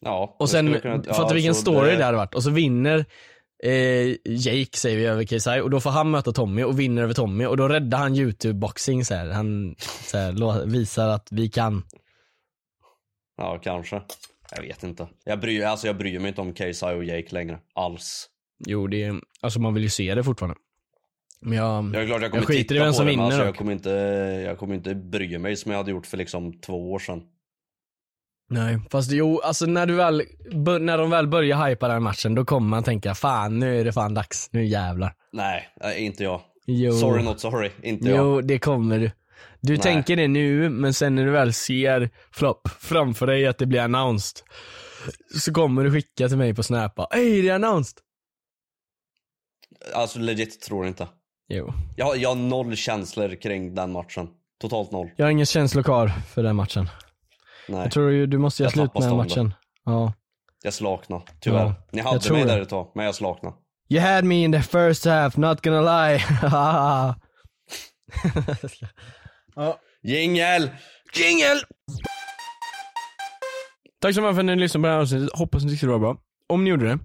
Ja. 0.01 0.35
Och 0.39 0.45
det 0.45 0.51
sen, 0.51 0.79
kunna- 0.79 1.03
fattar 1.03 1.21
ja, 1.21 1.33
vilken 1.33 1.55
så 1.55 1.61
story 1.61 1.95
det 1.95 2.03
hade 2.03 2.17
varit. 2.17 2.35
Och 2.35 2.43
så 2.43 2.49
vinner 2.49 3.05
eh, 3.63 4.07
Jake, 4.25 4.77
säger 4.77 4.97
vi, 4.97 5.05
över 5.05 5.23
KSI. 5.23 5.61
Och 5.61 5.69
då 5.69 5.79
får 5.79 5.89
han 5.89 6.11
möta 6.11 6.31
Tommy 6.31 6.63
och 6.63 6.79
vinner 6.79 7.03
över 7.03 7.13
Tommy. 7.13 7.45
Och 7.45 7.57
då 7.57 7.67
räddar 7.67 7.97
han 7.97 8.15
youtube-boxing 8.15 9.03
så 9.03 9.13
här. 9.13 9.29
Han 9.29 9.75
så 10.03 10.17
här, 10.17 10.65
visar 10.65 11.07
att 11.07 11.27
vi 11.31 11.49
kan. 11.49 11.83
Ja, 13.37 13.59
kanske. 13.63 14.01
Jag 14.55 14.61
vet 14.61 14.83
inte. 14.83 15.07
Jag 15.23 15.39
bryr, 15.39 15.63
alltså 15.63 15.87
jag 15.87 15.97
bryr 15.97 16.19
mig 16.19 16.29
inte 16.29 16.41
om 16.41 16.53
KSI 16.53 16.85
och 16.85 17.03
Jake 17.03 17.27
längre. 17.35 17.59
Alls. 17.73 18.29
Jo, 18.65 18.87
det 18.87 19.03
är, 19.03 19.21
alltså 19.41 19.59
man 19.59 19.73
vill 19.73 19.83
ju 19.83 19.89
se 19.89 20.15
det 20.15 20.23
fortfarande. 20.23 20.55
Men 21.41 21.57
jag, 21.57 21.95
Jag 21.95 22.01
är 22.01 22.05
glad 22.05 22.23
jag 22.23 22.31
kommer 22.31 22.43
jag 22.43 22.47
skiter 22.47 22.75
i 22.75 22.79
vem 22.79 22.93
som 22.93 23.05
vinner 23.05 23.23
alltså, 23.23 23.45
jag, 23.45 23.55
kommer 23.55 23.71
inte, 23.71 23.89
jag 24.45 24.57
kommer 24.57 24.75
inte 24.75 24.95
bry 24.95 25.37
mig 25.37 25.55
som 25.55 25.71
jag 25.71 25.77
hade 25.79 25.91
gjort 25.91 26.05
för 26.05 26.17
liksom 26.17 26.59
två 26.61 26.91
år 26.91 26.99
sedan. 26.99 27.21
Nej, 28.49 28.79
fast 28.91 29.11
jo, 29.11 29.39
alltså 29.39 29.65
när 29.65 29.85
du 29.85 29.93
väl, 29.93 30.23
när 30.81 30.97
de 30.97 31.09
väl 31.09 31.27
börjar 31.27 31.67
hypa 31.67 31.87
den 31.87 31.93
här 31.93 31.99
matchen, 31.99 32.35
då 32.35 32.45
kommer 32.45 32.67
man 32.67 32.83
tänka 32.83 33.15
fan 33.15 33.59
nu 33.59 33.79
är 33.79 33.85
det 33.85 33.91
fan 33.93 34.13
dags, 34.13 34.49
nu 34.51 34.65
jävlar. 34.65 35.13
Nej, 35.31 35.67
inte 35.97 36.23
jag. 36.23 36.41
Jo. 36.65 36.91
Sorry 36.91 37.23
not 37.23 37.39
sorry, 37.39 37.71
inte 37.83 38.09
jag. 38.09 38.17
Jo, 38.17 38.41
det 38.41 38.59
kommer 38.59 38.99
du. 38.99 39.11
Du 39.61 39.73
Nej. 39.73 39.81
tänker 39.81 40.15
det 40.15 40.27
nu, 40.27 40.69
men 40.69 40.93
sen 40.93 41.15
när 41.15 41.25
du 41.25 41.31
väl 41.31 41.53
ser 41.53 42.09
flopp 42.31 42.67
framför 42.79 43.27
dig 43.27 43.47
att 43.47 43.57
det 43.57 43.65
blir 43.65 43.81
announced, 43.81 44.45
så 45.39 45.53
kommer 45.53 45.83
du 45.83 45.91
skicka 45.91 46.27
till 46.27 46.37
mig 46.37 46.55
på 46.55 46.63
snap 46.63 46.99
Ey 47.15 47.41
det 47.41 47.49
är 47.49 47.55
announced! 47.55 47.97
Alltså 49.93 50.19
legit 50.19 50.61
tror 50.61 50.87
inte. 50.87 51.07
Jo. 51.47 51.73
Jag, 51.95 52.17
jag 52.17 52.29
har 52.29 52.35
noll 52.35 52.75
känslor 52.75 53.35
kring 53.41 53.75
den 53.75 53.91
matchen. 53.91 54.27
Totalt 54.61 54.91
noll. 54.91 55.09
Jag 55.15 55.25
har 55.25 55.31
ingen 55.31 55.45
känslor 55.45 55.83
kvar 55.83 56.07
för 56.07 56.43
den 56.43 56.55
matchen. 56.55 56.89
Nej. 57.67 57.79
Jag 57.79 57.91
tror 57.91 58.11
ju 58.11 58.27
du 58.27 58.37
måste 58.37 58.63
göra 58.63 58.71
slut 58.71 58.93
med 58.93 59.03
den 59.03 59.17
matchen. 59.17 59.53
Ja. 59.85 60.13
Jag 60.63 60.73
slakna, 60.73 61.21
tyvärr. 61.39 61.59
Ja, 61.65 61.75
Ni 61.91 62.01
hade 62.01 62.33
mig 62.33 62.41
det. 62.43 62.47
där 62.47 62.61
ett 62.61 62.69
tag, 62.69 62.91
men 62.95 63.05
jag 63.05 63.15
slakna. 63.15 63.53
You 63.89 64.01
had 64.01 64.23
me 64.23 64.43
in 64.43 64.51
the 64.51 64.61
first 64.61 65.05
half, 65.05 65.37
not 65.37 65.61
gonna 65.61 65.81
lie. 66.07 66.23
ja. 69.55 69.79
Jingel! 70.03 70.69
Jingel! 71.15 71.57
Tack 74.01 74.15
så 74.15 74.21
mycket 74.21 74.35
för 74.35 74.39
att 74.41 74.45
ni 74.45 74.55
lyssnade 74.55 74.81
på 74.83 74.87
det 74.87 74.93
här 74.93 75.01
avsnittet. 75.01 75.29
Hoppas 75.39 75.63
ni 75.63 75.69
tyckte 75.71 75.85
det 75.85 75.91
var 75.91 75.99
bra. 75.99 76.17
Om 76.49 76.63
ni 76.63 76.69
gjorde 76.69 76.87
det, 76.87 76.99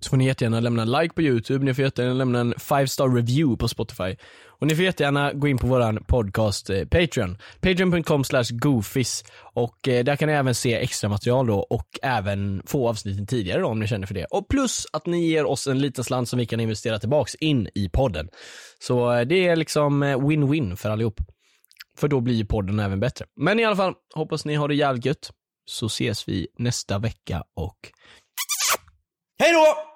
så 0.00 0.10
får 0.10 0.16
ni 0.16 0.26
jättegärna 0.26 0.60
lämna 0.60 0.82
en 0.82 0.90
like 0.90 1.14
på 1.14 1.22
youtube, 1.22 1.64
ni 1.64 1.74
får 1.74 1.84
jättegärna 1.84 2.14
lämna 2.14 2.40
en 2.40 2.54
5 2.58 2.86
star 2.86 3.08
review 3.08 3.56
på 3.56 3.68
spotify. 3.68 4.16
Och 4.58 4.66
ni 4.66 4.74
får 4.74 4.84
jättegärna 4.84 5.32
gå 5.32 5.48
in 5.48 5.58
på 5.58 5.66
våran 5.66 6.04
podcast 6.04 6.70
eh, 6.70 6.84
Patreon. 6.84 7.38
Patreon.com 7.60 8.24
slash 8.24 8.44
goofies. 8.50 9.24
Och 9.54 9.88
eh, 9.88 10.04
där 10.04 10.16
kan 10.16 10.28
ni 10.28 10.32
även 10.34 10.54
se 10.54 10.74
extra 10.74 11.08
material 11.08 11.46
då 11.46 11.58
och 11.58 11.98
även 12.02 12.62
få 12.66 12.88
avsnitten 12.88 13.26
tidigare 13.26 13.60
då 13.60 13.66
om 13.66 13.80
ni 13.80 13.86
känner 13.86 14.06
för 14.06 14.14
det. 14.14 14.24
Och 14.24 14.48
plus 14.48 14.86
att 14.92 15.06
ni 15.06 15.26
ger 15.26 15.44
oss 15.44 15.66
en 15.66 15.78
liten 15.78 16.04
slant 16.04 16.28
som 16.28 16.38
vi 16.38 16.46
kan 16.46 16.60
investera 16.60 16.98
tillbaks 16.98 17.34
in 17.34 17.68
i 17.74 17.88
podden. 17.88 18.28
Så 18.78 19.12
eh, 19.12 19.26
det 19.26 19.46
är 19.46 19.56
liksom 19.56 20.02
eh, 20.02 20.18
win-win 20.18 20.76
för 20.76 20.90
allihop. 20.90 21.20
För 21.98 22.08
då 22.08 22.20
blir 22.20 22.34
ju 22.34 22.44
podden 22.44 22.80
även 22.80 23.00
bättre. 23.00 23.26
Men 23.36 23.60
i 23.60 23.64
alla 23.64 23.76
fall, 23.76 23.94
hoppas 24.14 24.44
ni 24.44 24.54
har 24.54 24.68
det 24.68 24.74
jävligt 24.74 25.04
gött. 25.04 25.30
Så 25.68 25.86
ses 25.86 26.28
vi 26.28 26.48
nästa 26.58 26.98
vecka 26.98 27.44
och 27.56 27.76
Hej 29.38 29.52
då! 29.52 29.95